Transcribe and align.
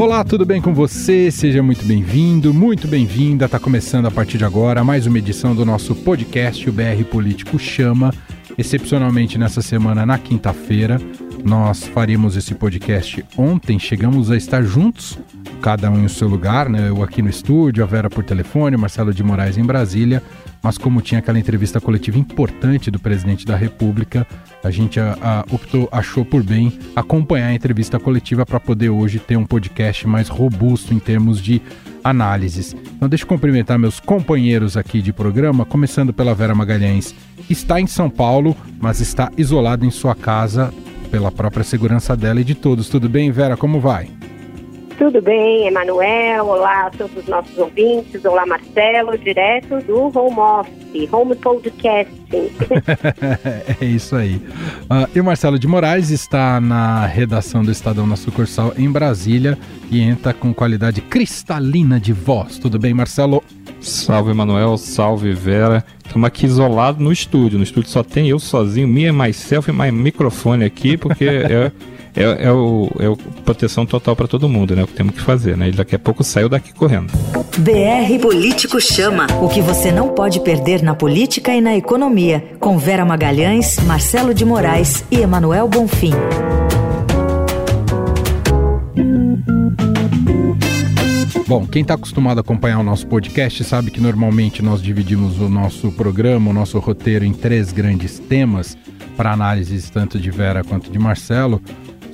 Olá, 0.00 0.24
tudo 0.24 0.46
bem 0.46 0.62
com 0.62 0.72
você? 0.72 1.30
Seja 1.30 1.62
muito 1.62 1.84
bem-vindo, 1.84 2.54
muito 2.54 2.88
bem-vinda. 2.88 3.44
Está 3.44 3.58
começando 3.58 4.06
a 4.06 4.10
partir 4.10 4.38
de 4.38 4.46
agora 4.46 4.82
mais 4.82 5.06
uma 5.06 5.18
edição 5.18 5.54
do 5.54 5.62
nosso 5.62 5.94
podcast, 5.94 6.70
o 6.70 6.72
BR 6.72 7.04
Político 7.10 7.58
Chama. 7.58 8.10
Excepcionalmente 8.56 9.36
nessa 9.36 9.60
semana, 9.60 10.06
na 10.06 10.16
quinta-feira, 10.16 10.98
nós 11.44 11.86
faríamos 11.86 12.34
esse 12.34 12.54
podcast 12.54 13.22
ontem, 13.36 13.78
chegamos 13.78 14.30
a 14.30 14.38
estar 14.38 14.62
juntos, 14.62 15.18
cada 15.60 15.90
um 15.90 16.02
em 16.02 16.08
seu 16.08 16.28
lugar, 16.28 16.70
né? 16.70 16.88
Eu 16.88 17.02
aqui 17.02 17.20
no 17.20 17.28
estúdio, 17.28 17.84
a 17.84 17.86
Vera 17.86 18.08
por 18.08 18.24
telefone, 18.24 18.78
Marcelo 18.78 19.12
de 19.12 19.22
Moraes 19.22 19.58
em 19.58 19.64
Brasília 19.64 20.22
mas 20.62 20.76
como 20.76 21.00
tinha 21.00 21.18
aquela 21.18 21.38
entrevista 21.38 21.80
coletiva 21.80 22.18
importante 22.18 22.90
do 22.90 22.98
presidente 22.98 23.46
da 23.46 23.56
República, 23.56 24.26
a 24.62 24.70
gente 24.70 25.00
a, 25.00 25.16
a, 25.20 25.54
optou, 25.54 25.88
achou 25.90 26.24
por 26.24 26.42
bem 26.42 26.72
acompanhar 26.94 27.48
a 27.48 27.54
entrevista 27.54 27.98
coletiva 27.98 28.44
para 28.44 28.60
poder 28.60 28.90
hoje 28.90 29.18
ter 29.18 29.36
um 29.36 29.46
podcast 29.46 30.06
mais 30.06 30.28
robusto 30.28 30.92
em 30.92 30.98
termos 30.98 31.40
de 31.40 31.62
análises. 32.04 32.74
Então 32.96 33.08
deixa 33.08 33.24
eu 33.24 33.28
cumprimentar 33.28 33.78
meus 33.78 34.00
companheiros 34.00 34.76
aqui 34.76 35.00
de 35.02 35.12
programa, 35.12 35.64
começando 35.64 36.12
pela 36.12 36.34
Vera 36.34 36.54
Magalhães. 36.54 37.14
Está 37.48 37.80
em 37.80 37.86
São 37.86 38.10
Paulo, 38.10 38.56
mas 38.78 39.00
está 39.00 39.30
isolada 39.36 39.84
em 39.84 39.90
sua 39.90 40.14
casa 40.14 40.72
pela 41.10 41.32
própria 41.32 41.64
segurança 41.64 42.16
dela 42.16 42.40
e 42.40 42.44
de 42.44 42.54
todos. 42.54 42.88
Tudo 42.88 43.08
bem, 43.08 43.30
Vera? 43.30 43.56
Como 43.56 43.80
vai? 43.80 44.08
Tudo 45.00 45.22
bem, 45.22 45.66
Emanuel? 45.66 46.44
Olá 46.44 46.88
a 46.88 46.90
todos 46.90 47.16
os 47.16 47.26
nossos 47.26 47.56
ouvintes. 47.56 48.22
Olá, 48.22 48.44
Marcelo, 48.44 49.16
direto 49.16 49.80
do 49.86 49.96
Home 49.96 50.38
Office, 50.38 51.10
Home 51.10 51.34
Podcasting. 51.36 52.50
é 53.80 53.82
isso 53.82 54.14
aí. 54.14 54.36
Uh, 54.36 55.08
e 55.14 55.18
o 55.18 55.24
Marcelo 55.24 55.58
de 55.58 55.66
Moraes 55.66 56.10
está 56.10 56.60
na 56.60 57.06
redação 57.06 57.64
do 57.64 57.70
Estadão 57.70 58.06
na 58.06 58.14
sucursal 58.14 58.74
em 58.76 58.90
Brasília 58.90 59.58
e 59.90 60.02
entra 60.02 60.34
com 60.34 60.52
qualidade 60.52 61.00
cristalina 61.00 61.98
de 61.98 62.12
voz. 62.12 62.58
Tudo 62.58 62.78
bem, 62.78 62.92
Marcelo? 62.92 63.42
Salve, 63.80 64.32
Emanuel. 64.32 64.76
Salve, 64.76 65.32
Vera. 65.32 65.82
Estamos 66.04 66.26
aqui 66.26 66.44
isolados 66.44 67.02
no 67.02 67.10
estúdio. 67.10 67.56
No 67.56 67.64
estúdio 67.64 67.88
só 67.88 68.02
tem 68.02 68.28
eu 68.28 68.38
sozinho, 68.38 68.86
minha, 68.86 69.14
mais 69.14 69.36
selfie, 69.36 69.72
mais 69.72 69.94
microfone 69.94 70.66
aqui, 70.66 70.98
porque 70.98 71.24
é 71.24 71.72
é, 72.14 72.46
é, 72.46 72.52
o, 72.52 72.90
é 72.98 73.08
o 73.08 73.16
proteção 73.44 73.86
total 73.86 74.16
para 74.16 74.26
todo 74.26 74.48
mundo, 74.48 74.74
né? 74.74 74.82
O 74.82 74.86
que 74.86 74.94
temos 74.94 75.14
que 75.14 75.20
fazer, 75.20 75.56
né? 75.56 75.68
Ele 75.68 75.76
daqui 75.76 75.94
a 75.94 75.98
pouco 75.98 76.24
saiu 76.24 76.48
daqui 76.48 76.72
correndo. 76.72 77.12
BR 77.58 78.18
Político 78.20 78.80
Chama. 78.80 79.26
O 79.40 79.48
que 79.48 79.60
você 79.60 79.92
não 79.92 80.08
pode 80.08 80.40
perder 80.40 80.82
na 80.82 80.94
política 80.94 81.52
e 81.54 81.60
na 81.60 81.76
economia. 81.76 82.44
Com 82.58 82.78
Vera 82.78 83.04
Magalhães, 83.04 83.78
Marcelo 83.80 84.34
de 84.34 84.44
Moraes 84.44 85.04
e 85.10 85.20
Emanuel 85.20 85.68
Bonfim. 85.68 86.12
Bom, 91.46 91.66
quem 91.66 91.82
está 91.82 91.94
acostumado 91.94 92.38
a 92.38 92.42
acompanhar 92.42 92.78
o 92.78 92.84
nosso 92.84 93.08
podcast 93.08 93.64
sabe 93.64 93.90
que 93.90 94.00
normalmente 94.00 94.62
nós 94.62 94.80
dividimos 94.80 95.40
o 95.40 95.48
nosso 95.48 95.90
programa, 95.90 96.50
o 96.50 96.52
nosso 96.52 96.78
roteiro 96.78 97.24
em 97.24 97.32
três 97.32 97.72
grandes 97.72 98.20
temas 98.20 98.78
para 99.16 99.32
análises 99.32 99.90
tanto 99.90 100.16
de 100.18 100.30
Vera 100.30 100.62
quanto 100.62 100.92
de 100.92 100.98
Marcelo. 100.98 101.60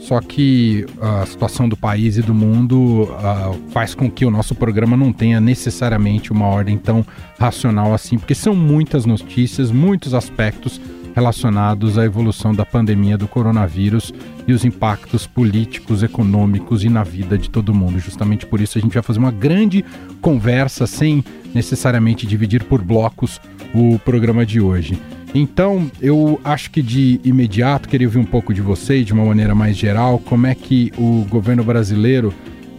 Só 0.07 0.21
que 0.21 0.87
a 1.01 1.27
situação 1.27 1.69
do 1.69 1.77
país 1.77 2.17
e 2.17 2.23
do 2.23 2.33
mundo 2.33 3.11
uh, 3.11 3.59
faz 3.73 3.93
com 3.93 4.09
que 4.09 4.25
o 4.25 4.31
nosso 4.31 4.55
programa 4.55 4.97
não 4.97 5.13
tenha 5.13 5.41
necessariamente 5.41 6.31
uma 6.31 6.47
ordem 6.47 6.79
tão 6.79 7.05
racional 7.41 7.93
assim, 7.93 8.17
porque 8.17 8.33
são 8.33 8.55
muitas 8.55 9.05
notícias, 9.05 9.73
muitos 9.73 10.15
aspectos 10.15 10.81
relacionados 11.17 11.97
à 11.97 12.05
evolução 12.05 12.55
da 12.55 12.67
pandemia 12.67 13.17
do 13.17 13.27
coronavírus 13.27 14.13
e 14.47 14.53
os 14.53 14.67
impactos 14.67 15.27
políticos, 15.27 16.03
econômicos 16.03 16.85
e 16.85 16.91
na 16.91 17.03
vida 17.03 17.39
de 17.39 17.49
todo 17.49 17.73
mundo. 17.73 17.99
Justamente 17.99 18.45
por 18.45 18.61
isso 18.61 18.77
a 18.77 18.81
gente 18.83 18.93
vai 18.93 19.03
fazer 19.03 19.19
uma 19.19 19.33
grande 19.33 19.83
conversa 20.21 20.87
sem 20.87 21.25
necessariamente 21.55 22.27
dividir 22.27 22.65
por 22.65 22.83
blocos 22.83 23.41
o 23.75 23.99
programa 24.01 24.45
de 24.45 24.61
hoje. 24.61 25.01
Então, 25.35 25.91
eu 26.03 26.39
acho 26.45 26.71
que 26.71 26.83
de 26.83 27.19
imediato 27.25 27.89
queria 27.89 28.07
ouvir 28.07 28.19
um 28.19 28.25
pouco 28.25 28.53
de 28.53 28.61
vocês, 28.61 29.07
de 29.07 29.15
uma 29.15 29.25
maneira 29.25 29.55
mais 29.55 29.75
geral, 29.75 30.19
como 30.19 30.47
é 30.47 30.55
que 30.55 30.93
o 30.99 31.27
governo 31.31 31.65
brasileiro 31.65 32.33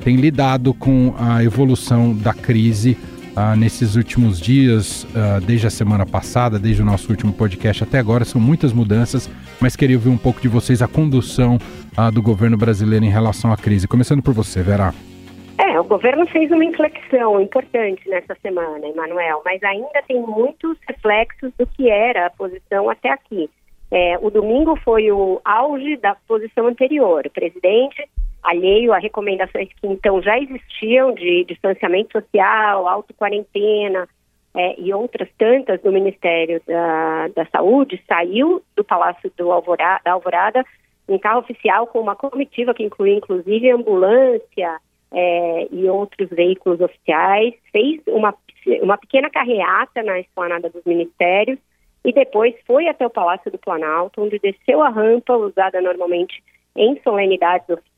tem 0.04 0.16
lidado 0.16 0.76
com 0.76 1.16
a 1.18 1.44
evolução 1.44 2.16
da 2.16 2.34
crise 2.36 2.96
uh, 3.38 3.56
nesses 3.56 3.96
últimos 3.96 4.42
dias, 4.42 5.04
uh, 5.04 5.40
desde 5.46 5.68
a 5.68 5.70
semana 5.70 6.06
passada, 6.06 6.58
desde 6.58 6.82
o 6.82 6.86
nosso 6.86 7.10
último 7.12 7.32
podcast 7.32 7.84
até 7.84 8.00
agora. 8.00 8.26
São 8.26 8.42
muitas 8.42 8.74
mudanças, 8.74 9.30
mas 9.62 9.76
queria 9.76 9.96
ouvir 9.96 10.10
um 10.10 10.18
pouco 10.18 10.42
de 10.42 10.48
vocês 10.48 10.82
a 10.82 10.88
condução 10.88 11.58
uh, 11.98 12.12
do 12.12 12.22
governo 12.22 12.58
brasileiro 12.58 13.06
em 13.06 13.10
relação 13.10 13.52
à 13.52 13.58
crise. 13.58 13.88
Começando 13.88 14.24
por 14.24 14.34
você, 14.34 14.64
Vera. 14.64 14.94
É, 15.60 15.80
o 15.80 15.84
governo 15.84 16.26
fez 16.28 16.52
uma 16.52 16.66
inflexão 16.66 17.42
importante 17.42 18.08
nessa 18.10 18.36
semana, 18.42 18.88
Emanuel, 18.88 19.42
mas 19.44 19.62
ainda 19.64 20.02
tem 20.08 20.22
muitos 20.22 20.78
reflexos 20.88 21.52
do 21.58 21.66
que 21.66 21.90
era 21.90 22.28
a 22.28 22.30
posição 22.30 22.90
até 22.90 23.10
aqui. 23.10 23.50
É, 23.90 24.18
o 24.22 24.30
domingo 24.30 24.76
foi 24.84 25.12
o 25.12 25.42
auge 25.44 25.98
da 25.98 26.16
posição 26.28 26.68
anterior. 26.68 27.26
O 27.26 27.32
presidente, 27.32 28.08
alheio 28.50 28.94
a 28.94 29.00
recomendações 29.00 29.70
que 29.70 29.88
então 29.88 30.22
já 30.22 30.38
existiam 30.40 31.14
de 31.14 31.44
distanciamento 31.46 32.12
social, 32.14 32.88
auto-quarentena 32.88 34.08
é, 34.56 34.80
e 34.80 34.94
outras 34.94 35.30
tantas 35.38 35.82
do 35.82 35.92
Ministério 35.92 36.62
da, 36.66 37.28
da 37.30 37.46
Saúde, 37.48 38.02
saiu 38.08 38.62
do 38.76 38.84
Palácio 38.84 39.32
do 39.38 39.52
Alvorada, 39.52 40.02
da 40.04 40.14
Alvorada 40.14 40.66
em 41.08 41.18
carro 41.18 41.40
oficial 41.40 41.88
com 41.88 42.00
uma 42.00 42.16
comitiva 42.16 42.74
que 42.74 42.84
inclui 42.84 43.14
inclusive 43.14 43.72
ambulância, 43.72 44.80
é, 45.12 45.68
e 45.72 45.88
outros 45.90 46.30
veículos 46.30 46.82
oficiais, 46.82 47.54
fez 47.72 48.02
uma, 48.08 48.34
uma 48.82 48.98
pequena 48.98 49.30
carreata 49.30 50.04
na 50.04 50.20
esplanada 50.20 50.70
dos 50.70 50.84
ministérios 50.86 51.60
e 52.04 52.12
depois 52.12 52.56
foi 52.66 52.88
até 52.88 53.06
o 53.06 53.10
Palácio 53.10 53.52
do 53.52 53.58
Planalto, 53.58 54.22
onde 54.22 54.40
desceu 54.40 54.82
a 54.82 54.90
rampa 54.90 55.36
usada 55.36 55.82
normalmente 55.82 56.44
em 56.76 57.00
solenidades 57.04 57.68
oficiais, 57.70 57.97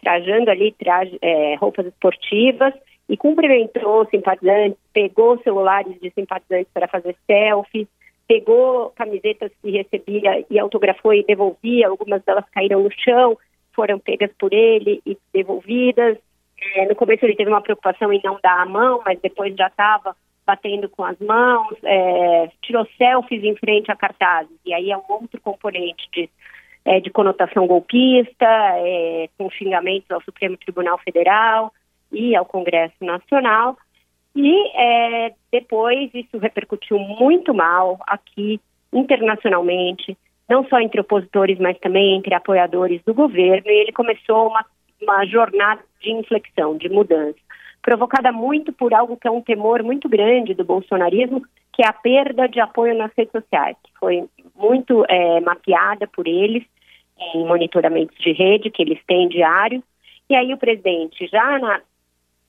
trajando 0.00 0.50
ali 0.50 0.72
traje, 0.72 1.16
é, 1.22 1.54
roupas 1.56 1.86
esportivas 1.86 2.74
e 3.08 3.16
cumprimentou 3.16 4.06
simpatizantes, 4.06 4.78
pegou 4.92 5.38
celulares 5.42 5.98
de 6.00 6.10
simpatizantes 6.10 6.72
para 6.72 6.88
fazer 6.88 7.16
selfies, 7.26 7.86
pegou 8.26 8.90
camisetas 8.90 9.50
que 9.60 9.70
recebia 9.70 10.44
e 10.48 10.58
autografou 10.58 11.14
e 11.14 11.24
devolvia, 11.24 11.88
algumas 11.88 12.22
delas 12.24 12.44
caíram 12.52 12.82
no 12.82 12.90
chão, 12.90 13.36
foram 13.74 13.98
pegas 13.98 14.30
por 14.38 14.52
ele 14.52 15.00
e 15.04 15.16
devolvidas. 15.32 16.18
É, 16.76 16.86
no 16.86 16.94
começo 16.94 17.24
ele 17.24 17.36
teve 17.36 17.50
uma 17.50 17.60
preocupação 17.60 18.12
em 18.12 18.20
não 18.22 18.38
dar 18.42 18.60
a 18.60 18.66
mão, 18.66 19.02
mas 19.04 19.18
depois 19.20 19.54
já 19.54 19.66
estava 19.66 20.16
batendo 20.46 20.88
com 20.88 21.04
as 21.04 21.18
mãos, 21.18 21.76
é, 21.84 22.50
tirou 22.62 22.86
selfies 22.98 23.44
em 23.44 23.56
frente 23.56 23.90
a 23.90 23.96
cartazes, 23.96 24.56
e 24.66 24.74
aí 24.74 24.90
é 24.90 24.96
um 24.96 25.04
outro 25.08 25.40
componente 25.40 26.08
de, 26.12 26.28
é, 26.84 27.00
de 27.00 27.10
conotação 27.10 27.66
golpista, 27.66 28.46
é, 28.46 29.28
com 29.38 29.50
xingamentos 29.50 30.10
ao 30.10 30.22
Supremo 30.22 30.56
Tribunal 30.56 30.98
Federal 30.98 31.72
e 32.10 32.34
ao 32.34 32.44
Congresso 32.44 32.96
Nacional. 33.00 33.76
E 34.34 34.68
é, 34.74 35.34
depois 35.50 36.10
isso 36.14 36.38
repercutiu 36.38 36.98
muito 36.98 37.52
mal 37.54 37.98
aqui 38.06 38.60
internacionalmente 38.92 40.16
não 40.48 40.66
só 40.68 40.78
entre 40.80 41.00
opositores, 41.00 41.58
mas 41.58 41.78
também 41.78 42.14
entre 42.16 42.34
apoiadores 42.34 43.00
do 43.06 43.14
governo, 43.14 43.70
e 43.70 43.80
ele 43.80 43.92
começou 43.92 44.48
uma, 44.48 44.64
uma 45.00 45.24
jornada 45.24 45.80
de 46.00 46.12
inflexão, 46.12 46.76
de 46.76 46.90
mudança, 46.90 47.38
provocada 47.80 48.30
muito 48.30 48.70
por 48.70 48.92
algo 48.92 49.16
que 49.16 49.26
é 49.26 49.30
um 49.30 49.40
temor 49.40 49.82
muito 49.82 50.10
grande 50.10 50.52
do 50.52 50.62
bolsonarismo, 50.62 51.42
que 51.72 51.82
é 51.82 51.88
a 51.88 51.92
perda 51.92 52.46
de 52.48 52.60
apoio 52.60 52.96
nas 52.96 53.10
redes 53.16 53.32
sociais, 53.32 53.76
que 53.82 53.90
foi 53.98 54.28
muito 54.54 55.04
é, 55.08 55.40
mapeada 55.40 56.06
por 56.06 56.26
eles 56.26 56.64
em 57.34 57.46
monitoramentos 57.46 58.16
de 58.18 58.32
rede 58.32 58.70
que 58.70 58.82
eles 58.82 58.98
têm 59.06 59.28
diários. 59.28 59.82
E 60.28 60.34
aí 60.34 60.52
o 60.52 60.58
presidente, 60.58 61.26
já 61.26 61.58
na 61.58 61.80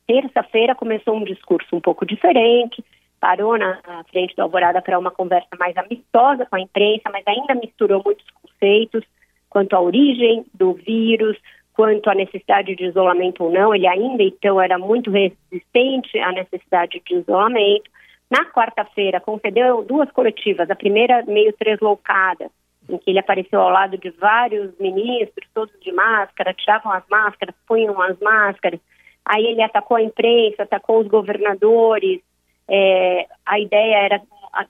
terça-feira, 0.07 0.75
começou 0.75 1.15
um 1.15 1.23
discurso 1.23 1.75
um 1.75 1.81
pouco 1.81 2.05
diferente, 2.05 2.83
parou 3.19 3.57
na 3.57 3.79
frente 4.11 4.35
do 4.35 4.41
Alvorada 4.41 4.81
para 4.81 4.99
uma 4.99 5.11
conversa 5.11 5.47
mais 5.57 5.75
amistosa 5.77 6.45
com 6.45 6.57
a 6.57 6.59
imprensa, 6.59 7.09
mas 7.11 7.23
ainda 7.25 7.55
misturou 7.55 8.01
muitos 8.03 8.25
conceitos 8.31 9.03
quanto 9.49 9.75
à 9.75 9.81
origem 9.81 10.45
do 10.53 10.73
vírus, 10.73 11.37
quanto 11.73 12.09
à 12.09 12.15
necessidade 12.15 12.75
de 12.75 12.85
isolamento 12.85 13.43
ou 13.43 13.51
não. 13.51 13.73
Ele 13.73 13.87
ainda, 13.87 14.23
então, 14.23 14.59
era 14.59 14.77
muito 14.77 15.09
resistente 15.09 16.19
à 16.19 16.31
necessidade 16.31 17.01
de 17.05 17.15
isolamento. 17.15 17.89
Na 18.29 18.45
quarta-feira, 18.45 19.19
concedeu 19.19 19.83
duas 19.83 20.11
coletivas, 20.11 20.69
a 20.69 20.75
primeira 20.75 21.23
meio 21.23 21.53
tresloucada, 21.53 22.49
em 22.89 22.97
que 22.97 23.11
ele 23.11 23.19
apareceu 23.19 23.61
ao 23.61 23.69
lado 23.69 23.97
de 23.97 24.09
vários 24.11 24.77
ministros, 24.79 25.47
todos 25.53 25.73
de 25.79 25.91
máscara, 25.91 26.53
tiravam 26.53 26.91
as 26.91 27.03
máscaras, 27.09 27.55
punham 27.67 28.01
as 28.01 28.19
máscaras. 28.19 28.79
Aí 29.25 29.45
ele 29.45 29.61
atacou 29.61 29.97
a 29.97 30.01
imprensa, 30.01 30.63
atacou 30.63 30.99
os 30.99 31.07
governadores, 31.07 32.21
é, 32.67 33.27
a 33.45 33.59
ideia 33.59 33.95
era 33.97 34.21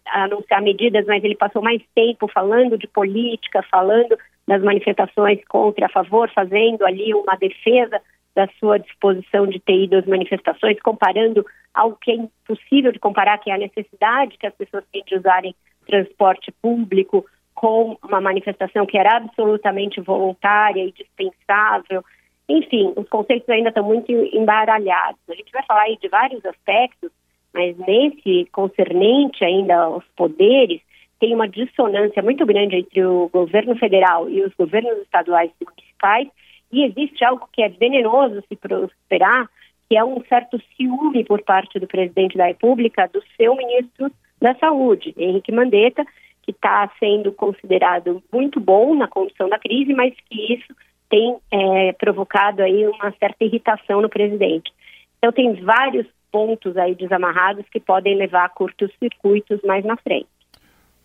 anunciar 0.08 0.62
medidas, 0.62 1.06
mas 1.06 1.24
ele 1.24 1.36
passou 1.36 1.62
mais 1.62 1.82
tempo 1.94 2.28
falando 2.28 2.78
de 2.78 2.88
política, 2.88 3.64
falando 3.70 4.18
das 4.48 4.62
manifestações 4.62 5.40
contra 5.48 5.84
e 5.84 5.86
a 5.86 5.90
favor, 5.90 6.30
fazendo 6.32 6.86
ali 6.86 7.14
uma 7.14 7.36
defesa 7.36 8.02
da 8.36 8.48
sua 8.60 8.80
disposição 8.80 9.48
de 9.48 9.60
ter 9.60 9.84
ido 9.84 9.98
às 9.98 10.06
manifestações, 10.06 10.80
comparando 10.82 11.46
algo 11.74 11.98
que 12.02 12.12
é 12.12 12.16
impossível 12.16 12.92
de 12.92 13.00
comparar, 13.00 13.38
que 13.38 13.50
é 13.50 13.54
a 13.54 13.58
necessidade 13.58 14.38
que 14.38 14.48
as 14.48 14.54
pessoas 14.54 14.84
têm 14.92 15.04
de 15.06 15.16
usarem 15.16 15.56
transporte 15.86 16.52
público, 16.62 17.26
com 17.54 17.98
uma 18.04 18.20
manifestação 18.20 18.86
que 18.86 18.98
era 18.98 19.18
absolutamente 19.18 20.02
voluntária 20.02 20.84
e 20.84 20.92
dispensável. 20.92 22.04
Enfim, 22.50 22.94
os 22.96 23.08
conceitos 23.08 23.48
ainda 23.50 23.70
estão 23.70 23.84
muito 23.84 24.12
embaralhados. 24.12 25.20
A 25.30 25.34
gente 25.34 25.52
vai 25.52 25.64
falar 25.64 25.84
aí 25.84 25.98
de 26.02 26.10
vários 26.10 26.44
aspectos, 26.46 27.12
mas 27.54 27.78
nesse 27.78 28.50
concernente 28.52 29.46
ainda 29.46 29.76
aos 29.76 30.04
poderes, 30.16 30.82
tem 31.20 31.34
uma 31.34 31.48
dissonância 31.48 32.22
muito 32.22 32.46
grande 32.46 32.76
entre 32.76 33.06
o 33.06 33.30
governo 33.32 33.78
federal 33.78 34.30
e 34.30 34.42
os 34.42 34.54
governos 34.56 34.98
estaduais 35.04 35.52
e 35.62 35.66
municipais, 35.66 36.28
e 36.74 36.84
existe 36.84 37.24
algo 37.24 37.48
que 37.54 37.62
é 37.62 37.70
venenoso 37.70 38.44
se 38.50 38.56
prosperar, 38.56 39.48
que 39.88 39.96
é 39.96 40.04
um 40.04 40.24
certo 40.26 40.60
ciúme 40.76 41.24
por 41.24 41.44
parte 41.44 41.80
do 41.80 41.86
presidente 41.86 42.36
da 42.36 42.48
República 42.48 43.08
do 43.14 43.24
seu 43.38 43.56
ministro 43.56 44.12
da 44.42 44.56
Saúde, 44.56 45.14
Henrique 45.16 45.52
Mandetta, 45.52 46.04
que 46.42 46.52
está 46.52 46.92
sendo 47.00 47.32
considerado 47.32 48.22
muito 48.34 48.60
bom 48.60 48.96
na 48.96 49.08
condução 49.08 49.48
da 49.48 49.60
crise, 49.60 49.94
mas 49.94 50.14
que 50.30 50.54
isso 50.54 50.74
tem 51.10 51.38
é, 51.52 51.94
provocado 51.94 52.64
aí 52.64 52.88
uma 52.88 53.12
certa 53.20 53.46
irritação 53.46 54.02
no 54.02 54.10
presidente. 54.10 54.74
Então 55.20 55.32
tem 55.32 55.54
vários 55.62 56.08
pontos 56.32 56.76
aí 56.76 56.96
desamarrados 56.96 57.64
que 57.70 57.80
podem 57.80 58.16
levar 58.16 58.46
a 58.46 58.50
curtos 58.50 58.92
circuitos 59.00 59.62
mais 59.62 59.86
na 59.86 59.96
frente. 59.96 60.28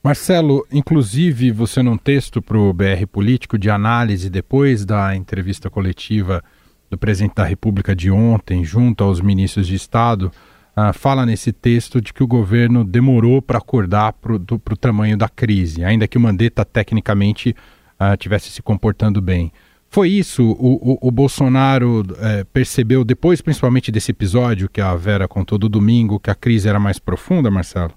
Marcelo, 0.08 0.66
inclusive 0.72 1.50
você 1.50 1.82
num 1.82 1.98
texto 1.98 2.40
para 2.40 2.56
o 2.56 2.72
BR 2.72 3.06
Político 3.12 3.58
de 3.58 3.68
análise 3.68 4.30
depois 4.30 4.86
da 4.86 5.14
entrevista 5.14 5.68
coletiva 5.68 6.42
do 6.88 6.96
presidente 6.96 7.34
da 7.34 7.44
República 7.44 7.94
de 7.94 8.10
ontem, 8.10 8.64
junto 8.64 9.04
aos 9.04 9.20
ministros 9.20 9.66
de 9.66 9.74
Estado, 9.74 10.32
uh, 10.74 10.94
fala 10.94 11.26
nesse 11.26 11.52
texto 11.52 12.00
de 12.00 12.14
que 12.14 12.22
o 12.22 12.26
governo 12.26 12.84
demorou 12.84 13.42
para 13.42 13.58
acordar 13.58 14.14
para 14.14 14.32
o 14.34 14.76
tamanho 14.80 15.14
da 15.14 15.28
crise, 15.28 15.84
ainda 15.84 16.08
que 16.08 16.16
o 16.16 16.20
Mandetta 16.22 16.64
tecnicamente 16.64 17.54
uh, 18.00 18.16
tivesse 18.16 18.50
se 18.50 18.62
comportando 18.62 19.20
bem. 19.20 19.52
Foi 19.90 20.08
isso? 20.08 20.42
O, 20.42 20.92
o, 21.02 21.08
o 21.08 21.10
Bolsonaro 21.10 22.02
é, 22.18 22.44
percebeu, 22.44 23.04
depois 23.04 23.42
principalmente 23.42 23.92
desse 23.92 24.10
episódio 24.10 24.70
que 24.70 24.80
a 24.80 24.96
Vera 24.96 25.28
contou 25.28 25.58
do 25.58 25.68
domingo, 25.68 26.18
que 26.18 26.30
a 26.30 26.34
crise 26.34 26.66
era 26.66 26.80
mais 26.80 26.98
profunda, 26.98 27.50
Marcelo? 27.50 27.92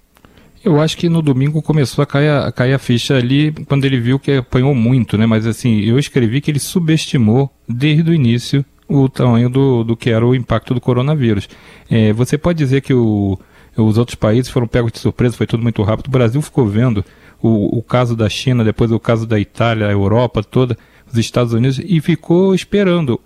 Eu 0.64 0.80
acho 0.80 0.96
que 0.96 1.08
no 1.08 1.20
domingo 1.20 1.60
começou 1.60 2.02
a 2.02 2.06
cair, 2.06 2.30
a 2.30 2.52
cair 2.52 2.72
a 2.72 2.78
ficha 2.78 3.16
ali 3.16 3.52
quando 3.66 3.84
ele 3.84 3.98
viu 3.98 4.18
que 4.18 4.32
apanhou 4.32 4.74
muito, 4.74 5.18
né? 5.18 5.26
Mas 5.26 5.46
assim, 5.46 5.80
eu 5.80 5.98
escrevi 5.98 6.40
que 6.40 6.50
ele 6.50 6.60
subestimou 6.60 7.50
desde 7.68 8.08
o 8.10 8.14
início 8.14 8.64
o 8.88 9.08
tamanho 9.08 9.48
do, 9.48 9.82
do 9.82 9.96
que 9.96 10.10
era 10.10 10.24
o 10.24 10.34
impacto 10.34 10.74
do 10.74 10.80
coronavírus. 10.80 11.48
É, 11.90 12.12
você 12.12 12.38
pode 12.38 12.58
dizer 12.58 12.80
que 12.82 12.94
o, 12.94 13.38
os 13.76 13.98
outros 13.98 14.14
países 14.14 14.50
foram 14.50 14.66
pegos 14.66 14.92
de 14.92 14.98
surpresa, 14.98 15.36
foi 15.36 15.46
tudo 15.46 15.62
muito 15.62 15.82
rápido. 15.82 16.08
O 16.08 16.10
Brasil 16.10 16.40
ficou 16.42 16.66
vendo 16.66 17.04
o, 17.40 17.78
o 17.78 17.82
caso 17.82 18.14
da 18.14 18.28
China, 18.28 18.62
depois 18.62 18.92
o 18.92 19.00
caso 19.00 19.26
da 19.26 19.40
Itália, 19.40 19.88
a 19.88 19.92
Europa 19.92 20.42
toda, 20.42 20.76
os 21.10 21.18
Estados 21.18 21.52
Unidos, 21.52 21.80
e 21.82 22.00
ficou 22.00 22.54
esperando. 22.54 23.20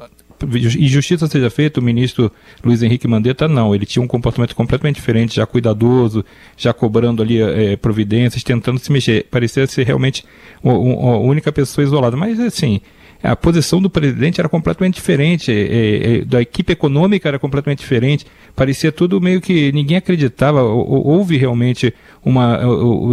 E 0.54 0.88
justiça 0.88 1.26
seja 1.26 1.48
feita, 1.48 1.80
o 1.80 1.82
ministro 1.82 2.30
Luiz 2.62 2.82
Henrique 2.82 3.08
Mandetta 3.08 3.48
não, 3.48 3.74
ele 3.74 3.86
tinha 3.86 4.02
um 4.02 4.06
comportamento 4.06 4.54
completamente 4.54 4.96
diferente, 4.96 5.36
já 5.36 5.46
cuidadoso, 5.46 6.24
já 6.56 6.72
cobrando 6.72 7.22
ali 7.22 7.40
é, 7.40 7.76
providências, 7.76 8.42
tentando 8.42 8.78
se 8.78 8.92
mexer. 8.92 9.26
Parecia 9.30 9.66
ser 9.66 9.84
realmente 9.86 10.24
a 10.62 10.70
única 10.70 11.50
pessoa 11.50 11.84
isolada. 11.84 12.16
Mas 12.16 12.38
assim, 12.38 12.80
a 13.22 13.34
posição 13.34 13.80
do 13.80 13.88
presidente 13.88 14.40
era 14.40 14.48
completamente 14.48 14.94
diferente, 14.94 15.50
é, 15.50 16.18
é, 16.18 16.24
da 16.24 16.40
equipe 16.40 16.72
econômica 16.72 17.28
era 17.28 17.38
completamente 17.38 17.78
diferente, 17.78 18.26
parecia 18.54 18.92
tudo 18.92 19.20
meio 19.20 19.40
que 19.40 19.72
ninguém 19.72 19.96
acreditava, 19.96 20.62
houve 20.62 21.36
realmente 21.36 21.92
uma, 22.24 22.60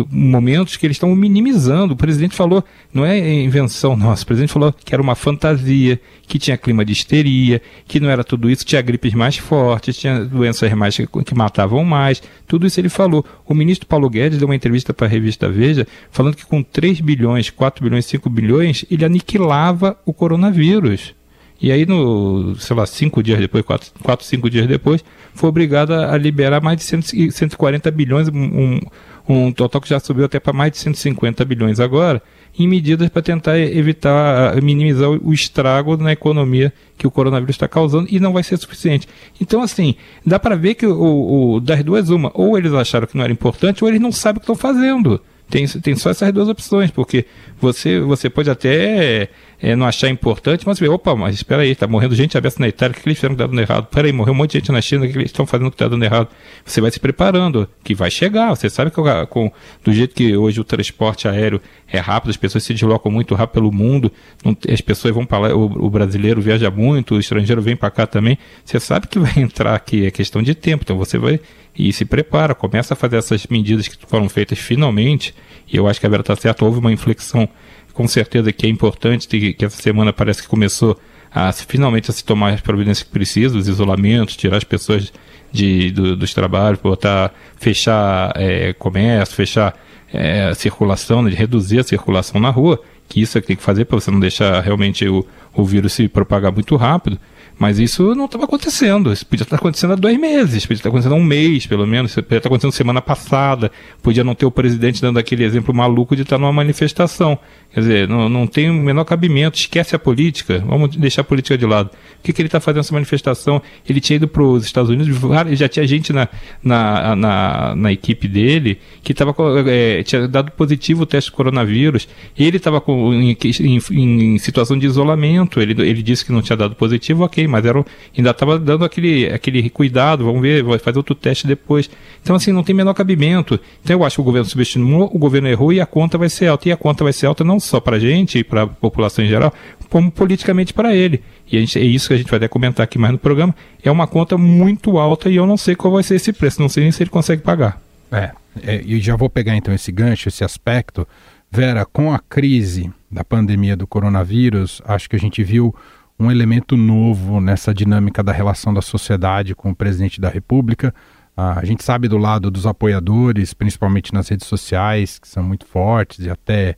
momentos 0.09 0.77
que 0.77 0.85
eles 0.85 0.95
estão 0.95 1.13
minimizando. 1.15 1.93
O 1.93 1.97
presidente 1.97 2.35
falou, 2.35 2.63
não 2.93 3.05
é 3.05 3.17
invenção 3.43 3.95
nossa, 3.95 4.23
o 4.23 4.25
presidente 4.25 4.53
falou 4.53 4.73
que 4.73 4.93
era 4.93 5.01
uma 5.01 5.15
fantasia, 5.15 5.99
que 6.27 6.39
tinha 6.39 6.57
clima 6.57 6.83
de 6.85 6.93
histeria, 6.93 7.61
que 7.87 7.99
não 7.99 8.09
era 8.09 8.23
tudo 8.23 8.49
isso, 8.49 8.65
tinha 8.65 8.81
gripes 8.81 9.13
mais 9.13 9.37
fortes, 9.37 9.97
tinha 9.97 10.23
doenças 10.23 10.71
mais 10.73 10.97
que 10.97 11.35
matavam 11.35 11.83
mais, 11.83 12.21
tudo 12.47 12.65
isso 12.65 12.79
ele 12.79 12.89
falou. 12.89 13.25
O 13.45 13.53
ministro 13.53 13.87
Paulo 13.87 14.09
Guedes 14.09 14.39
deu 14.39 14.47
uma 14.47 14.55
entrevista 14.55 14.93
para 14.93 15.07
a 15.07 15.09
revista 15.09 15.49
Veja, 15.49 15.87
falando 16.11 16.35
que 16.35 16.45
com 16.45 16.63
3 16.63 17.01
bilhões, 17.01 17.49
4 17.49 17.83
bilhões, 17.83 18.05
5 18.05 18.29
bilhões, 18.29 18.85
ele 18.89 19.05
aniquilava 19.05 19.92
o 20.05 20.13
coronavírus. 20.13 21.13
E 21.61 21.71
aí, 21.71 21.85
no, 21.85 22.55
sei 22.55 22.75
lá, 22.75 22.85
cinco 22.85 23.23
dias 23.23 23.39
depois, 23.39 23.63
quatro, 23.63 23.89
quatro 24.03 24.25
cinco 24.25 24.49
dias 24.49 24.67
depois, 24.67 25.03
foi 25.33 25.47
obrigado 25.47 25.93
a 25.93 26.17
liberar 26.17 26.61
mais 26.61 26.77
de 26.77 26.83
100, 26.83 27.31
140 27.31 27.89
bilhões, 27.89 28.27
um, 28.27 28.79
um 29.27 29.51
total 29.51 29.79
que 29.79 29.87
já 29.87 29.99
subiu 29.99 30.25
até 30.25 30.39
para 30.39 30.51
mais 30.51 30.73
de 30.73 30.77
150 30.79 31.45
bilhões 31.45 31.79
agora, 31.79 32.21
em 32.59 32.67
medidas 32.67 33.07
para 33.09 33.21
tentar 33.21 33.57
evitar, 33.57 34.61
minimizar 34.61 35.09
o 35.09 35.33
estrago 35.33 35.95
na 35.95 36.11
economia 36.11 36.73
que 36.97 37.07
o 37.07 37.11
coronavírus 37.11 37.55
está 37.55 37.67
causando 37.67 38.07
e 38.11 38.19
não 38.19 38.33
vai 38.33 38.43
ser 38.43 38.57
suficiente. 38.57 39.07
Então, 39.39 39.61
assim, 39.61 39.95
dá 40.25 40.37
para 40.37 40.55
ver 40.55 40.75
que 40.75 40.85
o, 40.85 41.55
o, 41.55 41.59
das 41.59 41.83
duas, 41.83 42.09
uma, 42.09 42.29
ou 42.33 42.57
eles 42.57 42.73
acharam 42.73 43.07
que 43.07 43.15
não 43.15 43.23
era 43.23 43.33
importante, 43.33 43.83
ou 43.83 43.89
eles 43.89 44.01
não 44.01 44.11
sabem 44.11 44.37
o 44.37 44.39
que 44.41 44.51
estão 44.51 44.55
fazendo. 44.55 45.21
Tem, 45.53 45.67
tem 45.67 45.95
só 45.95 46.09
essas 46.09 46.33
duas 46.33 46.49
opções, 46.49 46.89
porque 46.89 47.27
você, 47.61 47.99
você 47.99 48.27
pode 48.27 48.49
até 48.49 49.29
é, 49.61 49.75
não 49.75 49.85
achar 49.85 50.09
importante, 50.09 50.65
mas 50.65 50.79
vê, 50.79 50.87
opa, 50.89 51.15
mas 51.15 51.35
espera 51.35 51.61
aí, 51.61 51.75
tá 51.75 51.85
morrendo 51.85 52.15
gente 52.15 52.35
aberta 52.35 52.59
na 52.59 52.67
Itália, 52.67 52.97
o 52.97 52.99
que 52.99 53.07
eles 53.07 53.19
fizeram 53.19 53.35
que 53.35 53.41
tá 53.43 53.45
dando 53.45 53.61
errado? 53.61 53.85
Peraí, 53.85 54.11
morreu 54.11 54.33
um 54.33 54.35
monte 54.35 54.53
de 54.53 54.57
gente 54.57 54.71
na 54.71 54.81
China, 54.81 55.05
o 55.05 55.07
que 55.07 55.15
eles 55.15 55.29
estão 55.29 55.45
fazendo 55.45 55.69
que 55.69 55.77
tá 55.77 55.87
dando 55.87 56.03
errado? 56.03 56.29
Você 56.65 56.81
vai 56.81 56.89
se 56.89 56.99
preparando, 56.99 57.69
que 57.83 57.93
vai 57.93 58.09
chegar, 58.09 58.49
você 58.49 58.67
sabe 58.67 58.89
que 58.89 58.99
com, 59.29 59.51
do 59.83 59.93
jeito 59.93 60.15
que 60.15 60.35
hoje 60.35 60.59
o 60.59 60.63
transporte 60.63 61.27
aéreo 61.27 61.61
é 61.87 61.99
rápido, 61.99 62.31
as 62.31 62.37
pessoas 62.37 62.63
se 62.63 62.73
deslocam 62.73 63.11
muito 63.11 63.35
rápido 63.35 63.53
pelo 63.53 63.71
mundo, 63.71 64.11
não, 64.43 64.57
as 64.67 64.81
pessoas 64.81 65.13
vão 65.13 65.23
para 65.23 65.37
lá, 65.37 65.55
o, 65.55 65.65
o, 65.85 65.87
brasileiro 65.87 66.41
viaja 66.41 66.71
muito, 66.71 67.13
o 67.13 67.19
estrangeiro 67.19 67.61
vem 67.61 67.75
para 67.75 67.91
cá 67.91 68.07
também, 68.07 68.39
você 68.65 68.79
sabe 68.79 69.07
que 69.07 69.19
vai 69.19 69.33
entrar 69.37 69.75
aqui, 69.75 70.03
é 70.03 70.09
questão 70.09 70.41
de 70.41 70.55
tempo, 70.55 70.81
então 70.83 70.97
você 70.97 71.19
vai 71.19 71.39
e 71.77 71.91
se 71.91 72.05
prepara, 72.05 72.53
começa 72.53 72.93
a 72.93 72.97
fazer 72.97 73.17
essas 73.17 73.47
medidas 73.47 73.87
que 73.87 73.97
foram 74.05 74.29
feitas 74.29 74.59
finalmente, 74.59 75.33
e 75.71 75.75
eu 75.75 75.87
acho 75.87 75.99
que 75.99 76.05
a 76.05 76.09
Vera 76.09 76.21
está 76.21 76.35
certa, 76.35 76.63
houve 76.65 76.79
uma 76.79 76.91
inflexão 76.91 77.47
com 77.93 78.07
certeza 78.07 78.51
que 78.51 78.65
é 78.65 78.69
importante, 78.69 79.27
que 79.27 79.65
essa 79.65 79.81
semana 79.81 80.11
parece 80.11 80.41
que 80.41 80.47
começou 80.47 80.99
a 81.33 81.51
finalmente 81.51 82.11
a 82.11 82.13
se 82.13 82.23
tomar 82.23 82.53
as 82.53 82.61
providências 82.61 83.03
que 83.03 83.11
precisa, 83.11 83.57
os 83.57 83.67
isolamentos, 83.67 84.35
tirar 84.35 84.57
as 84.57 84.63
pessoas 84.63 85.11
de, 85.51 85.91
do, 85.91 86.15
dos 86.15 86.33
trabalhos, 86.33 86.79
botar, 86.79 87.33
fechar 87.57 88.33
é, 88.35 88.73
comércio, 88.73 89.35
fechar 89.35 89.75
é, 90.11 90.53
circulação, 90.53 91.21
né, 91.21 91.31
reduzir 91.31 91.79
a 91.79 91.83
circulação 91.83 92.39
na 92.39 92.49
rua, 92.49 92.79
que 93.09 93.21
isso 93.21 93.37
é 93.37 93.41
que 93.41 93.47
tem 93.47 93.55
que 93.55 93.63
fazer 93.63 93.85
para 93.85 93.99
você 93.99 94.11
não 94.11 94.19
deixar 94.19 94.61
realmente 94.61 95.07
o, 95.07 95.25
o 95.53 95.63
vírus 95.63 95.93
se 95.93 96.07
propagar 96.07 96.51
muito 96.51 96.75
rápido. 96.75 97.19
Mas 97.63 97.79
isso 97.79 98.13
não 98.13 98.25
estava 98.25 98.43
acontecendo. 98.43 99.13
Isso 99.13 99.25
podia 99.25 99.43
estar 99.43 99.55
acontecendo 99.55 99.93
há 99.93 99.95
dois 99.95 100.19
meses, 100.19 100.65
podia 100.65 100.79
estar 100.79 100.89
acontecendo 100.89 101.13
há 101.13 101.15
um 101.15 101.23
mês, 101.23 101.65
pelo 101.65 101.87
menos. 101.87 102.13
Podia 102.13 102.35
estar 102.35 102.49
acontecendo 102.49 102.73
semana 102.73 103.01
passada. 103.01 103.71
Podia 104.01 104.21
não 104.21 104.35
ter 104.35 104.45
o 104.45 104.51
presidente 104.51 105.01
dando 105.01 105.17
aquele 105.17 105.45
exemplo 105.45 105.73
maluco 105.73 106.13
de 106.13 106.23
estar 106.23 106.37
numa 106.37 106.51
manifestação. 106.51 107.39
Quer 107.73 107.79
dizer, 107.79 108.09
não, 108.09 108.27
não 108.27 108.45
tem 108.47 108.69
o 108.69 108.73
menor 108.73 109.05
cabimento. 109.05 109.57
Esquece 109.57 109.95
a 109.95 109.99
política. 109.99 110.61
Vamos 110.67 110.93
deixar 110.97 111.21
a 111.21 111.23
política 111.23 111.57
de 111.57 111.65
lado. 111.65 111.87
O 111.87 112.21
que, 112.21 112.33
que 112.33 112.41
ele 112.41 112.49
está 112.49 112.59
fazendo 112.59 112.81
essa 112.81 112.93
manifestação? 112.93 113.61
Ele 113.87 114.01
tinha 114.01 114.17
ido 114.17 114.27
para 114.27 114.43
os 114.43 114.65
Estados 114.65 114.89
Unidos, 114.89 115.17
já 115.57 115.69
tinha 115.69 115.87
gente 115.87 116.11
na, 116.11 116.27
na, 116.61 117.15
na, 117.15 117.75
na 117.77 117.93
equipe 117.93 118.27
dele 118.27 118.77
que 119.01 119.13
tava, 119.13 119.33
é, 119.67 120.03
tinha 120.03 120.27
dado 120.27 120.51
positivo 120.51 121.03
o 121.03 121.05
teste 121.05 121.31
de 121.31 121.37
coronavírus. 121.37 122.09
Ele 122.37 122.57
estava 122.57 122.83
em, 122.87 123.37
em, 123.61 124.33
em 124.33 124.37
situação 124.37 124.77
de 124.77 124.85
isolamento. 124.85 125.61
Ele, 125.61 125.81
ele 125.81 126.03
disse 126.03 126.25
que 126.25 126.31
não 126.33 126.41
tinha 126.41 126.57
dado 126.57 126.75
positivo, 126.75 127.23
ok 127.23 127.52
mas 127.53 127.63
era, 127.63 127.85
ainda 128.17 128.31
estava 128.31 128.57
dando 128.57 128.83
aquele, 128.83 129.27
aquele 129.27 129.69
cuidado, 129.69 130.25
vamos 130.25 130.41
ver, 130.41 130.63
vai 130.63 130.79
fazer 130.79 130.97
outro 130.97 131.13
teste 131.13 131.45
depois. 131.45 131.87
Então, 132.21 132.35
assim, 132.35 132.51
não 132.51 132.63
tem 132.63 132.73
menor 132.73 132.95
cabimento. 132.95 133.59
Então, 133.83 133.99
eu 133.99 134.03
acho 134.03 134.15
que 134.15 134.21
o 134.21 134.23
governo 134.23 134.49
subestimou, 134.49 135.07
o 135.13 135.19
governo 135.19 135.47
errou 135.47 135.71
e 135.71 135.79
a 135.79 135.85
conta 135.85 136.17
vai 136.17 136.29
ser 136.29 136.47
alta. 136.47 136.67
E 136.67 136.71
a 136.71 136.77
conta 136.77 137.03
vai 137.03 137.13
ser 137.13 137.27
alta 137.27 137.43
não 137.43 137.59
só 137.59 137.79
para 137.79 137.97
a 137.97 137.99
gente 137.99 138.39
e 138.39 138.43
para 138.43 138.63
a 138.63 138.67
população 138.67 139.23
em 139.23 139.27
geral, 139.27 139.53
como 139.87 140.11
politicamente 140.11 140.73
para 140.73 140.95
ele. 140.95 141.21
E 141.51 141.59
gente, 141.59 141.77
é 141.77 141.83
isso 141.83 142.07
que 142.07 142.15
a 142.15 142.17
gente 142.17 142.29
vai 142.29 142.37
até 142.37 142.47
comentar 142.47 142.83
aqui 142.83 142.97
mais 142.97 143.13
no 143.13 143.19
programa. 143.19 143.55
É 143.83 143.91
uma 143.91 144.07
conta 144.07 144.35
muito 144.35 144.97
alta 144.97 145.29
e 145.29 145.35
eu 145.35 145.45
não 145.45 145.57
sei 145.57 145.75
qual 145.75 145.93
vai 145.93 146.01
ser 146.01 146.15
esse 146.15 146.33
preço, 146.33 146.59
não 146.59 146.69
sei 146.69 146.81
nem 146.81 146.91
se 146.91 147.03
ele 147.03 147.11
consegue 147.11 147.43
pagar. 147.43 147.79
É, 148.11 148.31
é 148.63 148.81
e 148.83 148.99
já 148.99 149.15
vou 149.15 149.29
pegar 149.29 149.55
então 149.55 149.71
esse 149.71 149.91
gancho, 149.91 150.27
esse 150.27 150.43
aspecto. 150.43 151.07
Vera, 151.51 151.85
com 151.85 152.11
a 152.11 152.17
crise 152.17 152.91
da 153.11 153.23
pandemia 153.23 153.77
do 153.77 153.85
coronavírus, 153.85 154.81
acho 154.85 155.07
que 155.07 155.15
a 155.15 155.19
gente 155.19 155.43
viu 155.43 155.75
um 156.19 156.31
elemento 156.31 156.77
novo 156.77 157.41
nessa 157.41 157.73
dinâmica 157.73 158.23
da 158.23 158.31
relação 158.31 158.73
da 158.73 158.81
sociedade 158.81 159.55
com 159.55 159.71
o 159.71 159.75
presidente 159.75 160.21
da 160.21 160.29
República. 160.29 160.93
Ah, 161.35 161.59
a 161.59 161.65
gente 161.65 161.83
sabe 161.83 162.07
do 162.07 162.17
lado 162.17 162.51
dos 162.51 162.67
apoiadores, 162.67 163.53
principalmente 163.53 164.13
nas 164.13 164.29
redes 164.29 164.47
sociais, 164.47 165.17
que 165.17 165.27
são 165.27 165.43
muito 165.43 165.65
fortes 165.65 166.25
e 166.25 166.29
até, 166.29 166.75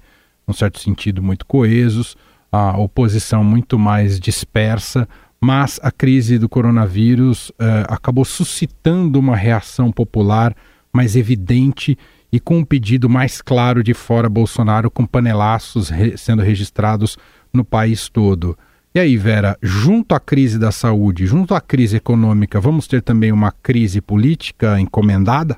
num 0.48 0.54
certo 0.54 0.80
sentido, 0.80 1.22
muito 1.22 1.46
coesos, 1.46 2.16
a 2.52 2.78
oposição 2.78 3.44
muito 3.44 3.78
mais 3.78 4.20
dispersa, 4.20 5.08
mas 5.42 5.80
a 5.84 5.92
crise 5.92 6.40
do 6.40 6.48
coronavírus 6.48 7.50
uh, 7.50 7.86
acabou 7.90 8.24
suscitando 8.24 9.20
uma 9.20 9.36
reação 9.36 9.92
popular 9.92 10.56
mais 10.92 11.16
evidente 11.18 11.98
e 12.32 12.40
com 12.40 12.60
um 12.60 12.66
pedido 12.66 13.10
mais 13.10 13.42
claro 13.42 13.84
de 13.84 13.94
fora 13.94 14.30
Bolsonaro, 14.30 14.90
com 14.90 15.06
panelaços 15.06 15.90
re 15.90 16.18
sendo 16.18 16.42
registrados 16.42 17.18
no 17.54 17.64
país 17.64 18.08
todo. 18.10 18.58
E 18.96 19.00
aí, 19.00 19.18
Vera, 19.18 19.58
junto 19.62 20.16
à 20.16 20.22
crise 20.22 20.58
da 20.58 20.72
saúde, 20.72 21.26
junto 21.26 21.54
à 21.54 21.60
crise 21.60 21.98
econômica, 21.98 22.62
vamos 22.62 22.88
ter 22.88 23.02
também 23.02 23.30
uma 23.30 23.52
crise 23.52 24.02
política 24.02 24.80
encomendada? 24.80 25.58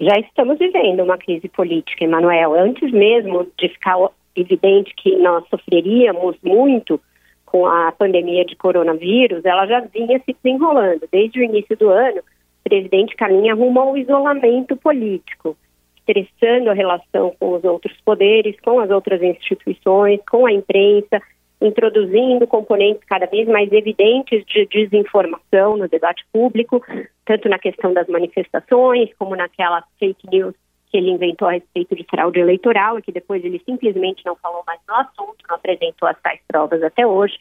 Já 0.00 0.18
estamos 0.18 0.58
vivendo 0.58 1.04
uma 1.04 1.16
crise 1.16 1.48
política, 1.48 2.02
Emanuel. 2.02 2.52
Antes 2.52 2.90
mesmo 2.90 3.46
de 3.56 3.68
ficar 3.68 3.96
evidente 4.34 4.92
que 4.96 5.14
nós 5.18 5.48
sofreríamos 5.48 6.34
muito 6.42 7.00
com 7.46 7.64
a 7.64 7.92
pandemia 7.92 8.44
de 8.44 8.56
coronavírus, 8.56 9.44
ela 9.44 9.66
já 9.66 9.78
vinha 9.78 10.20
se 10.26 10.34
desenrolando. 10.42 11.06
Desde 11.12 11.38
o 11.38 11.44
início 11.44 11.76
do 11.76 11.90
ano, 11.90 12.18
o 12.18 12.68
presidente 12.68 13.14
caminha 13.14 13.54
rumo 13.54 13.78
ao 13.78 13.96
isolamento 13.96 14.76
político, 14.76 15.56
estressando 15.98 16.70
a 16.70 16.74
relação 16.74 17.36
com 17.38 17.54
os 17.54 17.62
outros 17.62 17.96
poderes, 18.04 18.56
com 18.64 18.80
as 18.80 18.90
outras 18.90 19.22
instituições, 19.22 20.18
com 20.28 20.44
a 20.44 20.52
imprensa, 20.52 21.22
introduzindo 21.60 22.46
componentes 22.46 23.02
cada 23.08 23.26
vez 23.26 23.48
mais 23.48 23.72
evidentes 23.72 24.44
de 24.46 24.66
desinformação 24.66 25.76
no 25.76 25.88
debate 25.88 26.24
público, 26.32 26.82
tanto 27.24 27.48
na 27.48 27.58
questão 27.58 27.92
das 27.92 28.06
manifestações, 28.08 29.10
como 29.18 29.36
naquela 29.36 29.82
fake 29.98 30.28
news 30.30 30.54
que 30.94 30.98
ele 30.98 31.10
inventou 31.10 31.48
a 31.48 31.52
respeito 31.52 31.96
de 31.96 32.04
fraude 32.04 32.38
eleitoral 32.38 32.96
e 32.96 33.02
que 33.02 33.10
depois 33.10 33.44
ele 33.44 33.60
simplesmente 33.66 34.24
não 34.24 34.36
falou 34.36 34.62
mais 34.64 34.78
no 34.88 34.94
assunto, 34.94 35.44
não 35.48 35.56
apresentou 35.56 36.08
as 36.08 36.20
tais 36.20 36.40
provas 36.46 36.80
até 36.84 37.04
hoje. 37.04 37.36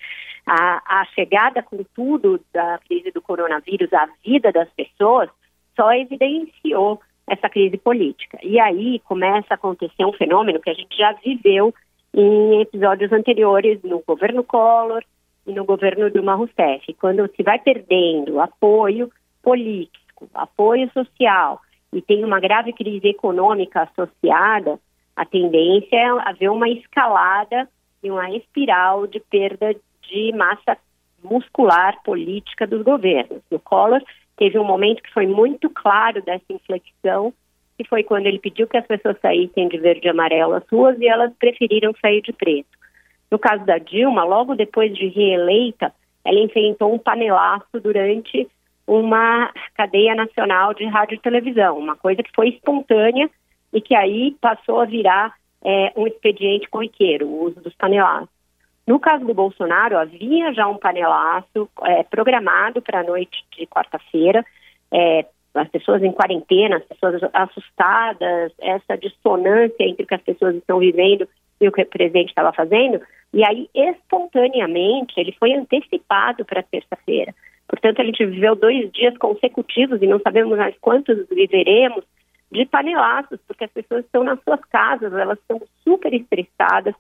A, 0.48 1.02
a 1.02 1.06
chegada 1.14 1.62
com 1.62 1.84
tudo 1.96 2.42
da 2.52 2.80
crise 2.88 3.12
do 3.12 3.22
coronavírus 3.22 3.94
à 3.94 4.08
vida 4.26 4.52
das 4.52 4.68
pessoas 4.72 5.30
só 5.76 5.94
evidenciou 5.94 7.00
essa 7.28 7.48
crise 7.48 7.78
política. 7.78 8.40
E 8.42 8.60
aí 8.60 9.00
começa 9.06 9.48
a 9.52 9.56
acontecer 9.56 10.04
um 10.04 10.14
fenômeno 10.14 10.60
que 10.60 10.72
a 10.72 10.74
gente 10.74 10.98
já 10.98 11.12
viveu 11.24 11.74
em 12.14 12.62
episódios 12.62 13.12
anteriores 13.12 13.82
no 13.84 14.04
governo 14.06 14.44
Collor 14.44 15.04
e 15.48 15.52
no 15.52 15.66
governo 15.66 16.10
Dilma 16.12 16.36
Rousseff, 16.36 16.94
quando 17.00 17.30
se 17.36 17.44
vai 17.44 17.60
perdendo 17.60 18.40
apoio 18.40 19.12
político, 19.42 20.30
apoio 20.34 20.90
social, 20.92 21.60
e 21.92 22.02
tem 22.02 22.24
uma 22.24 22.40
grave 22.40 22.74
crise 22.74 23.08
econômica 23.08 23.82
associada, 23.84 24.80
a 25.16 25.26
tendência 25.26 25.96
é 25.96 26.30
haver 26.30 26.50
uma 26.50 26.70
escalada 26.70 27.68
e 28.02 28.10
uma 28.10 28.30
espiral 28.32 29.06
de 29.06 29.20
perda 29.20 29.76
de 30.02 30.32
massa 30.34 30.78
muscular 31.24 32.02
política 32.04 32.68
dos 32.68 32.84
governos. 32.84 33.42
O 33.52 33.60
Collor 33.60 34.02
teve 34.36 34.58
um 34.60 34.66
momento 34.66 35.04
que 35.04 35.14
foi 35.14 35.28
muito 35.28 35.70
claro 35.70 36.22
dessa 36.22 36.46
inflexão, 36.50 37.34
que 37.78 37.88
foi 37.88 38.04
quando 38.04 38.28
ele 38.28 38.40
pediu 38.40 38.68
que 38.68 38.78
as 38.78 38.86
pessoas 38.86 39.18
saíssem 39.22 39.68
de 39.68 39.78
verde 39.78 40.08
e 40.08 40.10
amarelo 40.10 40.54
às 40.54 40.64
ruas 40.72 41.00
e 41.00 41.08
elas 41.08 41.32
preferiram 41.40 41.94
sair 42.02 42.22
de 42.22 42.32
preto. 42.32 42.70
No 43.32 43.40
caso 43.40 43.66
da 43.66 43.78
Dilma, 43.78 44.24
logo 44.24 44.56
depois 44.56 44.96
de 44.96 45.08
reeleita, 45.08 45.92
ela 46.24 46.40
enfrentou 46.40 46.94
um 46.94 47.00
panelaço 47.00 47.80
durante 47.82 48.48
uma 48.86 49.52
cadeia 49.76 50.14
nacional 50.14 50.74
de 50.74 50.86
rádio 50.86 51.16
e 51.16 51.20
televisão, 51.20 51.78
uma 51.78 51.96
coisa 51.96 52.22
que 52.22 52.32
foi 52.36 52.50
espontânea 52.50 53.30
e 53.72 53.82
que 53.82 53.96
aí 53.96 54.36
passou 54.40 54.82
a 54.82 54.86
virar 54.86 55.34
é, 55.64 55.92
um 55.96 56.06
expediente 56.06 56.70
corriqueiro, 56.70 57.26
o 57.26 57.44
uso 57.46 57.62
dos 57.62 57.74
panelaços. 57.76 58.30
No 58.86 59.00
caso 59.00 59.26
do 59.26 59.34
Bolsonaro, 59.34 59.98
havia 59.98 60.54
já 60.54 60.68
um 60.68 60.78
panelaço 60.78 61.70
é, 61.84 62.04
programado 62.04 62.82
para 62.82 63.00
a 63.00 63.04
noite 63.04 63.46
de 63.58 63.66
quarta-feira, 63.66 64.46
é, 64.92 65.26
as 65.54 65.70
pessoas 65.70 66.02
em 66.04 66.12
quarentena, 66.12 66.78
as 66.78 66.84
pessoas 66.84 67.22
assustadas, 67.34 68.52
essa 68.60 68.98
dissonância 68.98 69.84
entre 69.84 70.04
o 70.04 70.08
que 70.08 70.16
as 70.16 70.22
pessoas 70.22 70.56
estão 70.56 70.80
vivendo 70.80 71.28
e 71.62 71.68
o 71.68 71.72
que 71.72 71.82
o 71.82 71.86
presidente 71.86 72.30
estava 72.30 72.52
fazendo, 72.52 73.02
e 73.34 73.44
aí, 73.44 73.70
espontaneamente, 73.74 75.14
ele 75.18 75.32
foi 75.34 75.54
antecipado 75.54 76.46
para 76.46 76.62
terça-feira. 76.62 77.34
Portanto, 77.68 78.02
a 78.02 78.06
gente 78.06 78.24
viveu 78.26 78.56
dois 78.56 78.92
dias 78.92 79.18
consecutivos 79.18 80.02
e 80.02 80.08
não 80.08 80.20
sabemos 80.20 80.58
mais 80.58 80.76
quantos 80.80 81.28
viveremos 81.30 82.04
de 82.52 82.66
panelaços, 82.66 83.40
porque 83.48 83.64
as 83.64 83.72
pessoas 83.72 84.06
estão 84.06 84.24
nas 84.24 84.40
suas 84.44 84.60
casas, 84.66 85.12
elas 85.14 85.40
estão 85.40 85.60
super 85.84 86.14
estressadas, 86.14 86.94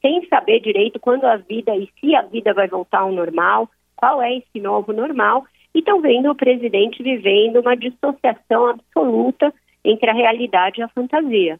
sem 0.00 0.24
saber 0.28 0.60
direito 0.60 1.00
quando 1.00 1.24
a 1.24 1.36
vida 1.36 1.74
e 1.74 1.88
se 1.98 2.14
a 2.14 2.22
vida 2.22 2.54
vai 2.54 2.68
voltar 2.68 3.00
ao 3.00 3.12
normal, 3.12 3.68
qual 3.96 4.22
é 4.22 4.36
esse 4.36 4.60
novo 4.60 4.92
normal, 4.92 5.44
e 5.74 5.78
estão 5.78 6.00
vendo 6.00 6.30
o 6.30 6.34
presidente 6.34 7.02
vivendo 7.02 7.60
uma 7.60 7.76
dissociação 7.76 8.68
absoluta 8.68 9.52
entre 9.84 10.10
a 10.10 10.14
realidade 10.14 10.80
e 10.80 10.82
a 10.82 10.88
fantasia. 10.88 11.58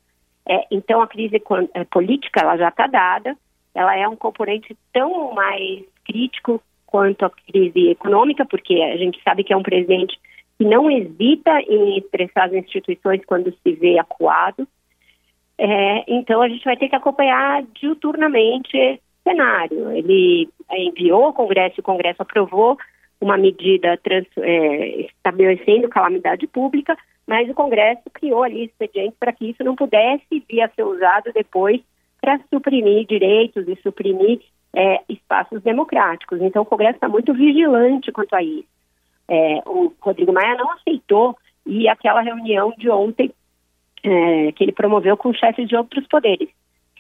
É, 0.49 0.67
então, 0.71 1.01
a 1.01 1.07
crise 1.07 1.41
é, 1.75 1.85
política 1.85 2.41
ela 2.41 2.57
já 2.57 2.69
está 2.69 2.87
dada, 2.87 3.37
ela 3.75 3.97
é 3.97 4.07
um 4.07 4.17
componente 4.17 4.77
tão 4.93 5.33
mais 5.33 5.85
crítico 6.05 6.61
quanto 6.87 7.25
à 7.25 7.31
crise 7.31 7.91
econômica, 7.91 8.45
porque 8.45 8.75
a 8.75 8.97
gente 8.97 9.21
sabe 9.23 9.45
que 9.45 9.53
é 9.53 9.57
um 9.57 9.63
presidente 9.63 10.19
que 10.59 10.65
não 10.65 10.91
hesita 10.91 11.61
em 11.63 11.99
expressar 11.99 12.47
as 12.47 12.53
instituições 12.53 13.25
quando 13.25 13.53
se 13.53 13.73
vê 13.73 13.99
acuado. 13.99 14.69
É, 15.57 16.05
então 16.07 16.43
a 16.43 16.49
gente 16.49 16.65
vai 16.65 16.77
ter 16.77 16.89
que 16.89 16.97
acompanhar 16.97 17.63
diuturnamente 17.75 18.77
esse 18.77 19.01
cenário. 19.25 19.91
Ele 19.93 20.49
enviou 20.71 21.25
ao 21.25 21.33
Congresso, 21.33 21.81
o 21.81 21.85
Congresso 21.85 22.21
aprovou 22.21 22.77
uma 23.23 23.39
medida 23.39 23.97
trans, 23.99 24.27
é, 24.39 25.03
estabelecendo 25.03 25.89
calamidade 25.89 26.47
pública, 26.47 26.97
mas 27.27 27.49
o 27.49 27.55
Congresso 27.55 28.03
criou 28.13 28.43
ali 28.43 28.65
expedientes 28.65 29.17
para 29.19 29.33
que 29.33 29.51
isso 29.51 29.63
não 29.63 29.77
pudesse 29.77 30.45
vir 30.49 30.61
a 30.61 30.69
ser 30.69 30.83
usado 30.83 31.33
depois 31.33 31.81
para 32.21 32.41
suprimir 32.51 33.07
direitos 33.07 33.67
e 33.69 33.77
suprimir 33.77 34.41
é, 34.75 35.01
espaços 35.09 35.63
democráticos. 35.63 36.41
Então, 36.41 36.63
o 36.63 36.67
Congresso 36.67 36.97
está 36.97 37.09
muito 37.09 37.33
vigilante 37.33 38.11
quanto 38.11 38.35
a 38.35 38.43
isso. 38.43 38.69
É, 39.29 39.63
o 39.67 39.93
Rodrigo 40.01 40.33
Maia 40.33 40.57
não 40.57 40.73
aceitou 40.73 41.37
ir 41.65 41.89
àquela 41.89 42.21
reunião 42.21 42.73
de 42.77 42.91
ontem 42.91 43.33
é, 44.03 44.53
que 44.53 44.65
ele 44.65 44.73
promoveu 44.73 45.17
com 45.17 45.33
chefes 45.33 45.69
de 45.69 45.77
outros 45.77 46.07
poderes. 46.09 46.49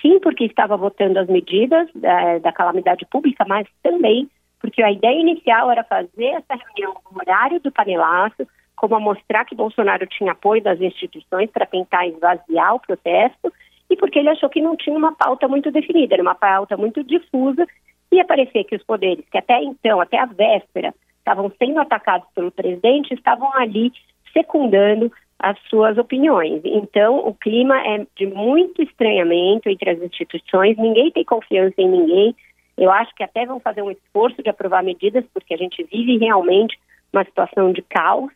Sim, 0.01 0.21
porque 0.21 0.45
estava 0.45 0.77
votando 0.77 1.19
as 1.19 1.29
medidas 1.29 1.89
da, 1.95 2.39
da 2.39 2.53
calamidade 2.53 3.05
pública, 3.07 3.45
mas 3.47 3.67
também 3.83 4.29
porque 4.63 4.83
a 4.83 4.93
ideia 4.93 5.21
inicial 5.21 5.71
era 5.71 5.83
fazer 5.83 6.27
essa 6.27 6.55
reunião 6.55 6.95
no 7.11 7.21
horário 7.21 7.61
do 7.61 7.73
panelaço, 7.73 8.47
como 8.77 8.95
a 8.95 9.01
mostrar 9.01 9.45
que 9.45 9.55
Bolsonaro 9.55 10.07
tinha 10.07 10.33
apoio 10.33 10.63
das 10.63 10.81
instituições 10.81 11.51
para 11.51 11.67
tentar 11.67 12.07
esvaziar 12.07 12.75
o 12.75 12.81
protesto 12.81 13.53
e 13.91 13.97
porque 13.97 14.21
ele 14.21 14.31
achou 14.31 14.49
que 14.49 14.61
não 14.61 14.77
tinha 14.77 14.97
uma 14.97 15.15
pauta 15.15 15.47
muito 15.47 15.71
definida, 15.71 16.15
era 16.15 16.23
uma 16.23 16.35
pauta 16.35 16.77
muito 16.77 17.03
difusa, 17.05 17.67
ia 18.11 18.25
parecer 18.25 18.65
que 18.65 18.77
os 18.77 18.83
poderes, 18.85 19.25
que 19.31 19.37
até 19.37 19.63
então, 19.63 20.01
até 20.01 20.19
a 20.19 20.27
véspera, 20.27 20.95
estavam 21.19 21.53
sendo 21.59 21.81
atacados 21.81 22.29
pelo 22.35 22.51
presidente, 22.51 23.13
estavam 23.13 23.53
ali 23.55 23.93
secundando 24.33 25.13
as 25.39 25.59
suas 25.69 25.99
opiniões. 25.99 26.63
Então, 26.65 27.19
o 27.19 27.35
clima 27.35 27.77
é 27.81 28.07
de 28.17 28.27
muito 28.27 28.81
estranhamento 28.81 29.69
entre 29.69 29.91
as 29.91 30.01
instituições, 30.01 30.77
ninguém 30.77 31.11
tem 31.11 31.25
confiança 31.25 31.75
em 31.79 31.89
ninguém. 31.89 32.37
Eu 32.77 32.91
acho 32.91 33.15
que 33.15 33.23
até 33.23 33.47
vão 33.47 33.61
fazer 33.61 33.83
um 33.83 33.91
esforço 33.91 34.43
de 34.43 34.49
aprovar 34.49 34.83
medidas, 34.83 35.25
porque 35.33 35.55
a 35.55 35.57
gente 35.57 35.83
vive 35.85 36.19
realmente 36.19 36.79
uma 37.13 37.25
situação 37.25 37.73
de 37.73 37.83
caos, 37.83 38.33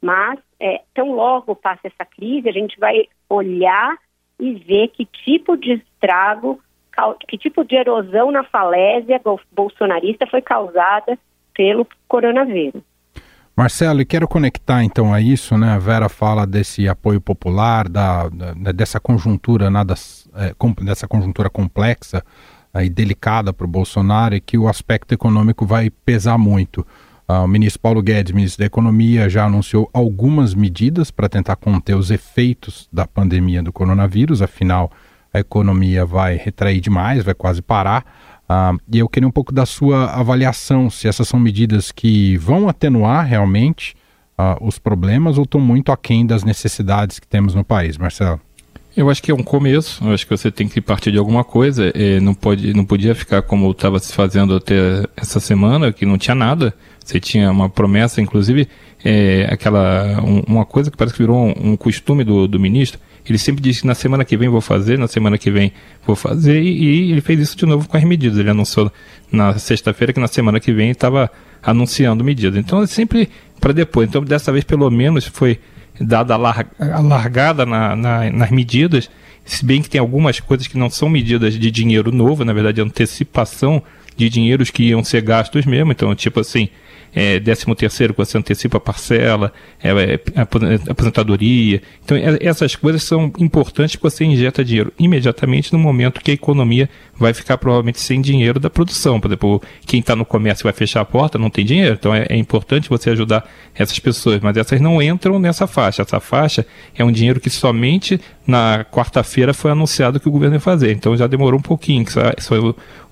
mas 0.00 0.38
é, 0.58 0.80
tão 0.94 1.12
logo 1.12 1.54
passa 1.54 1.88
essa 1.88 2.04
crise, 2.04 2.48
a 2.48 2.52
gente 2.52 2.78
vai 2.78 3.04
olhar 3.28 3.96
e 4.38 4.54
ver 4.54 4.88
que 4.88 5.04
tipo 5.04 5.56
de 5.56 5.74
estrago, 5.74 6.60
que 7.28 7.36
tipo 7.36 7.64
de 7.64 7.76
erosão 7.76 8.30
na 8.30 8.44
falésia 8.44 9.20
bolsonarista 9.52 10.26
foi 10.26 10.40
causada 10.40 11.18
pelo 11.54 11.86
coronavírus. 12.08 12.82
Marcelo, 13.56 14.00
e 14.00 14.06
quero 14.06 14.26
conectar 14.26 14.82
então 14.84 15.12
a 15.12 15.20
isso, 15.20 15.58
né? 15.58 15.72
A 15.72 15.78
Vera 15.78 16.08
fala 16.08 16.46
desse 16.46 16.88
apoio 16.88 17.20
popular, 17.20 17.88
da, 17.88 18.28
da 18.28 18.72
dessa 18.72 18.98
conjuntura 18.98 19.68
nada, 19.68 19.94
é, 20.36 20.54
com, 20.56 20.72
dessa 20.72 21.06
conjuntura 21.06 21.50
complexa 21.50 22.24
e 22.74 22.88
delicada 22.88 23.52
para 23.52 23.64
o 23.64 23.68
Bolsonaro 23.68 24.34
e 24.34 24.40
que 24.40 24.56
o 24.56 24.68
aspecto 24.68 25.12
econômico 25.12 25.66
vai 25.66 25.90
pesar 25.90 26.38
muito. 26.38 26.86
Uh, 27.28 27.44
o 27.44 27.48
ministro 27.48 27.80
Paulo 27.80 28.02
Guedes, 28.02 28.32
ministro 28.32 28.60
da 28.60 28.66
Economia, 28.66 29.28
já 29.28 29.44
anunciou 29.44 29.88
algumas 29.92 30.52
medidas 30.54 31.10
para 31.10 31.28
tentar 31.28 31.56
conter 31.56 31.94
os 31.94 32.10
efeitos 32.10 32.88
da 32.92 33.06
pandemia 33.06 33.62
do 33.62 33.72
coronavírus, 33.72 34.42
afinal, 34.42 34.90
a 35.32 35.38
economia 35.38 36.04
vai 36.04 36.36
retrair 36.36 36.80
demais, 36.80 37.22
vai 37.22 37.34
quase 37.34 37.62
parar. 37.62 38.04
Uh, 38.50 38.80
e 38.92 38.98
eu 38.98 39.08
queria 39.08 39.28
um 39.28 39.32
pouco 39.32 39.52
da 39.52 39.64
sua 39.64 40.06
avaliação, 40.06 40.90
se 40.90 41.06
essas 41.06 41.28
são 41.28 41.38
medidas 41.38 41.92
que 41.92 42.36
vão 42.36 42.68
atenuar 42.68 43.24
realmente 43.24 43.94
uh, 44.36 44.66
os 44.66 44.78
problemas 44.78 45.38
ou 45.38 45.44
estão 45.44 45.60
muito 45.60 45.92
aquém 45.92 46.26
das 46.26 46.42
necessidades 46.42 47.20
que 47.20 47.28
temos 47.28 47.54
no 47.54 47.64
país, 47.64 47.96
Marcelo. 47.96 48.40
Eu 48.96 49.08
acho 49.08 49.22
que 49.22 49.30
é 49.30 49.34
um 49.34 49.42
começo. 49.42 50.04
Eu 50.04 50.12
acho 50.12 50.26
que 50.26 50.36
você 50.36 50.50
tem 50.50 50.68
que 50.68 50.80
partir 50.80 51.12
de 51.12 51.18
alguma 51.18 51.44
coisa. 51.44 51.92
É, 51.94 52.18
não 52.20 52.34
pode, 52.34 52.74
não 52.74 52.84
podia 52.84 53.14
ficar 53.14 53.42
como 53.42 53.70
estava 53.70 53.98
se 53.98 54.12
fazendo 54.12 54.54
até 54.54 55.04
essa 55.16 55.38
semana, 55.38 55.92
que 55.92 56.04
não 56.04 56.18
tinha 56.18 56.34
nada. 56.34 56.74
Você 57.04 57.18
tinha 57.18 57.50
uma 57.50 57.68
promessa, 57.68 58.20
inclusive, 58.20 58.68
é, 59.04 59.48
aquela 59.50 60.20
um, 60.22 60.42
uma 60.46 60.64
coisa 60.64 60.90
que 60.90 60.96
parece 60.96 61.14
que 61.14 61.22
virou 61.22 61.36
um, 61.36 61.72
um 61.72 61.76
costume 61.76 62.24
do, 62.24 62.46
do 62.46 62.58
ministro. 62.58 63.00
Ele 63.24 63.38
sempre 63.38 63.62
disse 63.62 63.82
que 63.82 63.86
na 63.86 63.94
semana 63.94 64.24
que 64.24 64.36
vem 64.36 64.48
vou 64.48 64.60
fazer, 64.60 64.98
na 64.98 65.06
semana 65.06 65.38
que 65.38 65.50
vem 65.50 65.72
vou 66.04 66.16
fazer, 66.16 66.60
e, 66.60 67.06
e 67.06 67.12
ele 67.12 67.20
fez 67.20 67.38
isso 67.38 67.56
de 67.56 67.66
novo 67.66 67.88
com 67.88 67.96
as 67.96 68.04
medidas. 68.04 68.38
Ele 68.38 68.50
anunciou 68.50 68.90
na 69.30 69.56
sexta-feira 69.58 70.12
que 70.12 70.20
na 70.20 70.26
semana 70.26 70.58
que 70.58 70.72
vem 70.72 70.90
estava 70.90 71.30
anunciando 71.62 72.24
medidas. 72.24 72.58
Então 72.58 72.82
é 72.82 72.86
sempre 72.86 73.28
para 73.60 73.72
depois. 73.72 74.08
Então 74.08 74.22
dessa 74.24 74.50
vez 74.50 74.64
pelo 74.64 74.90
menos 74.90 75.26
foi 75.26 75.60
dada 76.00 76.34
a 76.34 77.00
largada 77.00 77.66
na, 77.66 77.94
na, 77.94 78.30
nas 78.30 78.50
medidas, 78.50 79.10
se 79.44 79.64
bem 79.64 79.82
que 79.82 79.90
tem 79.90 80.00
algumas 80.00 80.40
coisas 80.40 80.66
que 80.66 80.78
não 80.78 80.88
são 80.88 81.08
medidas 81.08 81.58
de 81.58 81.70
dinheiro 81.70 82.10
novo, 82.10 82.44
na 82.44 82.52
verdade, 82.52 82.80
antecipação 82.80 83.82
de 84.16 84.28
dinheiros 84.28 84.70
que 84.70 84.84
iam 84.84 85.04
ser 85.04 85.22
gastos 85.22 85.66
mesmo. 85.66 85.92
Então, 85.92 86.14
tipo 86.14 86.40
assim, 86.40 86.68
é, 87.14 87.40
13 87.40 87.74
terceiro 87.74 88.14
que 88.14 88.18
você 88.18 88.38
antecipa 88.38 88.78
a 88.78 88.80
parcela, 88.80 89.52
é, 89.82 89.90
é, 89.90 90.90
aposentadoria. 90.90 91.82
Então, 92.04 92.16
é, 92.16 92.38
essas 92.40 92.76
coisas 92.76 93.02
são 93.02 93.32
importantes 93.38 93.96
que 93.96 94.02
você 94.02 94.24
injeta 94.24 94.64
dinheiro 94.64 94.92
imediatamente 94.98 95.72
no 95.72 95.78
momento 95.78 96.20
que 96.20 96.30
a 96.30 96.34
economia 96.34 96.88
vai 97.16 97.34
ficar 97.34 97.58
provavelmente 97.58 98.00
sem 98.00 98.20
dinheiro 98.20 98.58
da 98.58 98.70
produção. 98.70 99.20
Por 99.20 99.28
exemplo, 99.28 99.62
quem 99.86 100.00
está 100.00 100.16
no 100.16 100.24
comércio 100.24 100.64
vai 100.64 100.72
fechar 100.72 101.00
a 101.00 101.04
porta, 101.04 101.38
não 101.38 101.50
tem 101.50 101.64
dinheiro. 101.64 101.96
Então, 101.98 102.14
é, 102.14 102.26
é 102.28 102.36
importante 102.36 102.88
você 102.88 103.10
ajudar 103.10 103.48
essas 103.74 103.98
pessoas, 103.98 104.40
mas 104.40 104.56
essas 104.56 104.80
não 104.80 105.02
entram 105.02 105.38
nessa 105.38 105.66
faixa. 105.66 106.02
Essa 106.02 106.20
faixa 106.20 106.66
é 106.96 107.04
um 107.04 107.12
dinheiro 107.12 107.40
que 107.40 107.50
somente 107.50 108.20
na 108.46 108.84
quarta-feira 108.84 109.52
foi 109.52 109.70
anunciado 109.70 110.18
que 110.18 110.28
o 110.28 110.32
governo 110.32 110.56
ia 110.56 110.60
fazer. 110.60 110.92
Então, 110.92 111.16
já 111.16 111.26
demorou 111.26 111.58
um 111.58 111.62
pouquinho. 111.62 112.04
Que 112.04 112.12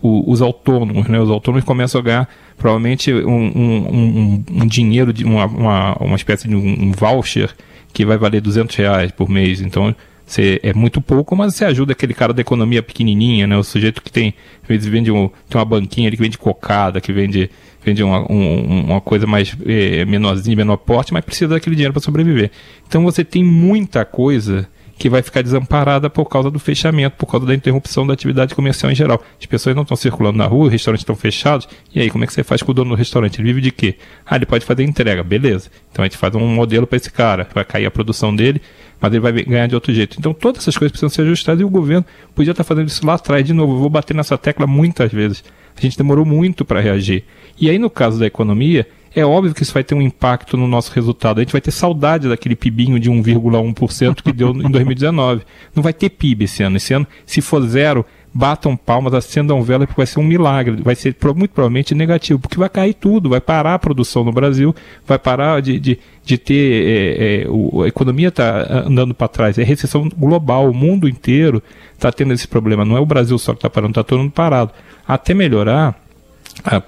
são 0.00 0.24
os 0.26 0.42
autônomos, 0.42 1.06
né? 1.08 1.20
Os 1.20 1.30
autônomos 1.30 1.64
começam 1.64 2.00
a 2.00 2.04
ganhar 2.04 2.28
provavelmente 2.56 3.12
um, 3.12 3.18
um, 3.30 3.88
um, 3.88 4.44
um 4.62 4.66
dinheiro, 4.66 5.12
de 5.12 5.24
uma, 5.24 5.46
uma, 5.46 5.94
uma 5.96 6.16
espécie 6.16 6.48
de 6.48 6.54
um 6.54 6.92
voucher 6.92 7.50
que 7.92 8.04
vai 8.04 8.16
valer 8.16 8.40
200 8.40 8.74
reais 8.76 9.10
por 9.12 9.28
mês. 9.28 9.60
Então, 9.60 9.94
você, 10.24 10.60
é 10.62 10.74
muito 10.74 11.00
pouco, 11.00 11.34
mas 11.34 11.54
você 11.54 11.64
ajuda 11.64 11.92
aquele 11.92 12.12
cara 12.12 12.32
da 12.32 12.40
economia 12.40 12.82
pequenininha, 12.82 13.46
né? 13.46 13.56
O 13.56 13.64
sujeito 13.64 14.02
que 14.02 14.12
tem, 14.12 14.34
às 14.68 14.86
vende 14.86 15.10
um, 15.10 15.28
tem 15.48 15.58
uma 15.58 15.64
banquinha 15.64 16.08
ali 16.08 16.16
que 16.16 16.22
vende 16.22 16.38
cocada, 16.38 17.00
que 17.00 17.12
vende, 17.12 17.50
vende 17.82 18.02
uma, 18.02 18.30
um, 18.30 18.84
uma 18.84 19.00
coisa 19.00 19.26
mais 19.26 19.56
é, 19.66 20.04
menorzinha, 20.04 20.56
menor 20.56 20.76
porte, 20.76 21.12
mas 21.12 21.24
precisa 21.24 21.54
daquele 21.54 21.74
dinheiro 21.74 21.92
para 21.92 22.02
sobreviver. 22.02 22.50
Então 22.86 23.02
você 23.02 23.24
tem 23.24 23.42
muita 23.42 24.04
coisa 24.04 24.68
que 24.98 25.08
vai 25.08 25.22
ficar 25.22 25.42
desamparada 25.42 26.10
por 26.10 26.26
causa 26.26 26.50
do 26.50 26.58
fechamento, 26.58 27.16
por 27.16 27.26
causa 27.26 27.46
da 27.46 27.54
interrupção 27.54 28.04
da 28.06 28.12
atividade 28.12 28.54
comercial 28.54 28.90
em 28.90 28.94
geral. 28.94 29.22
As 29.38 29.46
pessoas 29.46 29.76
não 29.76 29.82
estão 29.82 29.96
circulando 29.96 30.36
na 30.36 30.46
rua, 30.46 30.66
os 30.66 30.72
restaurantes 30.72 31.02
estão 31.02 31.14
fechados, 31.14 31.68
e 31.94 32.00
aí 32.00 32.10
como 32.10 32.24
é 32.24 32.26
que 32.26 32.32
você 32.32 32.42
faz 32.42 32.62
com 32.62 32.72
o 32.72 32.74
dono 32.74 32.90
do 32.90 32.96
restaurante? 32.96 33.36
Ele 33.36 33.44
vive 33.44 33.60
de 33.60 33.70
quê? 33.70 33.96
Ah, 34.26 34.36
ele 34.36 34.44
pode 34.44 34.64
fazer 34.64 34.82
entrega, 34.82 35.22
beleza. 35.22 35.70
Então 35.92 36.02
a 36.02 36.08
gente 36.08 36.18
faz 36.18 36.34
um 36.34 36.46
modelo 36.48 36.86
para 36.86 36.96
esse 36.96 37.10
cara, 37.10 37.46
vai 37.54 37.64
cair 37.64 37.86
a 37.86 37.90
produção 37.90 38.34
dele, 38.34 38.60
mas 39.00 39.12
ele 39.12 39.20
vai 39.20 39.32
ganhar 39.32 39.68
de 39.68 39.74
outro 39.76 39.94
jeito. 39.94 40.16
Então 40.18 40.34
todas 40.34 40.62
essas 40.62 40.76
coisas 40.76 40.90
precisam 40.90 41.08
ser 41.08 41.22
ajustadas 41.22 41.60
e 41.60 41.64
o 41.64 41.70
governo 41.70 42.04
podia 42.34 42.50
estar 42.50 42.64
fazendo 42.64 42.88
isso 42.88 43.06
lá 43.06 43.14
atrás. 43.14 43.46
De 43.46 43.52
novo, 43.52 43.74
eu 43.74 43.78
vou 43.78 43.90
bater 43.90 44.14
nessa 44.14 44.36
tecla 44.36 44.66
muitas 44.66 45.12
vezes. 45.12 45.44
A 45.76 45.80
gente 45.80 45.96
demorou 45.96 46.24
muito 46.24 46.64
para 46.64 46.80
reagir. 46.80 47.22
E 47.60 47.70
aí 47.70 47.78
no 47.78 47.88
caso 47.88 48.18
da 48.18 48.26
economia, 48.26 48.86
é 49.18 49.26
óbvio 49.26 49.54
que 49.54 49.62
isso 49.62 49.74
vai 49.74 49.82
ter 49.82 49.94
um 49.94 50.02
impacto 50.02 50.56
no 50.56 50.68
nosso 50.68 50.92
resultado. 50.92 51.38
A 51.38 51.42
gente 51.42 51.52
vai 51.52 51.60
ter 51.60 51.70
saudade 51.70 52.28
daquele 52.28 52.54
PIBinho 52.54 52.98
de 53.00 53.10
1,1% 53.10 54.22
que 54.22 54.32
deu 54.32 54.50
em 54.50 54.70
2019. 54.70 55.42
Não 55.74 55.82
vai 55.82 55.92
ter 55.92 56.10
PIB 56.10 56.44
esse 56.44 56.62
ano. 56.62 56.76
Esse 56.76 56.94
ano, 56.94 57.06
se 57.26 57.40
for 57.40 57.60
zero, 57.66 58.06
batam 58.32 58.76
palmas, 58.76 59.14
acendam 59.14 59.62
vela, 59.62 59.86
porque 59.86 59.98
vai 59.98 60.06
ser 60.06 60.20
um 60.20 60.24
milagre. 60.24 60.80
Vai 60.82 60.94
ser 60.94 61.16
muito 61.34 61.50
provavelmente 61.50 61.94
negativo, 61.94 62.38
porque 62.38 62.58
vai 62.58 62.68
cair 62.68 62.94
tudo, 62.94 63.30
vai 63.30 63.40
parar 63.40 63.74
a 63.74 63.78
produção 63.78 64.22
no 64.22 64.32
Brasil, 64.32 64.74
vai 65.06 65.18
parar 65.18 65.60
de, 65.60 65.80
de, 65.80 65.98
de 66.24 66.38
ter. 66.38 66.86
É, 66.86 67.42
é, 67.42 67.48
o, 67.48 67.82
a 67.82 67.88
economia 67.88 68.28
está 68.28 68.84
andando 68.86 69.14
para 69.14 69.28
trás. 69.28 69.58
É 69.58 69.64
recessão 69.64 70.08
global, 70.16 70.70
o 70.70 70.74
mundo 70.74 71.08
inteiro 71.08 71.62
está 71.94 72.12
tendo 72.12 72.32
esse 72.32 72.46
problema. 72.46 72.84
Não 72.84 72.96
é 72.96 73.00
o 73.00 73.06
Brasil 73.06 73.38
só 73.38 73.52
que 73.52 73.58
está 73.58 73.68
parando, 73.68 73.90
está 73.90 74.04
todo 74.04 74.20
mundo 74.20 74.32
parado. 74.32 74.72
Até 75.06 75.34
melhorar 75.34 75.88
ah, 75.88 76.07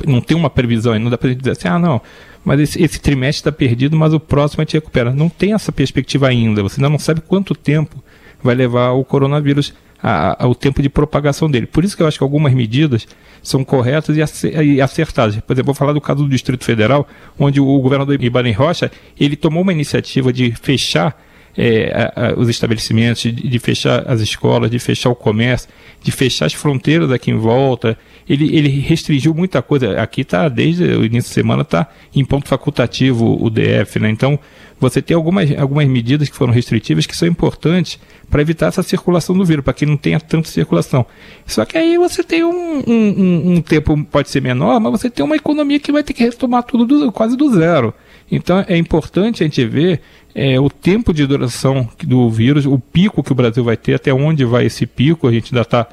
não 0.07 0.21
tem 0.21 0.37
uma 0.37 0.51
previsão 0.51 0.99
não 0.99 1.11
dá 1.11 1.19
para 1.19 1.35
dizer 1.35 1.53
assim, 1.53 1.69
ah, 1.69 1.79
não, 1.79 2.01
mas 2.45 2.61
esse, 2.61 2.83
esse 2.83 3.01
trimestre 3.01 3.41
está 3.41 3.53
perdido, 3.53 3.97
mas 3.97 4.13
o 4.13 4.21
próximo 4.21 4.63
a 4.63 4.65
gente 4.65 4.75
recupera. 4.75 5.13
Não 5.13 5.29
tem 5.29 5.53
essa 5.53 5.71
perspectiva 5.71 6.29
ainda, 6.29 6.63
você 6.63 6.81
ainda 6.81 6.89
não 6.89 6.99
sabe 6.99 7.21
quanto 7.21 7.55
tempo 7.55 8.03
vai 8.43 8.55
levar 8.55 8.93
o 8.93 9.05
coronavírus 9.05 9.75
ao 10.03 10.55
tempo 10.55 10.81
de 10.81 10.89
propagação 10.89 11.51
dele. 11.51 11.67
Por 11.67 11.85
isso 11.85 11.95
que 11.95 12.03
eu 12.03 12.07
acho 12.07 12.17
que 12.17 12.25
algumas 12.25 12.55
medidas 12.55 13.07
são 13.43 13.63
corretas 13.63 14.17
e 14.17 14.81
acertadas. 14.81 15.37
Por 15.41 15.53
exemplo, 15.53 15.67
vou 15.67 15.75
falar 15.75 15.93
do 15.93 16.01
caso 16.01 16.23
do 16.23 16.29
Distrito 16.29 16.65
Federal, 16.65 17.07
onde 17.39 17.61
o 17.61 17.81
governador 17.81 18.23
Ibanez 18.23 18.57
Rocha, 18.57 18.91
ele 19.19 19.37
tomou 19.37 19.63
uma 19.63 19.73
iniciativa 19.73 20.33
de 20.33 20.53
fechar 20.53 21.21
é, 21.57 22.13
a, 22.15 22.29
a, 22.29 22.35
os 22.35 22.49
estabelecimentos, 22.49 23.23
de, 23.23 23.33
de, 23.33 23.59
fechar 23.59 24.09
as 24.09 24.21
escolas, 24.21 24.71
de 24.71 24.79
fechar 24.79 25.11
o 25.11 25.15
comércio, 25.15 25.69
de 26.03 26.11
fechar 26.13 26.47
as 26.47 26.53
fronteiras 26.53 27.11
aqui 27.11 27.31
em 27.31 27.37
volta. 27.37 27.99
Ele, 28.29 28.57
ele 28.57 28.69
restringiu 28.69 29.35
muita 29.35 29.61
coisa. 29.61 30.01
Aqui 30.01 30.23
está, 30.23 30.49
desde 30.49 30.85
o 30.85 31.05
início 31.05 31.31
da 31.31 31.35
semana, 31.35 31.63
está 31.63 31.89
em 32.15 32.25
ponto 32.25 32.49
facultativo 32.49 33.37
o 33.43 33.51
DF. 33.51 33.99
Né? 33.99 34.11
Então, 34.11 34.39
você 34.81 35.03
tem 35.03 35.15
algumas, 35.15 35.51
algumas 35.59 35.87
medidas 35.87 36.29
que 36.29 36.37
foram 36.37 36.53
restritivas 36.53 37.05
que 37.05 37.15
são 37.15 37.29
importantes 37.29 37.99
para 38.31 38.41
evitar 38.41 38.69
essa 38.69 38.83
circulação 38.83 39.37
do 39.37 39.45
vírus, 39.45 39.63
para 39.63 39.75
que 39.75 39.85
não 39.85 39.97
tenha 39.97 40.19
tanta 40.19 40.49
circulação. 40.49 41.05
Só 41.47 41.65
que 41.67 41.77
aí 41.77 41.99
você 41.99 42.23
tem 42.23 42.43
um, 42.43 42.83
um, 42.87 43.53
um, 43.57 43.61
tempo, 43.61 44.03
pode 44.05 44.31
ser 44.31 44.41
menor, 44.41 44.81
mas 44.81 44.93
você 44.93 45.11
tem 45.11 45.25
uma 45.25 45.37
economia 45.37 45.79
que 45.79 45.93
vai 45.93 46.03
ter 46.03 46.15
que 46.15 46.23
retomar 46.23 46.63
tudo 46.63 46.87
do, 46.87 47.13
quase 47.13 47.37
do 47.37 47.53
zero. 47.53 47.93
Então 48.31 48.65
é 48.69 48.77
importante 48.77 49.43
a 49.43 49.47
gente 49.47 49.65
ver 49.65 50.01
é, 50.35 50.61
o 50.61 50.71
tempo 50.71 51.13
de 51.13 51.27
duração 51.27 51.89
do 52.05 52.31
vírus, 52.31 52.65
o 52.65 52.79
pico 52.79 53.23
que 53.23 53.33
o 53.33 53.35
Brasil 53.35 53.65
vai 53.65 53.77
ter, 53.77 53.95
até 53.95 54.15
onde 54.15 54.45
vai 54.45 54.67
esse 54.67 54.87
pico, 54.87 55.27
a 55.27 55.33
gente 55.33 55.53
ainda 55.53 55.63
está. 55.63 55.89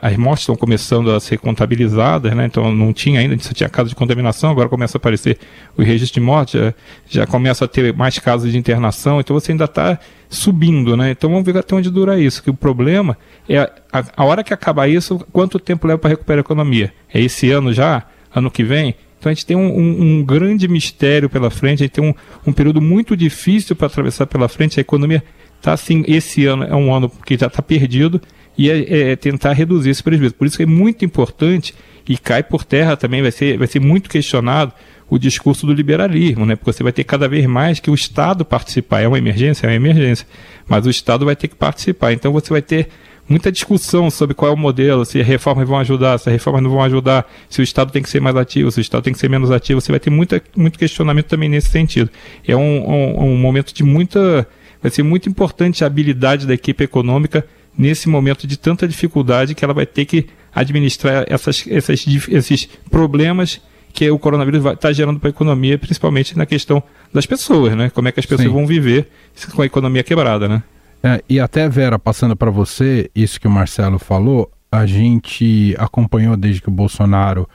As 0.00 0.16
mortes 0.16 0.44
estão 0.44 0.56
começando 0.56 1.10
a 1.10 1.20
ser 1.20 1.38
contabilizadas, 1.38 2.34
né? 2.34 2.46
então 2.46 2.74
não 2.74 2.94
tinha 2.94 3.20
ainda, 3.20 3.38
só 3.40 3.52
tinha 3.52 3.68
casos 3.68 3.90
de 3.90 3.94
contaminação, 3.94 4.50
agora 4.50 4.70
começa 4.70 4.96
a 4.96 4.98
aparecer 4.98 5.38
o 5.76 5.82
registro 5.82 6.18
de 6.18 6.26
morte, 6.26 6.56
já, 6.56 6.74
já 7.06 7.26
começa 7.26 7.66
a 7.66 7.68
ter 7.68 7.94
mais 7.94 8.18
casos 8.18 8.50
de 8.50 8.56
internação, 8.56 9.20
então 9.20 9.38
você 9.38 9.52
ainda 9.52 9.66
está 9.66 9.98
subindo, 10.30 10.96
né? 10.96 11.10
Então 11.10 11.28
vamos 11.28 11.44
ver 11.44 11.58
até 11.58 11.74
onde 11.74 11.90
dura 11.90 12.18
isso, 12.18 12.42
que 12.42 12.48
o 12.48 12.54
problema 12.54 13.18
é 13.46 13.58
a, 13.58 13.70
a 14.16 14.24
hora 14.24 14.42
que 14.42 14.54
acabar 14.54 14.88
isso, 14.88 15.18
quanto 15.30 15.58
tempo 15.58 15.86
leva 15.86 15.98
para 15.98 16.10
recuperar 16.10 16.38
a 16.38 16.40
economia? 16.40 16.94
É 17.12 17.20
esse 17.20 17.50
ano 17.50 17.70
já? 17.70 18.04
Ano 18.34 18.50
que 18.50 18.64
vem? 18.64 18.94
Então 19.20 19.30
a 19.30 19.34
gente 19.34 19.44
tem 19.44 19.56
um, 19.56 19.78
um, 19.78 20.02
um 20.02 20.24
grande 20.24 20.66
mistério 20.66 21.28
pela 21.28 21.50
frente, 21.50 21.82
a 21.82 21.86
gente 21.86 21.92
tem 21.92 22.02
um, 22.04 22.14
um 22.46 22.54
período 22.54 22.80
muito 22.80 23.14
difícil 23.14 23.76
para 23.76 23.86
atravessar 23.86 24.26
pela 24.26 24.48
frente. 24.48 24.80
A 24.80 24.82
economia 24.82 25.22
está 25.58 25.74
assim, 25.74 26.02
esse 26.08 26.46
ano 26.46 26.64
é 26.64 26.74
um 26.74 26.92
ano 26.92 27.12
que 27.26 27.36
já 27.36 27.46
está 27.46 27.60
perdido 27.60 28.18
e 28.56 28.70
é, 28.70 29.10
é, 29.10 29.16
tentar 29.16 29.52
reduzir 29.52 29.90
esse 29.90 30.02
prejuízo. 30.02 30.34
Por 30.34 30.46
isso 30.46 30.56
que 30.56 30.62
é 30.62 30.66
muito 30.66 31.04
importante 31.04 31.74
e 32.08 32.16
cai 32.16 32.42
por 32.42 32.64
terra 32.64 32.96
também, 32.96 33.20
vai 33.20 33.30
ser, 33.30 33.58
vai 33.58 33.66
ser 33.66 33.78
muito 33.78 34.08
questionado 34.08 34.72
o 35.10 35.18
discurso 35.18 35.66
do 35.66 35.72
liberalismo, 35.74 36.46
né? 36.46 36.56
Porque 36.56 36.72
você 36.72 36.82
vai 36.82 36.92
ter 36.92 37.04
cada 37.04 37.28
vez 37.28 37.44
mais 37.44 37.78
que 37.78 37.90
o 37.90 37.94
Estado 37.94 38.42
participar. 38.42 39.02
É 39.02 39.08
uma 39.08 39.18
emergência? 39.18 39.66
É 39.66 39.70
uma 39.70 39.76
emergência. 39.76 40.26
Mas 40.66 40.86
o 40.86 40.90
Estado 40.90 41.26
vai 41.26 41.36
ter 41.36 41.48
que 41.48 41.56
participar. 41.56 42.12
Então 42.12 42.32
você 42.32 42.48
vai 42.48 42.62
ter 42.62 42.88
muita 43.30 43.52
discussão 43.52 44.10
sobre 44.10 44.34
qual 44.34 44.50
é 44.50 44.54
o 44.54 44.56
modelo, 44.56 45.04
se 45.04 45.20
as 45.20 45.26
reformas 45.26 45.68
vão 45.68 45.78
ajudar, 45.78 46.18
se 46.18 46.28
as 46.28 46.32
reformas 46.32 46.64
não 46.64 46.70
vão 46.70 46.82
ajudar, 46.82 47.30
se 47.48 47.60
o 47.60 47.62
Estado 47.62 47.92
tem 47.92 48.02
que 48.02 48.10
ser 48.10 48.20
mais 48.20 48.34
ativo, 48.34 48.72
se 48.72 48.80
o 48.80 48.82
Estado 48.82 49.04
tem 49.04 49.12
que 49.12 49.20
ser 49.20 49.30
menos 49.30 49.52
ativo. 49.52 49.80
Você 49.80 49.92
vai 49.92 50.00
ter 50.00 50.10
muita, 50.10 50.42
muito 50.56 50.76
questionamento 50.76 51.26
também 51.26 51.48
nesse 51.48 51.68
sentido. 51.68 52.10
É 52.46 52.56
um, 52.56 52.90
um, 52.90 53.24
um 53.30 53.36
momento 53.36 53.72
de 53.72 53.84
muita. 53.84 54.46
Vai 54.82 54.90
ser 54.90 55.04
muito 55.04 55.28
importante 55.28 55.84
a 55.84 55.86
habilidade 55.86 56.44
da 56.44 56.54
equipe 56.54 56.82
econômica 56.82 57.46
nesse 57.78 58.08
momento 58.08 58.46
de 58.48 58.56
tanta 58.56 58.88
dificuldade 58.88 59.54
que 59.54 59.64
ela 59.64 59.74
vai 59.74 59.86
ter 59.86 60.06
que 60.06 60.26
administrar 60.52 61.24
essas, 61.28 61.64
essas, 61.68 62.04
esses 62.28 62.68
problemas 62.90 63.60
que 63.92 64.10
o 64.10 64.18
coronavírus 64.18 64.64
está 64.64 64.92
gerando 64.92 65.20
para 65.20 65.28
a 65.28 65.30
economia, 65.30 65.78
principalmente 65.78 66.36
na 66.36 66.46
questão 66.46 66.82
das 67.12 67.26
pessoas, 67.26 67.76
né? 67.76 67.90
Como 67.90 68.08
é 68.08 68.12
que 68.12 68.18
as 68.18 68.26
pessoas 68.26 68.48
Sim. 68.48 68.54
vão 68.54 68.66
viver 68.66 69.08
com 69.54 69.62
a 69.62 69.66
economia 69.66 70.02
quebrada, 70.02 70.48
né? 70.48 70.62
É, 71.02 71.22
e 71.28 71.40
até, 71.40 71.68
Vera, 71.68 71.98
passando 71.98 72.36
para 72.36 72.50
você, 72.50 73.10
isso 73.14 73.40
que 73.40 73.48
o 73.48 73.50
Marcelo 73.50 73.98
falou, 73.98 74.50
a 74.70 74.86
gente 74.86 75.74
acompanhou 75.78 76.36
desde 76.36 76.60
que 76.60 76.68
o 76.68 76.72
Bolsonaro 76.72 77.48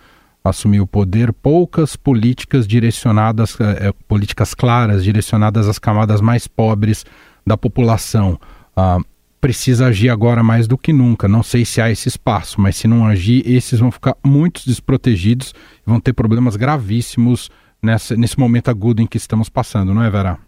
assumiu 0.44 0.84
o 0.84 0.88
poder 0.88 1.34
poucas 1.34 1.96
políticas 1.96 2.68
direcionadas, 2.68 3.58
é, 3.60 3.92
políticas 4.08 4.54
claras, 4.54 5.04
direcionadas 5.04 5.68
às 5.68 5.80
camadas 5.80 6.22
mais 6.22 6.48
pobres 6.48 7.06
da 7.46 7.58
população. 7.58 8.40
Ah, 8.76 9.00
precisa 9.40 9.88
agir 9.88 10.10
agora 10.10 10.44
mais 10.44 10.68
do 10.68 10.78
que 10.78 10.92
nunca. 10.92 11.28
Não 11.28 11.44
sei 11.44 11.66
se 11.66 11.80
há 11.80 11.90
esse 11.90 12.08
espaço, 12.08 12.60
mas 12.60 12.76
se 12.76 12.88
não 12.88 13.06
agir, 13.06 13.44
esses 13.46 13.80
vão 13.80 13.92
ficar 13.92 14.16
muito 14.24 14.64
desprotegidos 14.66 15.54
e 15.86 15.90
vão 15.90 16.00
ter 16.00 16.14
problemas 16.14 16.56
gravíssimos 16.56 17.50
nessa, 17.82 18.16
nesse 18.16 18.40
momento 18.40 18.70
agudo 18.70 19.02
em 19.02 19.08
que 19.08 19.18
estamos 19.18 19.50
passando, 19.50 19.94
não 19.94 20.04
é, 20.04 20.10
Vera? 20.10 20.40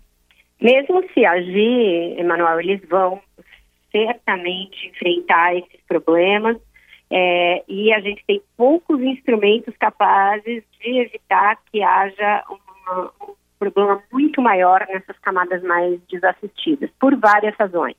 Mesmo 0.61 1.03
se 1.13 1.25
agir, 1.25 2.19
Emanuel, 2.19 2.59
eles 2.59 2.81
vão 2.89 3.21
certamente 3.91 4.87
enfrentar 4.87 5.55
esses 5.55 5.79
problemas 5.87 6.57
é, 7.09 7.63
e 7.67 7.93
a 7.93 7.99
gente 7.99 8.23
tem 8.25 8.41
poucos 8.57 9.01
instrumentos 9.01 9.75
capazes 9.77 10.63
de 10.79 10.99
evitar 10.99 11.57
que 11.71 11.81
haja 11.81 12.43
uma, 12.49 13.11
um 13.21 13.33
problema 13.57 14.01
muito 14.11 14.41
maior 14.41 14.85
nessas 14.89 15.17
camadas 15.19 15.63
mais 15.63 15.99
desassistidas, 16.11 16.89
por 16.99 17.15
várias 17.15 17.55
razões. 17.55 17.95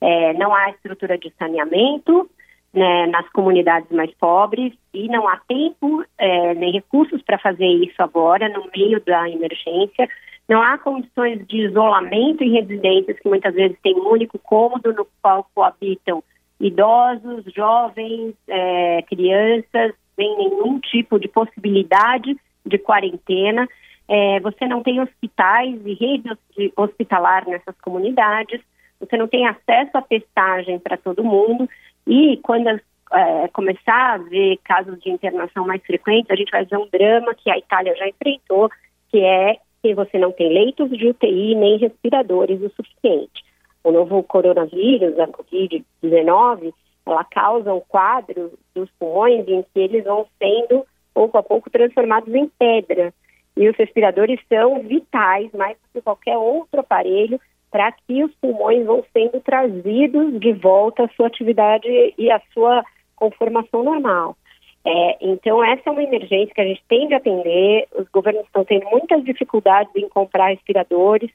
É, 0.00 0.32
não 0.34 0.54
há 0.54 0.70
estrutura 0.70 1.16
de 1.16 1.32
saneamento 1.38 2.28
né, 2.72 3.06
nas 3.06 3.28
comunidades 3.30 3.90
mais 3.90 4.12
pobres 4.14 4.72
e 4.94 5.06
não 5.08 5.28
há 5.28 5.38
tempo 5.46 6.04
é, 6.18 6.54
nem 6.54 6.72
recursos 6.72 7.22
para 7.22 7.38
fazer 7.38 7.66
isso 7.66 8.02
agora, 8.02 8.48
no 8.48 8.68
meio 8.74 9.00
da 9.04 9.28
emergência. 9.28 10.08
Não 10.50 10.60
há 10.60 10.76
condições 10.78 11.46
de 11.46 11.58
isolamento 11.68 12.42
em 12.42 12.50
residências 12.50 13.16
que 13.20 13.28
muitas 13.28 13.54
vezes 13.54 13.78
têm 13.84 13.94
um 13.94 14.08
único 14.08 14.36
cômodo 14.36 14.92
no 14.92 15.06
qual 15.22 15.48
coabitam 15.54 16.24
idosos, 16.58 17.44
jovens, 17.54 18.34
é, 18.48 19.00
crianças, 19.02 19.94
sem 20.16 20.36
nenhum 20.36 20.80
tipo 20.80 21.20
de 21.20 21.28
possibilidade 21.28 22.36
de 22.66 22.78
quarentena. 22.78 23.68
É, 24.08 24.40
você 24.40 24.66
não 24.66 24.82
tem 24.82 25.00
hospitais 25.00 25.80
e 25.86 25.94
rede 25.94 26.28
hospitalar 26.76 27.46
nessas 27.46 27.80
comunidades, 27.80 28.60
você 28.98 29.16
não 29.16 29.28
tem 29.28 29.46
acesso 29.46 29.96
à 29.96 30.02
testagem 30.02 30.80
para 30.80 30.96
todo 30.96 31.22
mundo, 31.22 31.68
e 32.04 32.38
quando 32.38 32.66
é, 32.66 33.48
começar 33.52 34.14
a 34.14 34.18
ver 34.18 34.58
casos 34.64 35.00
de 35.00 35.10
internação 35.10 35.64
mais 35.64 35.80
frequentes, 35.82 36.28
a 36.28 36.34
gente 36.34 36.50
vai 36.50 36.64
ver 36.64 36.76
um 36.76 36.88
drama 36.92 37.36
que 37.36 37.48
a 37.48 37.56
Itália 37.56 37.94
já 37.94 38.08
enfrentou, 38.08 38.68
que 39.12 39.20
é 39.20 39.56
que 39.82 39.94
você 39.94 40.18
não 40.18 40.32
tem 40.32 40.52
leitos 40.52 40.90
de 40.90 41.08
UTI 41.08 41.54
nem 41.54 41.78
respiradores 41.78 42.60
o 42.62 42.70
suficiente 42.70 43.42
o 43.82 43.90
novo 43.90 44.22
coronavírus, 44.22 45.18
a 45.18 45.26
Covid-19, 45.26 46.72
ela 47.06 47.24
causa 47.24 47.72
um 47.72 47.80
quadro 47.80 48.52
dos 48.74 48.90
pulmões 48.98 49.46
em 49.48 49.62
que 49.62 49.80
eles 49.80 50.04
vão 50.04 50.26
sendo, 50.38 50.86
pouco 51.14 51.38
a 51.38 51.42
pouco, 51.42 51.70
transformados 51.70 52.32
em 52.34 52.48
pedra. 52.58 53.12
E 53.56 53.68
os 53.68 53.76
respiradores 53.76 54.38
são 54.48 54.80
vitais, 54.82 55.50
mais 55.52 55.76
do 55.76 55.88
que 55.92 56.02
qualquer 56.02 56.36
outro 56.36 56.80
aparelho, 56.80 57.40
para 57.70 57.92
que 57.92 58.22
os 58.22 58.32
pulmões 58.34 58.84
vão 58.84 59.04
sendo 59.12 59.40
trazidos 59.40 60.38
de 60.38 60.52
volta 60.52 61.04
à 61.04 61.08
sua 61.10 61.26
atividade 61.26 61.88
e 62.16 62.30
à 62.30 62.40
sua 62.52 62.84
conformação 63.16 63.82
normal. 63.82 64.36
É, 64.84 65.18
então, 65.20 65.62
essa 65.62 65.82
é 65.86 65.90
uma 65.92 66.02
emergência 66.02 66.54
que 66.54 66.60
a 66.60 66.66
gente 66.66 66.82
tem 66.88 67.06
de 67.08 67.14
atender. 67.14 67.86
Os 67.96 68.08
governos 68.08 68.44
estão 68.44 68.64
tendo 68.64 68.88
muitas 68.90 69.22
dificuldades 69.24 69.94
em 69.94 70.08
comprar 70.08 70.48
respiradores 70.48 71.30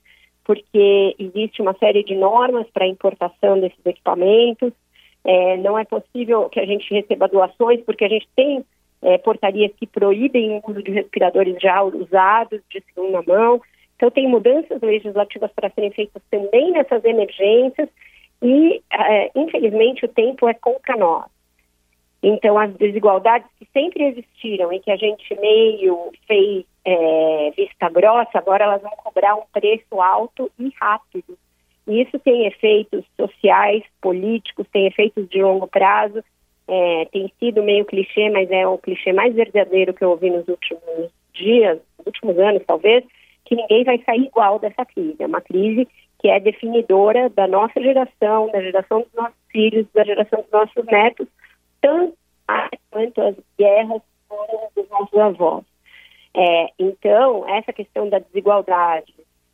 porque 0.45 1.15
existe 1.17 1.61
uma 1.61 1.73
série 1.73 2.03
de 2.03 2.15
normas 2.15 2.67
para 2.71 2.87
importação 2.87 3.59
desses 3.59 3.83
equipamentos. 3.83 4.71
É, 5.23 5.57
não 5.57 5.77
é 5.77 5.83
possível 5.83 6.47
que 6.49 6.59
a 6.59 6.65
gente 6.65 6.93
receba 6.93 7.27
doações, 7.27 7.81
porque 7.81 8.05
a 8.05 8.07
gente 8.07 8.27
tem 8.35 8.63
é, 9.01 9.17
portarias 9.17 9.71
que 9.75 9.87
proíbem 9.87 10.51
o 10.51 10.71
uso 10.71 10.83
de 10.83 10.91
respiradores 10.91 11.59
já 11.59 11.81
usados 11.81 12.61
de 12.69 12.81
segunda 12.93 13.23
mão. 13.23 13.59
Então, 13.95 14.11
tem 14.11 14.27
mudanças 14.27 14.79
legislativas 14.81 15.51
para 15.53 15.71
serem 15.71 15.89
feitas 15.91 16.21
também 16.29 16.71
nessas 16.71 17.03
emergências 17.03 17.89
e, 18.41 18.83
é, 18.93 19.31
infelizmente, 19.35 20.05
o 20.05 20.09
tempo 20.09 20.47
é 20.47 20.53
contra 20.53 20.95
nós. 20.95 21.25
Então, 22.21 22.57
as 22.57 22.73
desigualdades 22.73 23.47
que 23.59 23.67
sempre 23.71 24.03
existiram 24.03 24.73
e 24.73 24.79
que 24.79 24.89
a 24.89 24.95
gente 24.95 25.39
meio 25.39 26.11
fez 26.27 26.65
é, 26.83 27.51
vista 27.55 27.89
grossa, 27.89 28.37
agora 28.37 28.65
elas 28.65 28.81
vão 28.81 28.91
cobrar 28.97 29.35
um 29.35 29.43
preço 29.51 30.01
alto 30.01 30.51
e 30.57 30.71
rápido. 30.79 31.37
E 31.87 32.01
isso 32.01 32.17
tem 32.19 32.47
efeitos 32.47 33.05
sociais, 33.19 33.83
políticos, 34.01 34.65
tem 34.71 34.87
efeitos 34.87 35.27
de 35.29 35.41
longo 35.41 35.67
prazo. 35.67 36.23
É, 36.67 37.05
tem 37.11 37.31
sido 37.39 37.61
meio 37.61 37.85
clichê, 37.85 38.29
mas 38.29 38.49
é 38.49 38.67
o 38.67 38.77
clichê 38.79 39.13
mais 39.13 39.35
verdadeiro 39.35 39.93
que 39.93 40.03
eu 40.03 40.09
ouvi 40.09 40.31
nos 40.31 40.47
últimos 40.47 41.11
dias, 41.31 41.79
nos 41.99 42.07
últimos 42.07 42.39
anos 42.39 42.63
talvez, 42.65 43.03
que 43.45 43.55
ninguém 43.55 43.83
vai 43.83 44.01
sair 44.03 44.25
igual 44.25 44.57
dessa 44.57 44.83
crise. 44.83 45.17
É 45.19 45.27
uma 45.27 45.41
crise 45.41 45.87
que 46.19 46.27
é 46.27 46.39
definidora 46.39 47.29
da 47.29 47.47
nossa 47.47 47.79
geração, 47.79 48.49
da 48.51 48.61
geração 48.61 49.01
dos 49.01 49.13
nossos 49.13 49.37
filhos, 49.51 49.85
da 49.93 50.03
geração 50.03 50.41
dos 50.41 50.51
nossos 50.51 50.85
netos, 50.85 51.27
tanto 51.81 52.15
quanto 52.91 53.21
as 53.21 53.35
guerras 53.57 54.01
foram 54.27 54.69
dos 54.75 54.89
nossos 54.89 55.19
avós. 55.19 55.63
É, 56.33 56.69
então, 56.77 57.47
essa 57.47 57.71
questão 57.71 58.09
da 58.09 58.19
desigualdade 58.19 59.13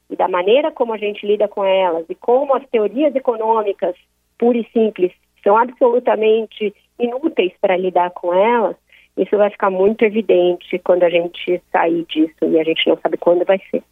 e 0.09 0.15
da 0.15 0.27
maneira 0.27 0.71
como 0.71 0.93
a 0.93 0.97
gente 0.97 1.25
lida 1.25 1.47
com 1.47 1.63
elas 1.63 2.05
e 2.09 2.15
como 2.15 2.55
as 2.55 2.67
teorias 2.69 3.15
econômicas, 3.15 3.95
puras 4.37 4.65
e 4.65 4.71
simples, 4.71 5.11
são 5.43 5.57
absolutamente 5.57 6.73
inúteis 6.99 7.53
para 7.59 7.77
lidar 7.77 8.11
com 8.11 8.33
elas, 8.33 8.75
isso 9.17 9.37
vai 9.37 9.49
ficar 9.49 9.69
muito 9.69 10.03
evidente 10.03 10.79
quando 10.79 11.03
a 11.03 11.09
gente 11.09 11.61
sair 11.71 12.05
disso 12.05 12.43
e 12.43 12.59
a 12.59 12.63
gente 12.63 12.87
não 12.87 12.97
sabe 13.01 13.17
quando 13.17 13.45
vai 13.45 13.59
ser. 13.69 13.83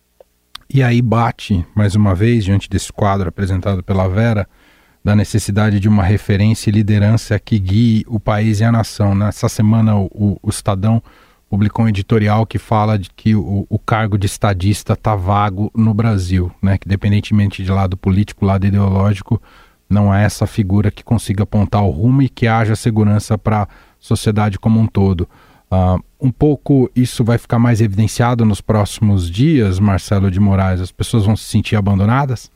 E 0.72 0.84
aí 0.84 1.02
bate, 1.02 1.66
mais 1.76 1.96
uma 1.96 2.14
vez, 2.14 2.46
diante 2.46 2.70
desse 2.70 2.94
quadro 2.94 3.30
apresentado 3.30 3.84
pela 3.84 4.08
Vera, 4.08 4.48
da 5.04 5.16
necessidade 5.16 5.80
de 5.80 5.88
uma 5.88 6.04
referência 6.04 6.70
e 6.70 6.74
liderança 6.74 7.40
que 7.40 7.58
guie 7.58 8.06
o 8.08 8.20
país 8.20 8.60
e 8.60 8.64
a 8.64 8.72
nação. 8.72 9.16
Nessa 9.16 9.48
semana, 9.48 9.96
o, 9.98 10.38
o 10.42 10.50
Estadão 10.50 11.02
publicou 11.50 11.86
um 11.86 11.90
editorial 11.90 12.46
que 12.46 12.60
fala 12.60 12.98
de 13.00 13.10
que 13.10 13.36
o, 13.36 13.66
o 13.68 13.80
cargo 13.80 14.18
de 14.18 14.28
estadista 14.28 14.94
está 14.94 15.16
vago 15.16 15.72
no 15.76 15.94
Brasil, 15.94 16.52
né? 16.62 16.78
que 16.78 16.88
independentemente 16.88 17.64
de 17.64 17.72
lado 17.72 17.98
político, 17.98 18.46
lado 18.46 18.68
ideológico, 18.68 19.42
não 19.90 20.14
é 20.14 20.24
essa 20.24 20.46
figura 20.46 20.92
que 20.92 21.04
consiga 21.04 21.44
apontar 21.44 21.84
o 21.84 21.90
rumo 21.90 22.22
e 22.22 22.30
que 22.30 22.46
haja 22.46 22.76
segurança 22.76 23.38
para 23.38 23.64
a 23.64 23.68
sociedade 24.00 24.60
como 24.60 24.80
um 24.80 24.86
todo. 24.86 25.28
Uh, 25.72 26.04
um 26.20 26.32
pouco 26.32 26.90
isso 26.96 27.24
vai 27.24 27.38
ficar 27.38 27.58
mais 27.58 27.82
evidenciado 27.82 28.46
nos 28.46 28.62
próximos 28.62 29.30
dias, 29.30 29.80
Marcelo 29.80 30.30
de 30.30 30.40
Moraes? 30.40 30.82
As 30.82 30.92
pessoas 30.92 31.26
vão 31.26 31.36
se 31.36 31.46
sentir 31.46 31.76
abandonadas? 31.76 32.52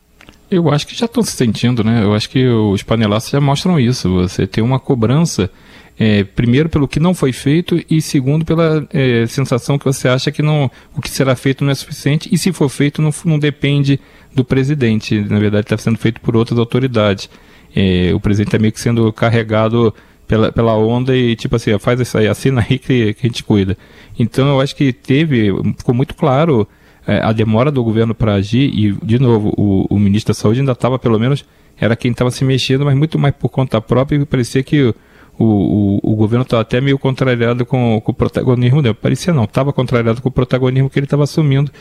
Eu 0.55 0.69
acho 0.69 0.85
que 0.85 0.95
já 0.95 1.05
estão 1.05 1.23
se 1.23 1.31
sentindo, 1.31 1.83
né? 1.83 2.03
Eu 2.03 2.13
acho 2.13 2.29
que 2.29 2.47
os 2.47 2.83
panelaços 2.83 3.29
já 3.29 3.41
mostram 3.41 3.79
isso. 3.79 4.13
Você 4.13 4.45
tem 4.45 4.63
uma 4.63 4.79
cobrança 4.79 5.49
é, 5.97 6.23
primeiro 6.23 6.69
pelo 6.69 6.87
que 6.87 6.99
não 6.99 7.13
foi 7.13 7.31
feito 7.31 7.79
e 7.89 8.01
segundo 8.01 8.43
pela 8.45 8.87
é, 8.91 9.25
sensação 9.27 9.77
que 9.77 9.85
você 9.85 10.07
acha 10.07 10.31
que 10.31 10.41
não, 10.41 10.69
o 10.95 11.01
que 11.01 11.09
será 11.09 11.35
feito 11.35 11.63
não 11.63 11.71
é 11.71 11.75
suficiente 11.75 12.29
e 12.31 12.37
se 12.37 12.51
for 12.51 12.69
feito 12.69 13.01
não, 13.01 13.11
não 13.25 13.37
depende 13.37 13.99
do 14.33 14.43
presidente, 14.43 15.19
na 15.21 15.39
verdade 15.39 15.65
está 15.65 15.77
sendo 15.77 15.97
feito 15.97 16.19
por 16.21 16.35
outras 16.35 16.59
autoridades. 16.59 17.29
É, 17.75 18.11
o 18.13 18.19
presidente 18.19 18.49
está 18.49 18.59
meio 18.59 18.71
que 18.71 18.79
sendo 18.79 19.11
carregado 19.13 19.93
pela, 20.27 20.51
pela 20.51 20.75
onda 20.75 21.15
e 21.15 21.35
tipo 21.35 21.55
assim, 21.55 21.77
faz 21.79 21.99
isso 21.99 22.17
aí, 22.17 22.27
assina 22.27 22.65
aí 22.67 22.79
que, 22.79 23.13
que 23.13 23.25
a 23.25 23.29
gente 23.29 23.43
cuida. 23.43 23.77
Então 24.17 24.47
eu 24.47 24.61
acho 24.61 24.75
que 24.75 24.91
teve, 24.91 25.49
ficou 25.77 25.93
muito 25.93 26.15
claro 26.15 26.67
é, 27.05 27.19
a 27.19 27.31
demora 27.31 27.71
do 27.71 27.83
governo 27.83 28.15
para 28.15 28.35
agir 28.35 28.71
e, 28.73 28.91
de 29.03 29.19
novo, 29.19 29.53
o, 29.57 29.85
o 29.89 29.99
ministro 29.99 30.33
da 30.33 30.39
Saúde 30.39 30.59
ainda 30.59 30.71
estava 30.71 30.97
pelo 30.97 31.19
menos, 31.19 31.45
era 31.79 31.95
quem 31.95 32.11
estava 32.11 32.31
se 32.31 32.45
mexendo, 32.45 32.85
mas 32.85 32.95
muito 32.95 33.19
mais 33.19 33.33
por 33.35 33.49
conta 33.49 33.81
própria 33.81 34.17
e 34.17 34.25
parecia 34.25 34.63
que 34.63 34.83
o, 34.83 34.95
o, 35.37 35.99
o 36.03 36.15
governo 36.15 36.43
estava 36.43 36.61
até 36.61 36.79
meio 36.79 36.97
contrariado 36.97 37.65
com, 37.65 37.99
com 38.01 38.11
o 38.11 38.15
protagonismo 38.15 38.81
dele. 38.81 38.93
Parecia 38.93 39.33
não, 39.33 39.43
estava 39.45 39.73
contrariado 39.73 40.21
com 40.21 40.29
o 40.29 40.31
protagonismo 40.31 40.89
que 40.89 40.99
ele 40.99 41.05
estava 41.05 41.23
assumindo 41.23 41.71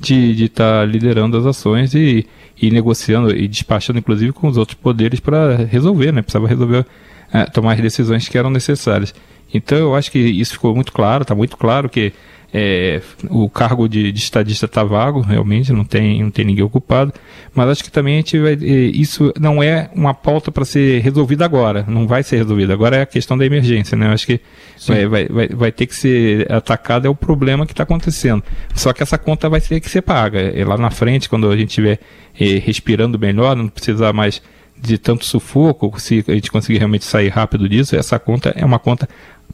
de 0.00 0.44
estar 0.44 0.80
tá 0.80 0.84
liderando 0.84 1.36
as 1.36 1.46
ações 1.46 1.94
e, 1.94 2.26
e 2.60 2.70
negociando 2.70 3.34
e 3.34 3.46
despachando, 3.46 4.00
inclusive, 4.00 4.32
com 4.32 4.48
os 4.48 4.56
outros 4.56 4.76
poderes 4.76 5.20
para 5.20 5.56
resolver, 5.56 6.12
né? 6.12 6.22
Precisava 6.22 6.48
resolver, 6.48 6.84
é, 7.32 7.44
tomar 7.44 7.74
as 7.74 7.80
decisões 7.80 8.28
que 8.28 8.36
eram 8.36 8.50
necessárias. 8.50 9.14
Então, 9.54 9.78
eu 9.78 9.94
acho 9.94 10.10
que 10.10 10.18
isso 10.18 10.54
ficou 10.54 10.74
muito 10.74 10.92
claro, 10.92 11.22
está 11.22 11.34
muito 11.34 11.56
claro 11.56 11.88
que 11.88 12.12
é, 12.54 13.00
o 13.30 13.48
cargo 13.48 13.88
de, 13.88 14.12
de 14.12 14.18
estadista 14.18 14.66
está 14.66 14.84
vago, 14.84 15.20
realmente, 15.20 15.72
não 15.72 15.84
tem, 15.84 16.22
não 16.22 16.30
tem 16.30 16.44
ninguém 16.44 16.62
ocupado. 16.62 17.12
Mas 17.54 17.68
acho 17.68 17.84
que 17.84 17.90
também 17.90 18.14
a 18.14 18.16
gente 18.18 18.38
vai, 18.38 18.52
é, 18.52 18.56
isso 18.56 19.32
não 19.40 19.62
é 19.62 19.88
uma 19.94 20.12
pauta 20.12 20.52
para 20.52 20.64
ser 20.64 21.00
resolvida 21.00 21.46
agora, 21.46 21.84
não 21.88 22.06
vai 22.06 22.22
ser 22.22 22.36
resolvida. 22.36 22.74
Agora 22.74 22.96
é 22.96 23.02
a 23.02 23.06
questão 23.06 23.38
da 23.38 23.46
emergência, 23.46 23.96
né? 23.96 24.06
Eu 24.06 24.10
acho 24.10 24.26
que 24.26 24.40
vai, 24.86 25.06
vai, 25.06 25.28
vai, 25.28 25.48
vai, 25.48 25.72
ter 25.72 25.86
que 25.86 25.96
ser 25.96 26.50
atacado, 26.52 27.06
é 27.06 27.10
o 27.10 27.14
problema 27.14 27.64
que 27.64 27.72
está 27.72 27.84
acontecendo. 27.84 28.42
Só 28.74 28.92
que 28.92 29.02
essa 29.02 29.16
conta 29.16 29.48
vai 29.48 29.60
ter 29.60 29.80
que 29.80 29.88
ser 29.88 30.02
paga. 30.02 30.38
É 30.38 30.62
lá 30.62 30.76
na 30.76 30.90
frente, 30.90 31.30
quando 31.30 31.50
a 31.50 31.56
gente 31.56 31.70
estiver 31.70 31.98
é, 32.38 32.58
respirando 32.58 33.18
melhor, 33.18 33.56
não 33.56 33.68
precisar 33.68 34.12
mais 34.12 34.42
de 34.76 34.98
tanto 34.98 35.24
sufoco, 35.24 35.98
se 35.98 36.24
a 36.26 36.32
gente 36.32 36.50
conseguir 36.50 36.78
realmente 36.78 37.04
sair 37.04 37.28
rápido 37.28 37.68
disso, 37.68 37.94
essa 37.94 38.18
conta 38.18 38.52
é 38.56 38.64
uma 38.64 38.80
conta 38.80 39.08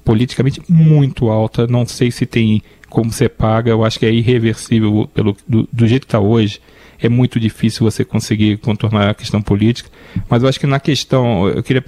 politicamente 0.05 0.61
muito 0.69 1.29
alta. 1.29 1.67
Não 1.67 1.87
sei 1.87 2.11
se 2.11 2.25
tem 2.25 2.63
como 2.89 3.13
você 3.13 3.29
paga, 3.29 3.71
eu 3.71 3.85
acho 3.85 3.99
que 3.99 4.07
é 4.07 4.13
irreversível 4.13 5.09
pelo, 5.15 5.37
do, 5.47 5.69
do 5.73 5.87
jeito 5.87 6.03
que 6.03 6.09
está 6.09 6.21
hoje. 6.21 6.61
É 7.01 7.09
muito 7.09 7.39
difícil 7.39 7.89
você 7.89 8.05
conseguir 8.05 8.57
contornar 8.57 9.11
a 9.11 9.15
questão 9.15 9.41
política, 9.41 9.89
mas 10.29 10.43
eu 10.43 10.49
acho 10.49 10.59
que 10.59 10.67
na 10.67 10.81
questão, 10.81 11.49
eu 11.49 11.63
queria 11.63 11.85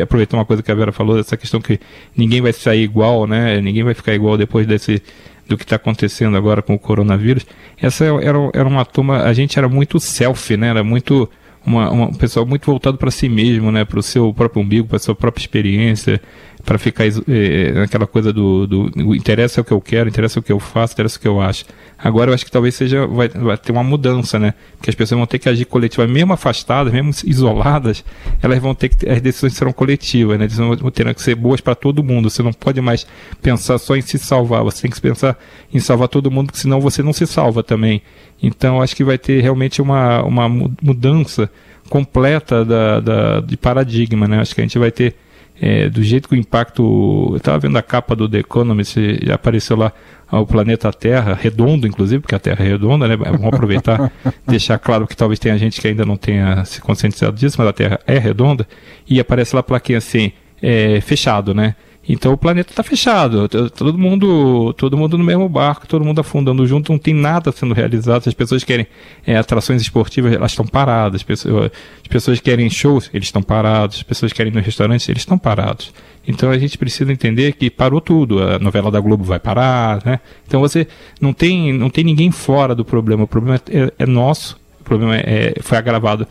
aproveitar 0.00 0.36
uma 0.36 0.44
coisa 0.44 0.62
que 0.62 0.70
a 0.70 0.74
Vera 0.74 0.92
falou, 0.92 1.18
essa 1.18 1.36
questão 1.36 1.60
que 1.60 1.80
ninguém 2.16 2.40
vai 2.40 2.52
sair 2.52 2.82
igual, 2.82 3.26
né? 3.26 3.60
Ninguém 3.60 3.82
vai 3.82 3.94
ficar 3.94 4.14
igual 4.14 4.36
depois 4.36 4.64
desse 4.64 5.02
do 5.48 5.58
que 5.58 5.64
está 5.64 5.76
acontecendo 5.76 6.36
agora 6.36 6.62
com 6.62 6.74
o 6.74 6.78
coronavírus. 6.78 7.44
Essa 7.80 8.04
era, 8.04 8.38
era 8.54 8.68
uma 8.68 8.84
turma, 8.84 9.24
a 9.24 9.32
gente 9.32 9.58
era 9.58 9.68
muito 9.68 9.98
selfie, 9.98 10.56
né? 10.56 10.68
Era 10.68 10.84
muito 10.84 11.28
uma, 11.66 11.90
uma, 11.90 12.06
um 12.06 12.14
pessoal 12.14 12.46
muito 12.46 12.66
voltado 12.66 12.98
para 12.98 13.10
si 13.10 13.28
mesmo, 13.28 13.72
né, 13.72 13.84
para 13.84 13.98
o 13.98 14.02
seu 14.02 14.32
próprio 14.32 14.62
umbigo, 14.62 14.86
para 14.86 14.96
a 14.96 15.00
sua 15.00 15.14
própria 15.14 15.42
experiência, 15.42 16.20
para 16.64 16.78
ficar 16.78 17.04
é, 17.06 17.72
naquela 17.72 18.06
coisa 18.06 18.32
do, 18.32 18.66
do, 18.66 18.90
do 18.90 19.14
interessa 19.14 19.60
o 19.60 19.64
que 19.64 19.72
eu 19.72 19.80
quero, 19.80 20.08
interessa 20.08 20.40
o 20.40 20.42
que 20.42 20.50
eu 20.50 20.58
faço, 20.58 20.94
interessa 20.94 21.18
o 21.18 21.20
que 21.20 21.28
eu 21.28 21.40
acho. 21.40 21.66
Agora 21.98 22.30
eu 22.30 22.34
acho 22.34 22.44
que 22.44 22.50
talvez 22.50 22.74
seja 22.74 23.06
vai, 23.06 23.28
vai 23.28 23.56
ter 23.58 23.70
uma 23.70 23.84
mudança, 23.84 24.38
né? 24.38 24.54
Porque 24.76 24.88
as 24.88 24.96
pessoas 24.96 25.18
vão 25.18 25.26
ter 25.26 25.38
que 25.38 25.48
agir 25.48 25.66
coletivamente, 25.66 26.14
mesmo 26.14 26.32
afastadas, 26.32 26.92
mesmo 26.92 27.10
isoladas, 27.24 28.04
elas 28.42 28.58
vão 28.58 28.74
ter 28.74 28.88
que 28.88 29.08
as 29.08 29.20
decisões 29.20 29.52
serão 29.54 29.72
coletivas, 29.72 30.38
né? 30.38 30.46
Elas 30.46 30.80
vão 30.80 30.90
ter 30.90 31.14
que 31.14 31.22
ser 31.22 31.34
boas 31.34 31.60
para 31.60 31.74
todo 31.74 32.02
mundo. 32.02 32.30
Você 32.30 32.42
não 32.42 32.52
pode 32.52 32.80
mais 32.80 33.06
pensar 33.42 33.78
só 33.78 33.94
em 33.94 34.00
se 34.00 34.18
salvar, 34.18 34.64
você 34.64 34.82
tem 34.82 34.90
que 34.90 35.00
pensar 35.00 35.38
em 35.72 35.80
salvar 35.80 36.08
todo 36.08 36.30
mundo, 36.30 36.46
porque 36.46 36.60
senão 36.60 36.80
você 36.80 37.02
não 37.02 37.12
se 37.12 37.26
salva 37.26 37.62
também. 37.62 38.00
Então 38.42 38.80
acho 38.80 38.96
que 38.96 39.04
vai 39.04 39.18
ter 39.18 39.42
realmente 39.42 39.82
uma, 39.82 40.22
uma 40.22 40.48
mudança 40.48 41.50
completa 41.90 42.64
da, 42.64 43.00
da, 43.00 43.40
de 43.40 43.56
paradigma, 43.56 44.26
né? 44.26 44.40
Acho 44.40 44.54
que 44.54 44.62
a 44.62 44.64
gente 44.64 44.78
vai 44.78 44.90
ter 44.90 45.14
é, 45.60 45.88
do 45.88 46.02
jeito 46.02 46.28
que 46.28 46.34
o 46.34 46.38
impacto. 46.38 47.28
Eu 47.30 47.36
estava 47.36 47.58
vendo 47.58 47.76
a 47.76 47.82
capa 47.82 48.14
do 48.14 48.28
The 48.28 48.38
Economist, 48.38 48.96
já 49.22 49.34
apareceu 49.34 49.76
lá 49.76 49.92
o 50.30 50.46
planeta 50.46 50.92
Terra, 50.92 51.34
redondo, 51.34 51.86
inclusive, 51.86 52.20
porque 52.20 52.34
a 52.34 52.38
Terra 52.38 52.64
é 52.64 52.68
redonda, 52.68 53.06
né? 53.06 53.16
Vamos 53.16 53.46
aproveitar, 53.46 54.10
deixar 54.46 54.78
claro 54.78 55.06
que 55.06 55.16
talvez 55.16 55.38
tenha 55.38 55.56
gente 55.56 55.80
que 55.80 55.86
ainda 55.86 56.04
não 56.04 56.16
tenha 56.16 56.64
se 56.64 56.80
conscientizado 56.80 57.36
disso, 57.36 57.56
mas 57.58 57.68
a 57.68 57.72
Terra 57.72 58.00
é 58.06 58.18
redonda, 58.18 58.66
e 59.08 59.20
aparece 59.20 59.54
lá 59.54 59.60
a 59.60 59.62
plaquinha 59.62 59.98
assim, 59.98 60.32
é, 60.60 61.00
fechado, 61.00 61.54
né? 61.54 61.76
Então 62.08 62.32
o 62.32 62.36
planeta 62.36 62.70
está 62.70 62.82
fechado, 62.82 63.48
todo 63.48 63.96
mundo, 63.96 64.74
todo 64.74 64.96
mundo 64.96 65.16
no 65.16 65.24
mesmo 65.24 65.48
barco, 65.48 65.86
todo 65.86 66.04
mundo 66.04 66.20
afundando 66.20 66.66
junto, 66.66 66.92
não 66.92 66.98
tem 66.98 67.14
nada 67.14 67.50
sendo 67.50 67.72
realizado. 67.72 68.28
As 68.28 68.34
pessoas 68.34 68.62
querem 68.62 68.86
é, 69.26 69.36
atrações 69.36 69.80
esportivas, 69.80 70.32
elas 70.32 70.52
estão 70.52 70.66
paradas. 70.66 71.20
As 71.20 71.22
pessoas, 71.22 71.70
as 72.02 72.08
pessoas 72.08 72.40
querem 72.40 72.68
shows, 72.68 73.08
eles 73.14 73.28
estão 73.28 73.42
parados. 73.42 73.98
As 73.98 74.02
pessoas 74.02 74.32
querem 74.32 74.52
ir 74.52 74.54
no 74.54 74.60
restaurante, 74.60 75.10
eles 75.10 75.22
estão 75.22 75.38
parados. 75.38 75.92
Então 76.26 76.50
a 76.50 76.58
gente 76.58 76.76
precisa 76.76 77.10
entender 77.10 77.52
que 77.52 77.70
parou 77.70 78.00
tudo. 78.00 78.42
A 78.42 78.58
novela 78.58 78.90
da 78.90 79.00
Globo 79.00 79.24
vai 79.24 79.38
parar, 79.38 80.02
né? 80.04 80.20
Então 80.46 80.60
você 80.60 80.86
não 81.20 81.32
tem, 81.32 81.72
não 81.72 81.88
tem 81.88 82.04
ninguém 82.04 82.30
fora 82.30 82.74
do 82.74 82.84
problema. 82.84 83.24
O 83.24 83.28
problema 83.28 83.60
é, 83.70 83.92
é 83.98 84.06
nosso. 84.06 84.58
O 84.80 84.84
problema 84.84 85.16
é, 85.16 85.54
foi 85.60 85.78
agravado. 85.78 86.26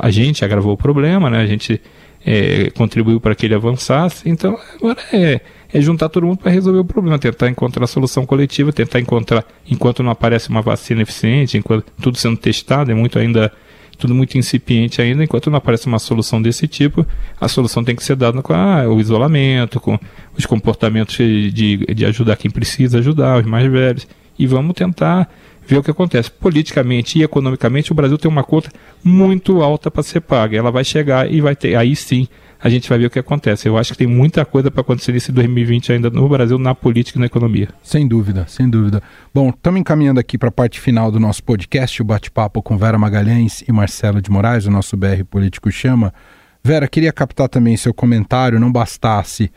A 0.00 0.10
gente 0.10 0.44
agravou 0.44 0.74
o 0.74 0.76
problema, 0.76 1.30
né? 1.30 1.38
A 1.38 1.46
gente 1.46 1.80
é, 2.24 2.70
contribuiu 2.70 3.20
para 3.20 3.34
que 3.34 3.46
ele 3.46 3.54
avançasse. 3.54 4.28
Então, 4.28 4.58
agora 4.76 4.98
é, 5.12 5.40
é 5.72 5.80
juntar 5.80 6.08
todo 6.08 6.26
mundo 6.26 6.38
para 6.38 6.50
resolver 6.50 6.78
o 6.78 6.84
problema, 6.84 7.18
tentar 7.18 7.48
encontrar 7.48 7.84
a 7.84 7.86
solução 7.86 8.24
coletiva, 8.24 8.72
tentar 8.72 9.00
encontrar, 9.00 9.44
enquanto 9.70 10.02
não 10.02 10.10
aparece 10.10 10.48
uma 10.48 10.62
vacina 10.62 11.02
eficiente, 11.02 11.58
enquanto 11.58 11.84
tudo 12.00 12.16
sendo 12.16 12.36
testado, 12.36 12.90
é 12.90 12.94
muito 12.94 13.18
ainda 13.18 13.52
tudo 13.96 14.12
muito 14.12 14.36
incipiente 14.36 15.00
ainda, 15.00 15.22
enquanto 15.22 15.48
não 15.48 15.58
aparece 15.58 15.86
uma 15.86 16.00
solução 16.00 16.42
desse 16.42 16.66
tipo, 16.66 17.06
a 17.40 17.46
solução 17.46 17.84
tem 17.84 17.94
que 17.94 18.02
ser 18.02 18.16
dada 18.16 18.42
com 18.42 18.52
ah, 18.52 18.88
o 18.88 19.00
isolamento, 19.00 19.78
com 19.78 19.96
os 20.36 20.44
comportamentos 20.44 21.16
de, 21.16 21.52
de 21.76 22.04
ajudar 22.04 22.36
quem 22.36 22.50
precisa 22.50 22.98
ajudar, 22.98 23.38
os 23.38 23.46
mais 23.46 23.70
velhos, 23.70 24.06
e 24.36 24.48
vamos 24.48 24.74
tentar 24.74 25.30
ver 25.66 25.78
o 25.78 25.82
que 25.82 25.90
acontece. 25.90 26.30
Politicamente 26.30 27.18
e 27.18 27.22
economicamente, 27.22 27.92
o 27.92 27.94
Brasil 27.94 28.18
tem 28.18 28.30
uma 28.30 28.44
conta 28.44 28.70
muito 29.02 29.62
alta 29.62 29.90
para 29.90 30.02
ser 30.02 30.20
paga. 30.20 30.56
Ela 30.56 30.70
vai 30.70 30.84
chegar 30.84 31.30
e 31.30 31.40
vai 31.40 31.56
ter. 31.56 31.76
Aí 31.76 31.94
sim 31.96 32.28
a 32.64 32.68
gente 32.70 32.88
vai 32.88 32.98
ver 32.98 33.06
o 33.06 33.10
que 33.10 33.18
acontece. 33.18 33.68
Eu 33.68 33.76
acho 33.76 33.92
que 33.92 33.98
tem 33.98 34.06
muita 34.06 34.42
coisa 34.44 34.70
para 34.70 34.80
acontecer 34.80 35.12
nesse 35.12 35.30
2020 35.30 35.92
ainda 35.92 36.08
no 36.08 36.26
Brasil, 36.28 36.58
na 36.58 36.74
política 36.74 37.18
e 37.18 37.20
na 37.20 37.26
economia. 37.26 37.68
Sem 37.82 38.08
dúvida, 38.08 38.46
sem 38.48 38.70
dúvida. 38.70 39.02
Bom, 39.34 39.50
estamos 39.50 39.80
encaminhando 39.80 40.18
aqui 40.18 40.38
para 40.38 40.48
a 40.48 40.52
parte 40.52 40.80
final 40.80 41.10
do 41.10 41.20
nosso 41.20 41.44
podcast, 41.44 42.00
o 42.00 42.04
bate-papo 42.04 42.62
com 42.62 42.78
Vera 42.78 42.96
Magalhães 42.96 43.62
e 43.68 43.72
Marcelo 43.72 44.22
de 44.22 44.30
Moraes, 44.30 44.64
o 44.64 44.70
nosso 44.70 44.96
BR 44.96 45.24
Político 45.28 45.70
Chama. 45.70 46.14
Vera, 46.62 46.88
queria 46.88 47.12
captar 47.12 47.50
também 47.50 47.76
seu 47.76 47.92
comentário, 47.92 48.58
não 48.58 48.72
bastasse 48.72 49.52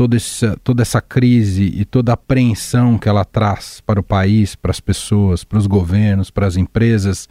toda 0.00 0.16
essa, 0.16 0.56
toda 0.64 0.80
essa 0.80 0.98
crise 0.98 1.64
e 1.76 1.84
toda 1.84 2.12
a 2.12 2.14
apreensão 2.14 2.96
que 2.96 3.06
ela 3.06 3.22
traz 3.22 3.82
para 3.84 4.00
o 4.00 4.02
país, 4.02 4.56
para 4.56 4.70
as 4.70 4.80
pessoas, 4.80 5.44
para 5.44 5.58
os 5.58 5.66
governos, 5.66 6.30
para 6.30 6.46
as 6.46 6.56
empresas. 6.56 7.28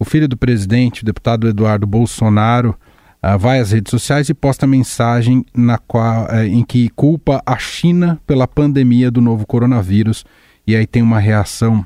O 0.00 0.04
filho 0.04 0.26
do 0.26 0.36
presidente, 0.36 1.02
o 1.02 1.04
deputado 1.04 1.46
Eduardo 1.46 1.86
Bolsonaro, 1.86 2.76
uh, 3.22 3.38
vai 3.38 3.60
às 3.60 3.70
redes 3.70 3.92
sociais 3.92 4.28
e 4.28 4.34
posta 4.34 4.66
mensagem 4.66 5.46
na 5.54 5.78
qual, 5.78 6.24
uh, 6.24 6.42
em 6.42 6.64
que 6.64 6.88
culpa 6.88 7.40
a 7.46 7.56
China 7.56 8.20
pela 8.26 8.48
pandemia 8.48 9.12
do 9.12 9.20
novo 9.20 9.46
coronavírus. 9.46 10.24
E 10.66 10.74
aí 10.74 10.88
tem 10.88 11.02
uma 11.02 11.20
reação 11.20 11.84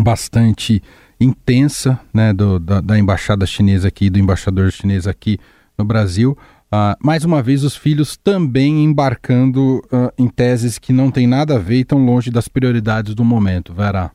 bastante 0.00 0.82
intensa 1.20 2.00
né, 2.14 2.32
do, 2.32 2.58
da, 2.58 2.80
da 2.80 2.98
embaixada 2.98 3.44
chinesa 3.44 3.88
aqui, 3.88 4.08
do 4.08 4.18
embaixador 4.18 4.72
chinês 4.72 5.06
aqui 5.06 5.38
no 5.76 5.84
Brasil. 5.84 6.38
Uh, 6.68 6.92
mais 7.02 7.24
uma 7.24 7.42
vez, 7.42 7.64
os 7.64 7.74
filhos 7.74 8.16
também 8.16 8.84
embarcando 8.84 9.78
uh, 9.86 10.12
em 10.18 10.28
teses 10.28 10.78
que 10.78 10.92
não 10.92 11.10
têm 11.10 11.26
nada 11.26 11.56
a 11.56 11.58
ver 11.58 11.76
e 11.76 11.80
estão 11.80 11.98
longe 11.98 12.30
das 12.30 12.46
prioridades 12.46 13.14
do 13.14 13.24
momento, 13.24 13.72
Vera. 13.72 14.10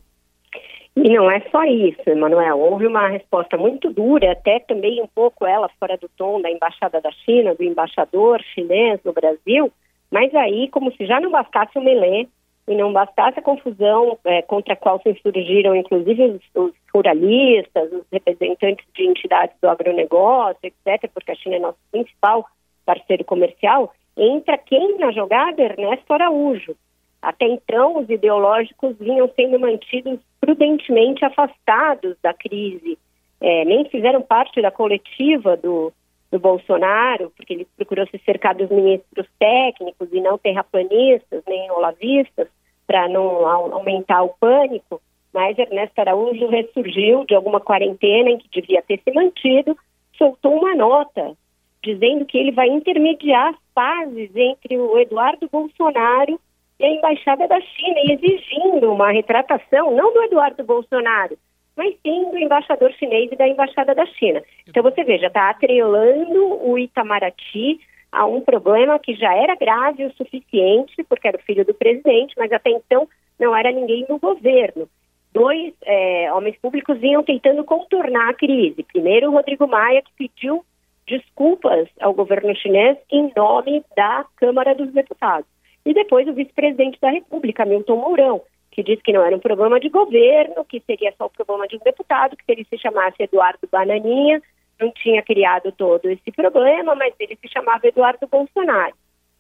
E 0.96 1.10
não 1.10 1.30
é 1.32 1.40
só 1.50 1.64
isso, 1.64 2.02
Emanuel. 2.06 2.60
Houve 2.60 2.86
uma 2.86 3.08
resposta 3.08 3.58
muito 3.58 3.92
dura, 3.92 4.32
até 4.32 4.60
também 4.60 5.02
um 5.02 5.08
pouco 5.08 5.48
ela 5.48 5.68
fora 5.80 5.98
do 5.98 6.08
tom 6.16 6.40
da 6.40 6.52
Embaixada 6.52 7.02
da 7.02 7.12
China, 7.26 7.56
do 7.56 7.64
embaixador 7.64 8.40
chinês 8.54 9.00
no 9.04 9.12
Brasil, 9.12 9.72
mas 10.12 10.34
aí, 10.36 10.70
como 10.70 10.92
se 10.94 11.08
já 11.08 11.20
não 11.20 11.32
bastasse 11.32 11.76
o 11.80 11.84
Melê, 11.84 12.28
e 12.68 12.76
não 12.76 12.94
bastasse 12.94 13.40
a 13.40 13.44
confusão 13.44 14.18
é, 14.24 14.42
contra 14.42 14.74
a 14.74 14.78
qual 14.78 15.02
se 15.02 15.10
insurgiram, 15.10 15.76
inclusive, 15.76 16.24
os, 16.24 16.42
os, 16.56 16.74
ruralistas, 16.94 17.92
os 17.92 18.04
representantes 18.12 18.86
de 18.94 19.04
entidades 19.04 19.56
do 19.62 19.68
agronegócio, 19.68 20.60
etc., 20.64 21.10
porque 21.14 21.32
a 21.32 21.36
China 21.36 21.56
é 21.56 21.60
nosso 21.60 21.80
principal 21.92 22.46
parceiro 22.86 23.24
comercial, 23.24 23.94
entra 24.16 24.58
quem 24.58 24.98
na 24.98 25.12
jogada? 25.12 25.62
Ernesto 25.62 26.14
Araújo. 26.14 26.76
Até 27.22 27.48
então, 27.48 28.00
os 28.00 28.10
ideológicos 28.10 28.98
vinham 29.00 29.30
sendo 29.36 29.60
mantidos 29.60 30.20
prudentemente 30.40 31.24
afastados 31.24 32.16
da 32.22 32.34
crise, 32.34 32.98
é, 33.40 33.66
nem 33.66 33.86
fizeram 33.86 34.22
parte 34.22 34.62
da 34.62 34.72
coletiva 34.72 35.58
do, 35.58 35.92
do 36.34 36.40
Bolsonaro, 36.40 37.32
porque 37.38 37.54
ele 37.54 37.68
procurou 37.78 38.08
se 38.08 38.18
cercar 38.26 38.56
dos 38.56 38.68
ministros 38.72 39.28
técnicos 39.38 40.10
e 40.12 40.20
não 40.20 40.36
terraplanistas, 40.36 41.44
nem 41.48 41.70
olavistas, 41.70 42.48
para 42.88 43.08
não 43.08 43.46
aumentar 43.46 44.24
o 44.24 44.34
pânico, 44.40 45.00
mas 45.32 45.58
Ernesto 45.60 46.02
Araújo 46.02 46.48
ressurgiu 46.48 47.24
de 47.26 47.36
alguma 47.36 47.60
quarentena 47.60 48.32
em 48.32 48.40
que 48.40 48.50
devia 48.50 48.82
ter 48.82 49.00
se 49.04 49.14
mantido, 49.14 49.78
soltou 50.18 50.54
uma 50.54 50.76
nota 50.76 51.38
dizendo 51.84 52.26
que 52.26 52.38
ele 52.38 52.52
vai 52.52 52.68
intermediar 52.68 53.50
as 53.50 53.56
pazes 53.76 54.36
entre 54.36 54.78
o 54.78 54.98
Eduardo 54.98 55.48
Bolsonaro 55.52 56.40
e 56.80 56.86
a 56.86 56.90
embaixada 56.90 57.48
da 57.48 57.62
China, 57.62 58.00
e 58.06 58.14
exigindo 58.14 58.92
uma 58.92 59.12
retratação, 59.12 59.96
não 59.96 60.12
do 60.12 60.24
Eduardo 60.24 60.64
Bolsonaro, 60.64 61.38
mas 61.76 61.96
sim 62.02 62.30
do 62.30 62.38
embaixador 62.38 62.92
chinês 62.94 63.32
e 63.32 63.36
da 63.36 63.48
embaixada 63.48 63.96
da 63.96 64.06
China. 64.06 64.42
Então 64.68 64.84
você 64.84 65.04
veja, 65.04 65.28
está 65.28 65.50
atrelando 65.50 66.64
o 66.64 66.78
Itamaraty 66.78 67.80
a 68.12 68.26
um 68.26 68.42
problema 68.42 69.00
que 69.00 69.16
já 69.16 69.34
era 69.36 69.56
grave 69.56 70.06
o 70.06 70.14
suficiente, 70.14 71.04
porque 71.10 71.28
era 71.28 71.38
o 71.38 71.42
filho 71.42 71.66
do 71.66 71.74
presidente, 71.74 72.36
mas 72.38 72.52
até 72.52 72.70
então 72.70 73.08
não 73.40 73.56
era 73.56 73.72
ninguém 73.72 74.06
no 74.08 74.20
governo. 74.20 74.88
Dois 75.34 75.74
é, 75.84 76.32
homens 76.32 76.56
públicos 76.62 77.00
vinham 77.00 77.24
tentando 77.24 77.64
contornar 77.64 78.30
a 78.30 78.34
crise. 78.36 78.84
Primeiro, 78.84 79.30
o 79.30 79.34
Rodrigo 79.34 79.68
Maia, 79.68 80.04
que 80.04 80.12
pediu 80.16 80.64
desculpas 81.08 81.90
ao 82.00 82.14
governo 82.14 82.56
chinês 82.56 82.98
em 83.12 83.32
nome 83.36 83.84
da 83.96 84.26
Câmara 84.38 84.76
dos 84.76 84.92
Deputados. 84.94 85.48
E 85.86 85.94
depois 85.94 86.28
o 86.28 86.34
vice-presidente 86.34 87.00
da 87.02 87.10
República, 87.10 87.66
Milton 87.66 87.98
Mourão, 87.98 88.42
que 88.74 88.84
disse 88.84 89.04
que 89.04 89.14
não 89.14 89.24
era 89.24 89.36
um 89.36 89.40
problema 89.40 89.80
de 89.80 89.88
governo, 89.88 90.66
que 90.66 90.82
seria 90.82 91.14
só 91.16 91.26
o 91.26 91.30
problema 91.30 91.68
de 91.68 91.76
um 91.76 91.80
deputado, 91.80 92.36
que 92.36 92.44
se 92.44 92.52
ele 92.52 92.66
se 92.66 92.78
chamasse 92.78 93.22
Eduardo 93.22 93.70
Bananinha, 93.72 94.42
não 94.80 94.92
tinha 94.92 95.22
criado 95.22 95.72
todo 95.72 96.10
esse 96.10 96.32
problema, 96.32 96.96
mas 96.96 97.14
ele 97.20 97.38
se 97.40 97.48
chamava 97.48 97.88
Eduardo 97.88 98.28
Bolsonaro. 98.28 98.96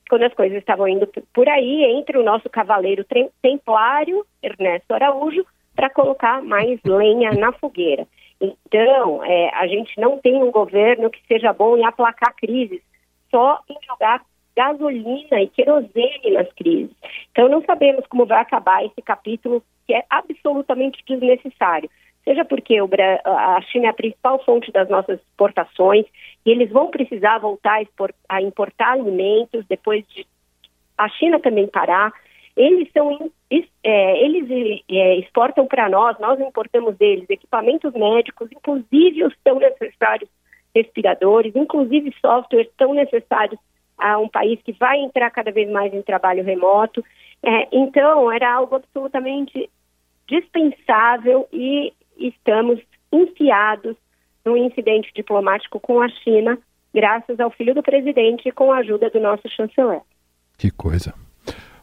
Quando 0.07 0.23
as 0.23 0.33
coisas 0.33 0.59
estavam 0.59 0.87
indo 0.87 1.09
por 1.33 1.49
aí, 1.49 1.83
entre 1.85 2.17
o 2.17 2.23
nosso 2.23 2.47
cavaleiro 2.49 3.03
templário, 3.41 4.23
Ernesto 4.41 4.93
Araújo, 4.93 5.43
para 5.75 5.89
colocar 5.89 6.43
mais 6.43 6.79
lenha 6.83 7.31
na 7.31 7.51
fogueira. 7.53 8.05
Então, 8.39 9.23
é, 9.23 9.49
a 9.55 9.65
gente 9.65 9.99
não 9.99 10.19
tem 10.19 10.43
um 10.43 10.51
governo 10.51 11.09
que 11.09 11.25
seja 11.27 11.51
bom 11.51 11.75
em 11.75 11.85
aplacar 11.85 12.35
crises, 12.35 12.81
só 13.31 13.59
em 13.67 13.77
jogar 13.87 14.21
gasolina 14.55 15.41
e 15.41 15.47
querosene 15.47 16.31
nas 16.31 16.51
crises. 16.53 16.95
Então, 17.31 17.49
não 17.49 17.63
sabemos 17.63 18.05
como 18.07 18.25
vai 18.25 18.41
acabar 18.41 18.85
esse 18.85 19.01
capítulo 19.01 19.63
que 19.87 19.93
é 19.93 20.03
absolutamente 20.09 21.03
desnecessário. 21.07 21.89
Seja 22.23 22.45
porque 22.45 22.77
a 23.25 23.61
China 23.63 23.87
é 23.87 23.89
a 23.89 23.93
principal 23.93 24.41
fonte 24.45 24.71
das 24.71 24.87
nossas 24.89 25.19
exportações 25.19 26.05
e 26.45 26.51
eles 26.51 26.69
vão 26.71 26.89
precisar 26.89 27.39
voltar 27.39 27.81
a 28.29 28.41
importar 28.41 28.93
alimentos 28.93 29.65
depois 29.67 30.07
de 30.07 30.25
a 30.97 31.09
China 31.09 31.39
também 31.39 31.67
parar. 31.67 32.13
Eles 32.55 32.89
são 32.93 33.29
é, 33.83 34.25
eles 34.25 34.83
é, 34.89 35.15
exportam 35.17 35.67
para 35.67 35.89
nós, 35.89 36.17
nós 36.19 36.39
importamos 36.39 36.95
deles 36.97 37.29
equipamentos 37.29 37.93
médicos, 37.93 38.49
inclusive 38.51 39.25
os 39.25 39.35
tão 39.43 39.59
necessários 39.59 40.29
respiradores, 40.73 41.55
inclusive 41.55 42.13
softwares 42.21 42.69
tão 42.77 42.93
necessários 42.93 43.59
a 43.97 44.17
um 44.19 44.27
país 44.27 44.59
que 44.63 44.73
vai 44.73 44.99
entrar 44.99 45.29
cada 45.31 45.51
vez 45.51 45.69
mais 45.69 45.93
em 45.93 46.01
trabalho 46.01 46.43
remoto. 46.43 47.03
É, 47.41 47.67
então, 47.71 48.31
era 48.31 48.53
algo 48.53 48.75
absolutamente 48.75 49.69
dispensável 50.27 51.47
e 51.51 51.93
estamos 52.17 52.79
enfiados 53.11 53.95
num 54.45 54.57
incidente 54.57 55.11
diplomático 55.15 55.79
com 55.79 56.01
a 56.01 56.09
China, 56.09 56.57
graças 56.93 57.39
ao 57.39 57.51
filho 57.51 57.73
do 57.73 57.83
presidente 57.83 58.47
e 58.47 58.51
com 58.51 58.71
a 58.71 58.77
ajuda 58.77 59.09
do 59.09 59.19
nosso 59.19 59.47
chanceler. 59.49 60.01
Que 60.57 60.69
coisa. 60.69 61.13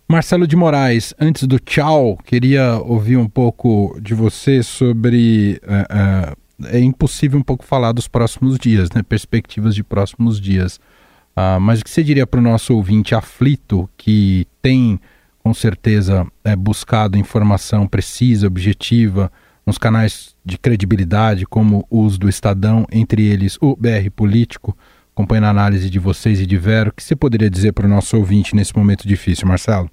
Marcelo 0.09 0.47
de 0.47 0.57
Moraes, 0.57 1.15
antes 1.21 1.47
do 1.47 1.59
tchau, 1.61 2.17
queria 2.25 2.79
ouvir 2.79 3.17
um 3.17 3.29
pouco 3.29 3.97
de 4.01 4.13
você 4.13 4.63
sobre. 4.63 5.61
Uh, 5.63 6.35
uh, 6.35 6.67
é 6.67 6.81
impossível 6.81 7.39
um 7.39 7.43
pouco 7.43 7.65
falar 7.65 7.93
dos 7.93 8.09
próximos 8.09 8.59
dias, 8.59 8.91
né? 8.91 9.03
Perspectivas 9.03 9.75
de 9.75 9.85
próximos 9.85 10.41
dias. 10.41 10.81
Uh, 11.37 11.61
mas 11.61 11.81
o 11.81 11.85
que 11.85 11.91
você 11.91 12.03
diria 12.03 12.27
para 12.27 12.41
o 12.41 12.43
nosso 12.43 12.75
ouvinte 12.75 13.15
aflito 13.15 13.89
que 13.97 14.47
tem, 14.61 15.01
com 15.39 15.55
certeza, 15.55 16.27
é, 16.45 16.55
buscado 16.55 17.17
informação 17.17 17.87
precisa, 17.87 18.47
objetiva, 18.47 19.31
nos 19.65 19.79
canais 19.79 20.35
de 20.45 20.59
credibilidade, 20.59 21.47
como 21.47 21.87
os 21.91 22.19
do 22.19 22.29
Estadão, 22.29 22.87
entre 22.91 23.25
eles 23.25 23.57
o 23.61 23.77
BR 23.77 24.11
Político, 24.15 24.77
acompanhando 25.15 25.45
a 25.47 25.51
análise 25.51 25.89
de 25.89 25.99
vocês 25.99 26.41
e 26.41 26.47
de 26.47 26.57
Vero, 26.57 26.91
o 26.91 26.93
que 26.93 27.03
você 27.03 27.15
poderia 27.15 27.51
dizer 27.51 27.73
para 27.73 27.87
o 27.87 27.89
nosso 27.89 28.17
ouvinte 28.17 28.57
nesse 28.57 28.77
momento 28.77 29.07
difícil, 29.07 29.47
Marcelo? 29.47 29.91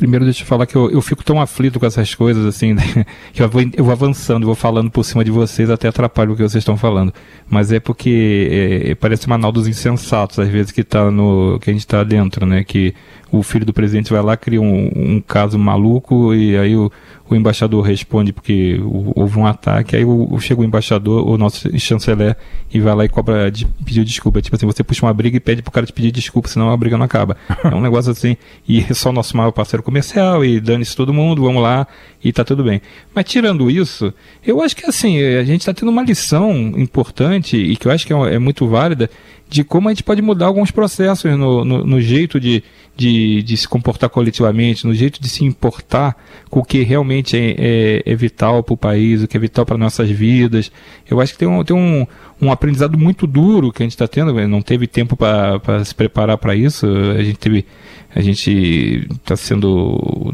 Primeiro, 0.00 0.24
deixa 0.24 0.44
eu 0.44 0.46
falar 0.46 0.64
que 0.64 0.74
eu, 0.74 0.90
eu 0.90 1.02
fico 1.02 1.22
tão 1.22 1.42
aflito 1.42 1.78
com 1.78 1.84
essas 1.84 2.14
coisas, 2.14 2.46
assim, 2.46 2.72
né? 2.72 3.04
que 3.34 3.42
eu 3.42 3.48
vou, 3.50 3.60
eu 3.60 3.84
vou 3.84 3.92
avançando, 3.92 4.46
vou 4.46 4.54
falando 4.54 4.90
por 4.90 5.04
cima 5.04 5.22
de 5.22 5.30
vocês, 5.30 5.68
até 5.68 5.88
atrapalho 5.88 6.32
o 6.32 6.36
que 6.36 6.42
vocês 6.42 6.62
estão 6.62 6.74
falando. 6.74 7.12
Mas 7.46 7.70
é 7.70 7.78
porque 7.78 8.48
é, 8.50 8.90
é 8.92 8.94
parece 8.94 9.26
uma 9.26 9.34
anal 9.34 9.52
dos 9.52 9.68
insensatos, 9.68 10.38
às 10.38 10.48
vezes, 10.48 10.72
que, 10.72 10.82
tá 10.82 11.10
no, 11.10 11.58
que 11.60 11.68
a 11.68 11.72
gente 11.74 11.82
está 11.82 12.02
dentro, 12.02 12.46
né? 12.46 12.64
Que 12.64 12.94
o 13.32 13.42
filho 13.42 13.64
do 13.64 13.72
presidente 13.72 14.12
vai 14.12 14.22
lá, 14.22 14.36
cria 14.36 14.60
um, 14.60 14.90
um 14.94 15.20
caso 15.20 15.58
maluco 15.58 16.34
e 16.34 16.56
aí 16.56 16.74
o, 16.76 16.90
o 17.28 17.36
embaixador 17.36 17.82
responde 17.82 18.32
porque 18.32 18.80
houve 19.14 19.38
um 19.38 19.46
ataque, 19.46 19.94
aí 19.96 20.04
o, 20.04 20.38
chega 20.40 20.60
o 20.60 20.64
embaixador, 20.64 21.26
o 21.28 21.38
nosso 21.38 21.70
chanceler, 21.78 22.36
e 22.72 22.80
vai 22.80 22.94
lá 22.94 23.04
e 23.04 23.08
cobra 23.08 23.50
de, 23.50 23.66
pedir 23.84 24.04
desculpa. 24.04 24.42
Tipo 24.42 24.56
assim, 24.56 24.66
você 24.66 24.82
puxa 24.82 25.06
uma 25.06 25.14
briga 25.14 25.36
e 25.36 25.40
pede 25.40 25.62
pro 25.62 25.70
cara 25.70 25.86
te 25.86 25.92
pedir 25.92 26.10
desculpa, 26.10 26.48
senão 26.48 26.70
a 26.70 26.76
briga 26.76 26.98
não 26.98 27.04
acaba. 27.04 27.36
É 27.62 27.74
um 27.74 27.80
negócio 27.80 28.10
assim, 28.10 28.36
e 28.66 28.80
é 28.80 28.94
só 28.94 29.10
o 29.10 29.12
nosso 29.12 29.36
maior 29.36 29.52
parceiro 29.52 29.82
comercial, 29.82 30.44
e 30.44 30.60
dane-se 30.60 30.96
todo 30.96 31.14
mundo, 31.14 31.42
vamos 31.42 31.62
lá, 31.62 31.86
e 32.22 32.32
tá 32.32 32.42
tudo 32.44 32.64
bem. 32.64 32.82
Mas 33.14 33.26
tirando 33.26 33.70
isso, 33.70 34.12
eu 34.44 34.60
acho 34.60 34.74
que 34.74 34.86
assim, 34.86 35.22
a 35.22 35.44
gente 35.44 35.60
está 35.60 35.72
tendo 35.72 35.90
uma 35.90 36.02
lição 36.02 36.52
importante, 36.76 37.56
e 37.56 37.76
que 37.76 37.86
eu 37.86 37.92
acho 37.92 38.04
que 38.04 38.12
é, 38.12 38.34
é 38.34 38.38
muito 38.40 38.66
válida, 38.66 39.08
de 39.50 39.64
como 39.64 39.88
a 39.88 39.90
gente 39.90 40.04
pode 40.04 40.22
mudar 40.22 40.46
alguns 40.46 40.70
processos 40.70 41.28
no, 41.36 41.64
no, 41.64 41.84
no 41.84 42.00
jeito 42.00 42.38
de, 42.38 42.62
de, 42.96 43.42
de, 43.42 43.56
se 43.56 43.66
comportar 43.66 44.08
coletivamente, 44.08 44.86
no 44.86 44.94
jeito 44.94 45.20
de 45.20 45.28
se 45.28 45.44
importar 45.44 46.16
com 46.48 46.60
o 46.60 46.64
que 46.64 46.82
realmente 46.84 47.36
é, 47.36 47.56
é, 47.58 48.02
é 48.06 48.14
vital 48.14 48.62
para 48.62 48.74
o 48.74 48.76
país, 48.76 49.24
o 49.24 49.26
que 49.26 49.36
é 49.36 49.40
vital 49.40 49.66
para 49.66 49.76
nossas 49.76 50.08
vidas. 50.08 50.70
Eu 51.10 51.20
acho 51.20 51.32
que 51.32 51.40
tem 51.40 51.48
um, 51.48 51.64
tem 51.64 51.76
um, 51.76 52.06
um 52.40 52.52
aprendizado 52.52 52.96
muito 52.96 53.26
duro 53.26 53.72
que 53.72 53.82
a 53.82 53.84
gente 53.84 53.92
está 53.92 54.06
tendo, 54.06 54.32
não 54.46 54.62
teve 54.62 54.86
tempo 54.86 55.16
para 55.16 55.84
se 55.84 55.96
preparar 55.96 56.38
para 56.38 56.54
isso, 56.54 56.86
a 56.86 57.22
gente 57.22 57.38
teve 57.38 57.66
a 58.14 58.20
gente 58.20 59.06
está 59.10 59.36
sendo 59.36 60.32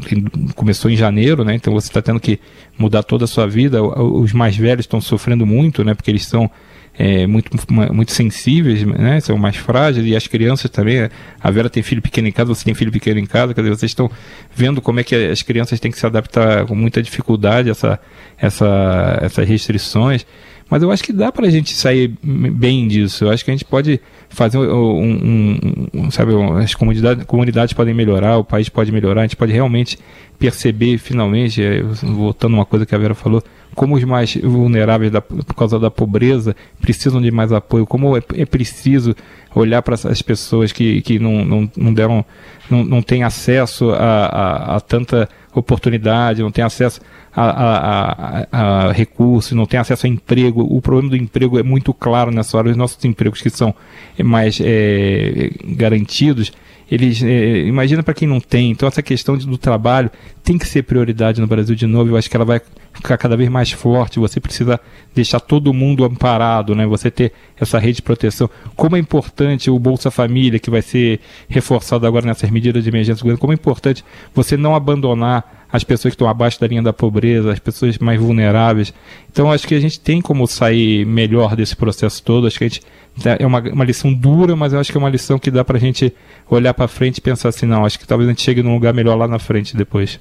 começou 0.55 0.89
em 0.89 0.95
janeiro, 0.95 1.43
né? 1.43 1.53
Então 1.53 1.73
você 1.73 1.87
está 1.87 2.01
tendo 2.01 2.19
que 2.19 2.39
mudar 2.77 3.03
toda 3.03 3.25
a 3.25 3.27
sua 3.27 3.45
vida. 3.45 3.83
Os 3.83 4.33
mais 4.33 4.57
velhos 4.57 4.85
estão 4.85 4.99
sofrendo 4.99 5.45
muito, 5.45 5.83
né? 5.83 5.93
Porque 5.93 6.09
eles 6.09 6.25
são 6.25 6.49
é, 6.97 7.27
muito, 7.27 7.51
muito 7.93 8.11
sensíveis, 8.11 8.83
né? 8.83 9.19
São 9.19 9.37
mais 9.37 9.55
frágeis 9.55 10.05
e 10.05 10.15
as 10.15 10.25
crianças 10.25 10.69
também. 10.69 11.09
A 11.39 11.51
Vera 11.51 11.69
tem 11.69 11.83
filho 11.83 12.01
pequeno 12.01 12.27
em 12.27 12.31
casa, 12.31 12.53
você 12.53 12.65
tem 12.65 12.73
filho 12.73 12.91
pequeno 12.91 13.19
em 13.19 13.25
casa, 13.25 13.53
quer 13.53 13.61
dizer, 13.61 13.75
vocês 13.75 13.91
estão 13.91 14.09
vendo 14.53 14.81
como 14.81 14.99
é 14.99 15.03
que 15.03 15.15
as 15.15 15.41
crianças 15.41 15.79
têm 15.79 15.91
que 15.91 15.99
se 15.99 16.05
adaptar 16.05 16.65
com 16.65 16.75
muita 16.75 17.01
dificuldade 17.01 17.69
a 17.69 17.71
essa, 17.71 17.99
essa, 18.37 19.19
essas 19.21 19.47
restrições. 19.47 20.25
Mas 20.69 20.83
eu 20.83 20.91
acho 20.91 21.03
que 21.03 21.13
dá 21.13 21.31
para 21.31 21.47
a 21.47 21.49
gente 21.49 21.73
sair 21.73 22.13
bem 22.21 22.87
disso. 22.87 23.23
Eu 23.23 23.31
acho 23.31 23.45
que 23.45 23.51
a 23.51 23.53
gente 23.53 23.63
pode 23.63 24.01
fazer 24.27 24.57
um, 24.57 25.01
um, 25.01 25.87
um 25.93 26.11
sabe, 26.11 26.33
as 26.61 26.75
comunidades, 26.75 27.23
comunidades 27.25 27.73
podem 27.73 27.93
melhorar, 27.93 28.37
o 28.37 28.43
país 28.43 28.67
pode 28.67 28.91
melhorar, 28.91 29.21
a 29.21 29.23
gente 29.23 29.37
pode 29.37 29.53
realmente 29.53 29.97
perceber 30.37 30.97
finalmente, 30.97 31.63
é, 31.63 31.81
voltando 32.03 32.53
uma 32.53 32.65
coisa 32.65 32.85
que 32.85 32.93
a 32.93 32.97
Vera 32.97 33.15
falou, 33.15 33.41
como 33.77 33.95
os 33.95 34.03
mais 34.03 34.35
vulneráveis 34.35 35.11
da, 35.11 35.21
por 35.21 35.53
causa 35.53 35.77
da 35.77 35.91
pobreza 35.91 36.55
precisam 36.81 37.21
de 37.21 37.29
mais 37.29 37.51
apoio, 37.51 37.85
como 37.85 38.17
é, 38.17 38.23
é 38.33 38.43
preciso 38.43 39.15
olhar 39.53 39.83
para 39.83 39.93
as 39.93 40.21
pessoas 40.23 40.71
que, 40.71 40.99
que 41.03 41.19
não, 41.19 41.45
não, 41.45 41.71
não 41.77 41.93
deram, 41.93 42.25
não, 42.71 42.83
não 42.83 43.01
têm 43.03 43.21
acesso 43.21 43.91
a, 43.91 44.25
a, 44.25 44.75
a 44.77 44.79
tanta 44.79 45.29
oportunidade, 45.53 46.41
não 46.41 46.51
têm 46.51 46.63
acesso 46.63 46.99
a, 47.31 47.43
a, 47.43 48.45
a, 48.51 48.87
a, 48.87 48.91
recursos, 48.91 49.51
não 49.51 49.67
têm 49.67 49.79
acesso 49.79 50.07
a 50.07 50.09
emprego. 50.09 50.61
O 50.63 50.81
problema 50.81 51.11
do 51.11 51.15
emprego 51.15 51.59
é 51.59 51.63
muito 51.63 51.93
claro 51.93 52.31
nessa 52.31 52.57
hora. 52.57 52.71
Os 52.71 52.77
nossos 52.77 53.05
empregos 53.05 53.43
que 53.43 53.49
são 53.51 53.75
mais 54.23 54.59
é, 54.59 55.51
garantidos, 55.63 56.51
eles 56.89 57.21
é, 57.21 57.59
imagina 57.59 58.01
para 58.01 58.15
quem 58.15 58.27
não 58.27 58.39
tem. 58.39 58.71
Então 58.71 58.87
essa 58.87 59.03
questão 59.03 59.37
do 59.37 59.57
trabalho 59.57 60.09
tem 60.43 60.57
que 60.57 60.67
ser 60.67 60.81
prioridade 60.81 61.39
no 61.39 61.45
Brasil 61.45 61.75
de 61.75 61.85
novo. 61.85 62.09
Eu 62.09 62.17
acho 62.17 62.27
que 62.27 62.35
ela 62.35 62.45
vai 62.45 62.59
ficar 62.97 63.17
cada 63.17 63.37
vez 63.37 63.49
mais 63.49 63.71
forte. 63.71 64.19
Você 64.19 64.39
precisa 64.39 64.79
deixar 65.15 65.39
todo 65.39 65.73
mundo 65.73 66.03
amparado, 66.03 66.75
né? 66.75 66.85
Você 66.85 67.09
ter 67.09 67.31
essa 67.59 67.79
rede 67.79 67.97
de 67.97 68.01
proteção. 68.01 68.49
Como 68.75 68.95
é 68.95 68.99
importante 68.99 69.69
o 69.69 69.79
Bolsa 69.79 70.11
Família 70.11 70.59
que 70.59 70.69
vai 70.69 70.81
ser 70.81 71.19
reforçado 71.47 72.05
agora 72.05 72.25
nessas 72.25 72.49
medidas 72.49 72.83
de 72.83 72.89
emergência. 72.89 73.37
Como 73.37 73.53
é 73.53 73.55
importante 73.55 74.03
você 74.33 74.57
não 74.57 74.75
abandonar 74.75 75.65
as 75.71 75.83
pessoas 75.83 76.13
que 76.13 76.15
estão 76.15 76.29
abaixo 76.29 76.59
da 76.59 76.67
linha 76.67 76.81
da 76.81 76.93
pobreza, 76.93 77.51
as 77.51 77.59
pessoas 77.59 77.97
mais 77.97 78.19
vulneráveis. 78.19 78.93
Então 79.31 79.51
acho 79.51 79.67
que 79.67 79.75
a 79.75 79.79
gente 79.79 79.99
tem 79.99 80.21
como 80.21 80.47
sair 80.47 81.05
melhor 81.05 81.55
desse 81.55 81.75
processo 81.75 82.23
todo. 82.23 82.47
Acho 82.47 82.57
que 82.57 82.63
a 82.63 82.67
gente 82.69 82.81
é 83.25 83.45
uma, 83.45 83.59
uma 83.59 83.83
lição 83.83 84.13
dura, 84.13 84.55
mas 84.55 84.73
eu 84.73 84.79
acho 84.79 84.91
que 84.91 84.97
é 84.97 84.99
uma 84.99 85.09
lição 85.09 85.39
que 85.39 85.51
dá 85.51 85.65
para 85.65 85.77
a 85.77 85.79
gente 85.79 86.13
olhar 86.49 86.73
para 86.73 86.87
frente 86.87 87.17
e 87.17 87.21
pensar 87.21 87.49
assim, 87.49 87.65
não, 87.65 87.85
acho 87.85 87.99
que 87.99 88.07
talvez 88.07 88.29
a 88.29 88.31
gente 88.31 88.43
chegue 88.43 88.61
num 88.61 88.73
lugar 88.73 88.93
melhor 88.93 89.15
lá 89.15 89.27
na 89.27 89.39
frente 89.39 89.75
depois. 89.75 90.19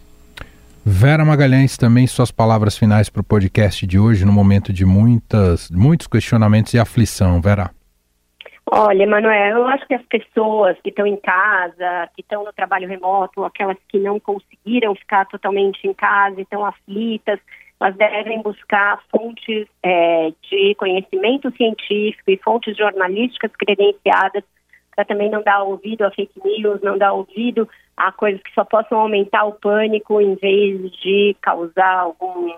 Vera 0.89 1.25
Magalhães, 1.25 1.77
também 1.77 2.07
suas 2.07 2.31
palavras 2.31 2.79
finais 2.79 3.11
para 3.11 3.21
o 3.21 3.25
podcast 3.25 3.85
de 3.85 3.99
hoje, 3.99 4.25
no 4.25 4.33
momento 4.33 4.73
de 4.73 4.87
muitas, 4.87 5.69
muitos 5.69 6.07
questionamentos 6.07 6.73
e 6.75 6.79
aflição. 6.79 7.41
Vera. 7.41 7.73
Olha, 8.71 9.03
Emanuel, 9.03 9.57
eu 9.57 9.67
acho 9.67 9.85
que 9.89 9.95
as 9.95 10.03
pessoas 10.05 10.77
que 10.85 10.91
estão 10.91 11.05
em 11.05 11.17
casa, 11.17 12.09
que 12.15 12.23
estão 12.23 12.45
no 12.45 12.53
trabalho 12.53 12.87
remoto, 12.87 13.45
aquelas 13.45 13.77
que 13.89 13.99
não 13.99 14.21
conseguiram 14.21 14.95
ficar 14.95 15.25
totalmente 15.27 15.85
em 15.89 15.93
casa 15.93 16.39
e 16.39 16.43
estão 16.45 16.65
aflitas, 16.65 17.41
elas 17.81 17.97
devem 17.97 18.41
buscar 18.41 19.01
fontes 19.11 19.67
é, 19.83 20.33
de 20.49 20.77
conhecimento 20.77 21.51
científico 21.57 22.31
e 22.31 22.37
fontes 22.37 22.77
jornalísticas 22.77 23.51
credenciadas 23.59 24.45
para 24.95 25.05
também 25.05 25.29
não 25.31 25.43
dar 25.43 25.65
ouvido 25.65 26.05
a 26.05 26.13
fake 26.13 26.41
news, 26.45 26.81
não 26.81 26.97
dar 26.97 27.13
ouvido 27.13 27.69
a 27.97 28.13
coisas 28.13 28.43
que 28.43 28.53
só 28.53 28.65
possam 28.65 29.01
aumentar 29.01 29.45
o 29.45 29.53
pânico 29.53 30.21
em 30.21 30.35
vez 30.35 30.91
de 30.93 31.35
causar 31.41 31.99
algum, 31.99 32.53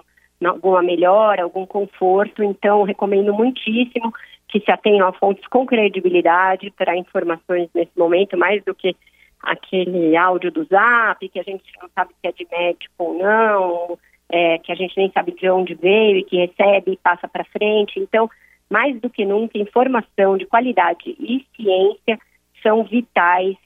alguma 0.44 0.83
melhora, 0.83 1.44
algum 1.44 1.64
conforto. 1.64 2.42
Então, 2.42 2.83
recomendo 2.83 3.33
muitíssimo 3.33 4.12
que 4.48 4.61
se 4.61 4.70
atenham 4.70 5.07
a 5.07 5.12
fontes 5.12 5.46
com 5.46 5.64
credibilidade 5.66 6.72
para 6.72 6.96
informações 6.96 7.68
nesse 7.74 7.96
momento, 7.96 8.37
mais 8.37 8.64
do 8.64 8.74
que 8.74 8.96
aquele 9.40 10.16
áudio 10.16 10.51
do 10.51 10.64
Zap, 10.64 11.29
que 11.29 11.38
a 11.38 11.42
gente 11.42 11.64
não 11.81 11.88
sabe 11.94 12.11
se 12.20 12.27
é 12.27 12.33
de 12.33 12.46
médico 12.51 12.94
ou 12.98 13.14
não, 13.14 13.98
é, 14.29 14.59
que 14.59 14.72
a 14.72 14.74
gente 14.74 14.96
nem 14.96 15.11
sabe 15.12 15.33
de 15.33 15.48
onde 15.48 15.74
veio 15.74 16.16
e 16.16 16.24
que 16.24 16.37
recebe 16.37 16.92
e 16.92 16.96
passa 16.96 17.29
para 17.29 17.44
frente. 17.44 18.01
Então, 18.01 18.29
mais 18.68 19.01
do 19.01 19.09
que 19.09 19.24
nunca, 19.24 19.57
informação 19.57 20.37
de 20.37 20.46
qualidade 20.46 21.16
e 21.18 21.46
ciência 21.55 22.18
são 22.62 22.82
vitais 22.82 23.57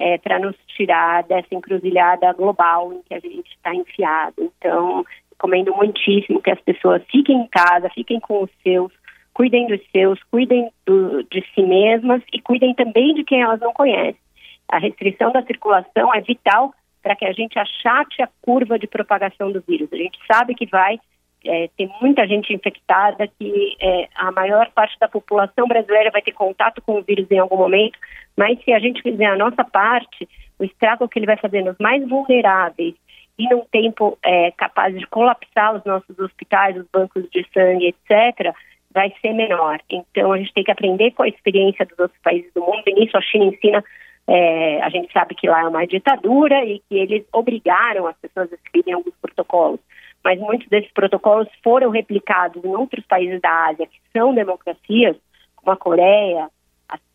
é, 0.00 0.16
para 0.16 0.38
nos 0.38 0.56
tirar 0.76 1.22
dessa 1.24 1.54
encruzilhada 1.54 2.32
global 2.32 2.92
em 2.92 3.02
que 3.02 3.14
a 3.14 3.20
gente 3.20 3.50
está 3.50 3.74
enfiado. 3.74 4.34
Então, 4.58 5.04
recomendo 5.30 5.74
muitíssimo 5.76 6.40
que 6.40 6.50
as 6.50 6.60
pessoas 6.62 7.02
fiquem 7.10 7.42
em 7.42 7.46
casa, 7.46 7.90
fiquem 7.90 8.18
com 8.18 8.42
os 8.42 8.50
seus, 8.62 8.90
cuidem 9.34 9.66
dos 9.66 9.80
seus, 9.92 10.18
cuidem 10.24 10.70
do, 10.86 11.22
de 11.24 11.44
si 11.54 11.62
mesmas 11.62 12.22
e 12.32 12.40
cuidem 12.40 12.74
também 12.74 13.14
de 13.14 13.22
quem 13.24 13.42
elas 13.42 13.60
não 13.60 13.74
conhecem. 13.74 14.20
A 14.68 14.78
restrição 14.78 15.30
da 15.32 15.42
circulação 15.42 16.14
é 16.14 16.20
vital 16.22 16.72
para 17.02 17.14
que 17.14 17.26
a 17.26 17.32
gente 17.32 17.58
achate 17.58 18.22
a 18.22 18.28
curva 18.40 18.78
de 18.78 18.86
propagação 18.86 19.52
do 19.52 19.60
vírus. 19.60 19.92
A 19.92 19.96
gente 19.96 20.18
sabe 20.30 20.54
que 20.54 20.66
vai 20.66 20.98
é, 21.44 21.68
ter 21.76 21.88
muita 22.00 22.26
gente 22.26 22.52
infectada, 22.52 23.28
que 23.38 23.76
é, 23.80 24.08
a 24.14 24.30
maior 24.32 24.70
parte 24.70 24.98
da 24.98 25.08
população 25.08 25.66
brasileira 25.66 26.10
vai 26.10 26.22
ter 26.22 26.32
contato 26.32 26.82
com 26.82 26.98
o 26.98 27.02
vírus 27.02 27.30
em 27.30 27.38
algum 27.38 27.56
momento, 27.56 27.98
mas 28.36 28.62
se 28.64 28.72
a 28.72 28.78
gente 28.78 29.02
fizer 29.02 29.26
a 29.26 29.36
nossa 29.36 29.64
parte, 29.64 30.28
o 30.58 30.64
estrago 30.64 31.08
que 31.08 31.18
ele 31.18 31.26
vai 31.26 31.36
fazer 31.36 31.62
nos 31.62 31.76
mais 31.78 32.06
vulneráveis 32.08 32.94
e 33.38 33.48
num 33.48 33.64
tempo 33.70 34.18
é, 34.22 34.50
capaz 34.50 34.96
de 34.98 35.06
colapsar 35.06 35.74
os 35.74 35.84
nossos 35.84 36.18
hospitais, 36.18 36.76
os 36.76 36.86
bancos 36.92 37.28
de 37.30 37.46
sangue, 37.54 37.86
etc., 37.86 38.54
vai 38.92 39.12
ser 39.22 39.32
menor. 39.32 39.80
Então, 39.88 40.32
a 40.32 40.38
gente 40.38 40.52
tem 40.52 40.64
que 40.64 40.70
aprender 40.70 41.12
com 41.12 41.22
a 41.22 41.28
experiência 41.28 41.86
dos 41.86 41.98
outros 41.98 42.20
países 42.22 42.52
do 42.52 42.60
mundo. 42.60 42.82
E 42.86 42.94
nisso, 42.94 43.16
a 43.16 43.22
China 43.22 43.46
ensina. 43.46 43.84
É, 44.26 44.80
a 44.82 44.90
gente 44.90 45.12
sabe 45.12 45.34
que 45.34 45.48
lá 45.48 45.62
é 45.62 45.68
uma 45.68 45.86
ditadura 45.86 46.64
e 46.64 46.80
que 46.88 46.96
eles 46.96 47.24
obrigaram 47.32 48.06
as 48.06 48.16
pessoas 48.18 48.52
a 48.52 48.56
seguirem 48.58 48.94
alguns 48.94 49.14
protocolos. 49.20 49.80
Mas 50.24 50.38
muitos 50.38 50.68
desses 50.68 50.92
protocolos 50.92 51.48
foram 51.62 51.90
replicados 51.90 52.62
em 52.64 52.74
outros 52.74 53.04
países 53.06 53.40
da 53.40 53.66
Ásia 53.68 53.86
que 53.86 53.98
são 54.12 54.34
democracias, 54.34 55.16
como 55.56 55.72
a 55.72 55.76
Coreia, 55.76 56.48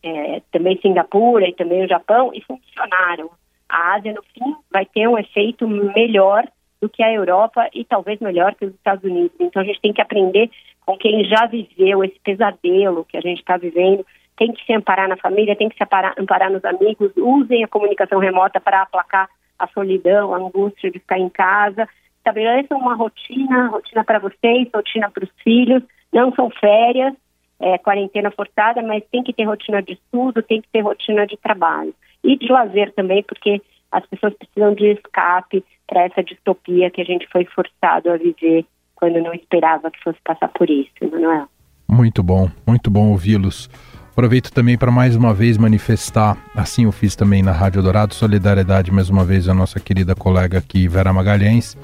é, 0.03 0.41
também 0.51 0.79
Singapura 0.81 1.47
e 1.47 1.53
também 1.53 1.83
o 1.83 1.87
Japão, 1.87 2.31
e 2.33 2.41
funcionaram. 2.41 3.29
A 3.69 3.95
Ásia, 3.95 4.13
no 4.13 4.23
fim, 4.23 4.55
vai 4.71 4.85
ter 4.85 5.07
um 5.07 5.17
efeito 5.17 5.67
melhor 5.67 6.47
do 6.81 6.89
que 6.89 7.03
a 7.03 7.11
Europa 7.11 7.67
e 7.73 7.83
talvez 7.83 8.19
melhor 8.19 8.53
que 8.55 8.65
os 8.65 8.73
Estados 8.73 9.03
Unidos. 9.03 9.35
Então 9.39 9.61
a 9.61 9.65
gente 9.65 9.81
tem 9.81 9.93
que 9.93 10.01
aprender 10.01 10.49
com 10.85 10.97
quem 10.97 11.25
já 11.25 11.45
viveu 11.47 12.03
esse 12.03 12.19
pesadelo 12.23 13.05
que 13.05 13.17
a 13.17 13.21
gente 13.21 13.39
está 13.39 13.57
vivendo. 13.57 14.05
Tem 14.37 14.51
que 14.51 14.63
se 14.65 14.73
amparar 14.73 15.07
na 15.07 15.17
família, 15.17 15.55
tem 15.55 15.69
que 15.69 15.77
se 15.77 15.83
amparar, 15.83 16.13
amparar 16.17 16.51
nos 16.51 16.63
amigos. 16.63 17.11
Usem 17.17 17.63
a 17.63 17.67
comunicação 17.67 18.19
remota 18.19 18.59
para 18.59 18.81
aplacar 18.81 19.29
a 19.57 19.67
solidão, 19.67 20.33
a 20.33 20.37
angústia 20.37 20.91
de 20.91 20.99
ficar 20.99 21.17
em 21.17 21.29
casa. 21.29 21.87
Estabeleçam 22.25 22.79
uma 22.79 22.95
rotina, 22.95 23.67
rotina 23.67 24.03
para 24.03 24.17
vocês, 24.17 24.67
rotina 24.73 25.11
para 25.11 25.23
os 25.23 25.29
filhos. 25.43 25.83
Não 26.11 26.33
são 26.33 26.49
férias, 26.49 27.13
é, 27.59 27.77
quarentena 27.77 28.31
forçada, 28.31 28.81
mas 28.81 29.03
tem 29.11 29.23
que 29.23 29.31
ter 29.31 29.43
rotina 29.43 29.79
de 29.79 29.93
estudo, 29.93 30.41
tem 30.41 30.59
que 30.59 30.67
ter 30.69 30.81
rotina 30.81 31.27
de 31.27 31.37
trabalho. 31.37 31.93
E 32.23 32.35
de 32.35 32.51
lazer 32.51 32.91
também, 32.95 33.21
porque 33.21 33.61
as 33.91 34.03
pessoas 34.07 34.33
precisam 34.33 34.73
de 34.73 34.93
escape 34.93 35.63
para 35.85 36.01
essa 36.01 36.23
distopia 36.23 36.89
que 36.89 37.01
a 37.01 37.05
gente 37.05 37.27
foi 37.31 37.45
forçado 37.45 38.09
a 38.09 38.17
viver 38.17 38.65
quando 38.95 39.21
não 39.21 39.33
esperava 39.35 39.91
que 39.91 40.01
fosse 40.01 40.17
passar 40.23 40.47
por 40.49 40.67
isso, 40.67 40.91
Manuel. 41.11 41.47
Muito 41.87 42.23
bom, 42.23 42.49
muito 42.65 42.89
bom 42.89 43.11
ouvi-los. 43.11 43.69
Aproveito 44.11 44.51
também 44.51 44.77
para 44.77 44.89
mais 44.89 45.15
uma 45.15 45.33
vez 45.33 45.57
manifestar, 45.57 46.37
assim 46.55 46.85
eu 46.85 46.91
fiz 46.91 47.15
também 47.15 47.43
na 47.43 47.51
Rádio 47.51 47.83
Dourado, 47.83 48.15
solidariedade 48.15 48.89
mais 48.89 49.09
uma 49.09 49.25
vez 49.25 49.47
à 49.49 49.53
nossa 49.53 49.77
querida 49.77 50.15
colega 50.15 50.57
aqui, 50.57 50.87
Vera 50.87 51.11
Magalhães, 51.11 51.77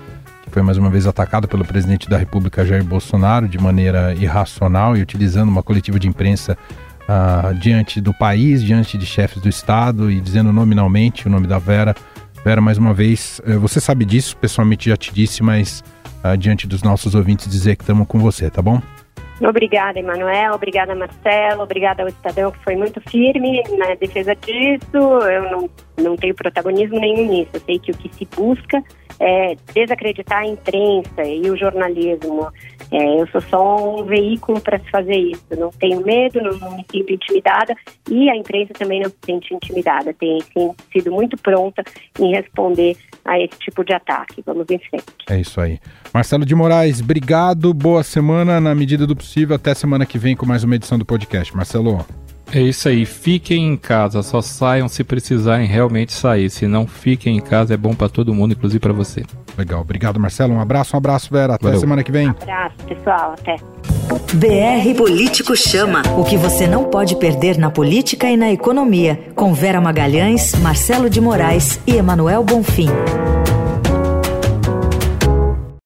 que 0.52 0.56
foi 0.56 0.62
mais 0.62 0.78
uma 0.78 0.90
vez 0.90 1.08
atacada 1.08 1.48
pelo 1.48 1.64
presidente 1.64 2.10
da 2.10 2.18
República, 2.18 2.66
Jair 2.66 2.84
Bolsonaro, 2.84 3.48
de 3.48 3.58
maneira 3.58 4.14
irracional 4.14 4.98
e 4.98 5.02
utilizando 5.02 5.48
uma 5.48 5.64
coletiva 5.64 5.98
de 5.98 6.10
imprensa 6.10 6.58
uh, 7.04 7.54
diante 7.56 8.02
do 8.02 8.14
país, 8.14 8.62
diante 8.62 8.98
de 8.98 9.06
chefes 9.06 9.42
do 9.42 9.48
Estado 9.48 10.12
e 10.12 10.20
dizendo 10.20 10.52
nominalmente 10.52 11.26
o 11.26 11.30
nome 11.30 11.48
da 11.48 11.58
Vera. 11.58 11.96
Vera, 12.44 12.60
mais 12.60 12.78
uma 12.78 12.94
vez, 12.94 13.40
uh, 13.48 13.62
você 13.62 13.80
sabe 13.80 14.04
disso, 14.04 14.36
pessoalmente 14.36 14.90
já 14.90 14.98
te 14.98 15.14
disse, 15.14 15.42
mas 15.42 15.82
uh, 16.22 16.36
diante 16.36 16.68
dos 16.68 16.84
nossos 16.84 17.16
ouvintes 17.16 17.48
dizer 17.48 17.78
que 17.78 17.84
estamos 17.84 18.06
com 18.06 18.20
você, 18.20 18.50
tá 18.50 18.62
bom? 18.62 18.82
Obrigada, 19.40 19.98
Emanuel. 20.00 20.54
Obrigada, 20.54 20.94
Marcelo. 20.94 21.64
Obrigada 21.64 22.04
ao 22.04 22.10
Estadão, 22.10 22.52
que 22.52 22.60
foi 22.60 22.76
muito 22.76 23.02
firme 23.10 23.64
na 23.78 23.96
defesa 23.96 24.36
disso. 24.36 24.98
Eu 24.98 25.50
não, 25.50 25.70
não 25.98 26.16
tenho 26.16 26.36
protagonismo 26.36 27.00
nenhum 27.00 27.28
nisso. 27.28 27.52
Eu 27.54 27.62
sei 27.62 27.80
que 27.80 27.92
o 27.92 27.98
que 27.98 28.14
se 28.14 28.28
busca 28.36 28.84
é, 29.20 29.56
desacreditar 29.74 30.40
a 30.40 30.48
imprensa 30.48 31.24
e 31.24 31.50
o 31.50 31.58
jornalismo. 31.58 32.48
É, 32.92 33.22
eu 33.22 33.28
sou 33.28 33.42
só 33.42 34.00
um 34.00 34.04
veículo 34.04 34.60
para 34.60 34.80
se 34.80 34.90
fazer 34.90 35.16
isso. 35.16 35.46
Não 35.58 35.70
tenho 35.72 36.04
medo, 36.04 36.42
não, 36.42 36.76
me 36.76 36.86
sinto 36.92 37.14
intimidada 37.14 37.74
e 38.10 38.30
a 38.30 38.36
imprensa 38.36 38.74
também 38.74 39.02
não 39.02 39.10
se 39.10 39.18
sente 39.26 39.54
intimidada. 39.54 40.14
Tem 40.14 40.40
sim, 40.42 40.72
sido 40.92 41.12
muito 41.12 41.38
pronta 41.38 41.84
em 42.20 42.32
responder 42.32 42.98
a 43.24 43.40
esse 43.40 43.58
tipo 43.60 43.84
de 43.84 43.94
ataque. 43.94 44.44
Vamos 44.46 44.66
em 44.70 44.80
frente. 44.80 45.06
É 45.30 45.40
isso 45.40 45.62
aí. 45.62 45.80
Marcelo 46.14 46.46
de 46.46 46.56
Moraes, 46.56 47.00
obrigado. 47.02 47.74
Boa 47.74 48.04
semana. 48.04 48.60
Na 48.60 48.76
medida 48.76 49.08
do 49.08 49.16
possível, 49.16 49.56
até 49.56 49.74
semana 49.74 50.06
que 50.06 50.18
vem 50.18 50.36
com 50.36 50.46
mais 50.46 50.64
uma 50.64 50.76
edição 50.76 50.98
do 50.98 51.06
podcast. 51.06 51.56
Marcelo. 51.56 52.06
É 52.54 52.62
isso 52.62 52.90
aí, 52.90 53.06
fiquem 53.06 53.66
em 53.66 53.78
casa, 53.78 54.22
só 54.22 54.42
saiam 54.42 54.90
se 54.90 55.04
precisarem 55.06 55.66
realmente 55.66 56.12
sair. 56.12 56.50
Se 56.50 56.68
não, 56.68 56.86
fiquem 56.86 57.38
em 57.38 57.42
casa, 57.42 57.74
é 57.74 57.78
bom 57.78 57.94
para 57.94 58.10
todo 58.10 58.34
mundo, 58.34 58.52
inclusive 58.52 58.80
para 58.80 58.92
você. 58.92 59.24
Legal, 59.58 59.82
obrigado 59.82 60.20
Marcelo, 60.20 60.54
um 60.54 60.60
abraço, 60.60 60.96
um 60.96 60.98
abraço 60.98 61.30
Vera, 61.32 61.56
até 61.56 61.66
Valeu. 61.66 61.80
semana 61.80 62.04
que 62.04 62.12
vem. 62.12 62.28
Um 62.28 62.32
abraço 62.32 62.76
pessoal, 62.88 63.36
até. 63.40 63.56
BR 64.34 64.98
Político 64.98 65.56
Chama. 65.56 66.02
O 66.18 66.26
que 66.26 66.36
você 66.36 66.68
não 66.68 66.86
pode 66.86 67.16
perder 67.16 67.58
na 67.58 67.70
política 67.70 68.30
e 68.30 68.36
na 68.36 68.52
economia. 68.52 69.18
Com 69.36 69.54
Vera 69.54 69.80
Magalhães, 69.80 70.54
Marcelo 70.56 71.10
de 71.10 71.22
Moraes 71.22 71.80
e 71.88 71.96
Emanuel 71.96 72.44
Bonfim. 72.44 72.90